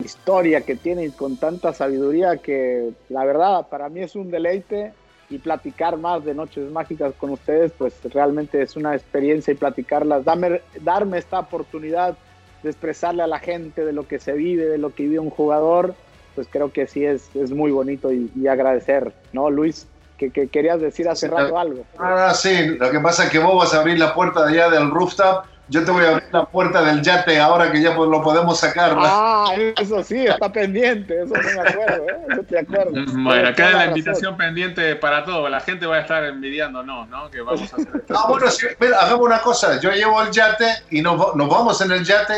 historia 0.00 0.62
que 0.62 0.74
tienen, 0.74 1.12
con 1.12 1.36
tanta 1.36 1.72
sabiduría 1.72 2.36
que, 2.38 2.90
la 3.08 3.24
verdad, 3.24 3.68
para 3.68 3.88
mí 3.88 4.00
es 4.00 4.16
un 4.16 4.30
deleite 4.30 4.92
y 5.30 5.38
platicar 5.38 5.96
más 5.98 6.24
de 6.24 6.34
Noches 6.34 6.70
Mágicas 6.70 7.14
con 7.16 7.30
ustedes, 7.30 7.72
pues 7.78 7.94
realmente 8.04 8.60
es 8.60 8.76
una 8.76 8.94
experiencia 8.94 9.52
y 9.52 9.56
platicarlas, 9.56 10.24
darme, 10.24 10.62
darme 10.80 11.18
esta 11.18 11.38
oportunidad 11.40 12.16
de 12.62 12.70
expresarle 12.70 13.22
a 13.22 13.26
la 13.28 13.38
gente 13.38 13.84
de 13.84 13.92
lo 13.92 14.06
que 14.06 14.18
se 14.18 14.32
vive, 14.32 14.66
de 14.66 14.78
lo 14.78 14.94
que 14.94 15.04
vive 15.04 15.18
un 15.20 15.30
jugador, 15.30 15.94
pues 16.34 16.48
creo 16.50 16.72
que 16.72 16.86
sí 16.86 17.04
es, 17.04 17.28
es 17.34 17.50
muy 17.50 17.70
bonito 17.70 18.12
y, 18.12 18.30
y 18.34 18.46
agradecer, 18.46 19.12
¿no, 19.32 19.50
Luis? 19.50 19.86
Que, 20.18 20.30
que 20.30 20.48
querías 20.48 20.80
decir 20.80 21.08
hace 21.08 21.26
Sí, 21.26 21.32
rato 21.32 21.58
algo. 21.58 21.84
Ah, 21.98 22.32
sí, 22.34 22.76
lo 22.78 22.90
que 22.90 23.00
pasa 23.00 23.24
es 23.24 23.30
que 23.30 23.38
vos 23.40 23.56
vas 23.56 23.74
a 23.74 23.80
abrir 23.80 23.98
la 23.98 24.14
puerta 24.14 24.44
de 24.46 24.52
allá 24.52 24.70
del 24.70 24.90
rooftop. 24.90 25.44
Yo 25.68 25.84
te 25.84 25.90
voy 25.90 26.04
a 26.04 26.08
abrir 26.10 26.24
la 26.32 26.44
puerta 26.44 26.82
del 26.82 27.00
yate 27.02 27.40
ahora 27.40 27.72
que 27.72 27.80
ya 27.80 27.96
pues, 27.96 28.08
lo 28.10 28.22
podemos 28.22 28.58
sacar. 28.60 28.94
¿no? 28.94 29.02
Ah, 29.04 29.54
eso 29.80 30.02
sí, 30.04 30.26
está 30.26 30.52
pendiente, 30.52 31.22
eso 31.22 31.32
no 31.34 31.62
me 31.62 31.68
acuerdo, 31.70 32.04
¿eh? 32.08 32.16
Eso 32.30 32.42
te 32.42 32.58
acuerdo. 32.58 32.92
Bueno, 33.14 33.48
acá 33.48 33.54
toda 33.56 33.70
la 33.70 33.78
razón. 33.78 33.88
invitación 33.90 34.36
pendiente 34.36 34.96
para 34.96 35.24
todo. 35.24 35.48
La 35.48 35.60
gente 35.60 35.86
va 35.86 35.96
a 35.96 36.00
estar 36.00 36.24
envidiándonos, 36.24 37.08
¿no? 37.08 37.30
Que 37.30 37.40
vamos 37.40 37.72
a 37.72 37.76
hacer 37.76 37.88
esto. 37.96 38.14
Ah, 38.16 38.26
bueno, 38.28 38.50
sí, 38.50 38.66
mira, 38.80 39.00
hagamos 39.00 39.26
una 39.26 39.40
cosa. 39.40 39.80
Yo 39.80 39.90
llevo 39.92 40.20
el 40.22 40.30
yate 40.30 40.66
y 40.90 41.00
nos, 41.00 41.34
nos 41.34 41.48
vamos 41.48 41.80
en 41.80 41.90
el 41.92 42.04
yate 42.04 42.34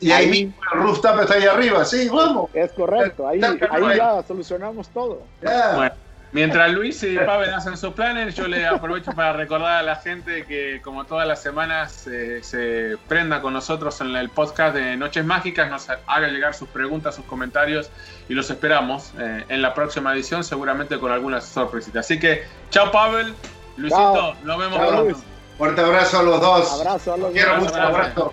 y 0.00 0.10
ahí, 0.12 0.24
Ahí. 0.24 0.30
mismo 0.30 0.54
el 0.74 0.80
rooftop 0.80 1.20
está 1.20 1.34
ahí 1.34 1.44
arriba. 1.44 1.84
Sí, 1.84 2.08
vamos. 2.08 2.50
Es 2.54 2.72
correcto, 2.72 3.26
ahí, 3.28 3.40
Ya, 3.40 3.56
ahí 3.70 3.98
solucionamos 4.26 4.88
todo. 4.90 5.22
Bueno, 5.42 5.90
mientras 6.32 6.70
Luis 6.72 7.02
y 7.02 7.16
Pavel 7.18 7.52
hacen 7.52 7.76
sus 7.76 7.94
planes, 7.94 8.34
yo 8.36 8.46
le 8.46 8.66
aprovecho 8.66 9.12
para 9.12 9.32
recordar 9.32 9.78
a 9.78 9.82
la 9.82 9.96
gente 9.96 10.44
que, 10.44 10.80
como 10.82 11.04
todas 11.04 11.26
las 11.26 11.42
semanas, 11.42 12.06
eh, 12.06 12.40
se 12.42 12.96
prenda 13.08 13.40
con 13.40 13.52
nosotros 13.54 14.00
en 14.00 14.14
el 14.14 14.28
podcast 14.28 14.74
de 14.76 14.96
Noches 14.96 15.24
Mágicas, 15.24 15.70
nos 15.70 15.88
haga 15.90 16.28
llegar 16.28 16.54
sus 16.54 16.68
preguntas, 16.68 17.14
sus 17.16 17.24
comentarios 17.24 17.90
y 18.28 18.34
los 18.34 18.50
esperamos 18.50 19.12
eh, 19.18 19.44
en 19.48 19.62
la 19.62 19.74
próxima 19.74 20.12
edición, 20.14 20.44
seguramente 20.44 20.98
con 21.00 21.10
algunas 21.10 21.44
sorpresitas. 21.44 22.04
Así 22.06 22.20
que, 22.20 22.44
chao 22.70 22.92
Pavel, 22.92 23.34
Luisito, 23.76 24.12
Chao. 24.14 24.34
nos 24.44 24.58
vemos 24.58 24.78
Chao, 24.78 24.88
pronto. 24.88 25.04
Luis. 25.04 25.16
Fuerte 25.56 25.80
abrazo 25.80 26.18
a 26.20 26.22
los 26.22 26.40
dos. 26.40 26.80
Abrazo 26.80 27.14
a 27.14 27.16
los 27.16 27.32
Quiero 27.32 27.56
mucho, 27.56 27.74
un 27.74 27.80
abrazo. 27.80 28.32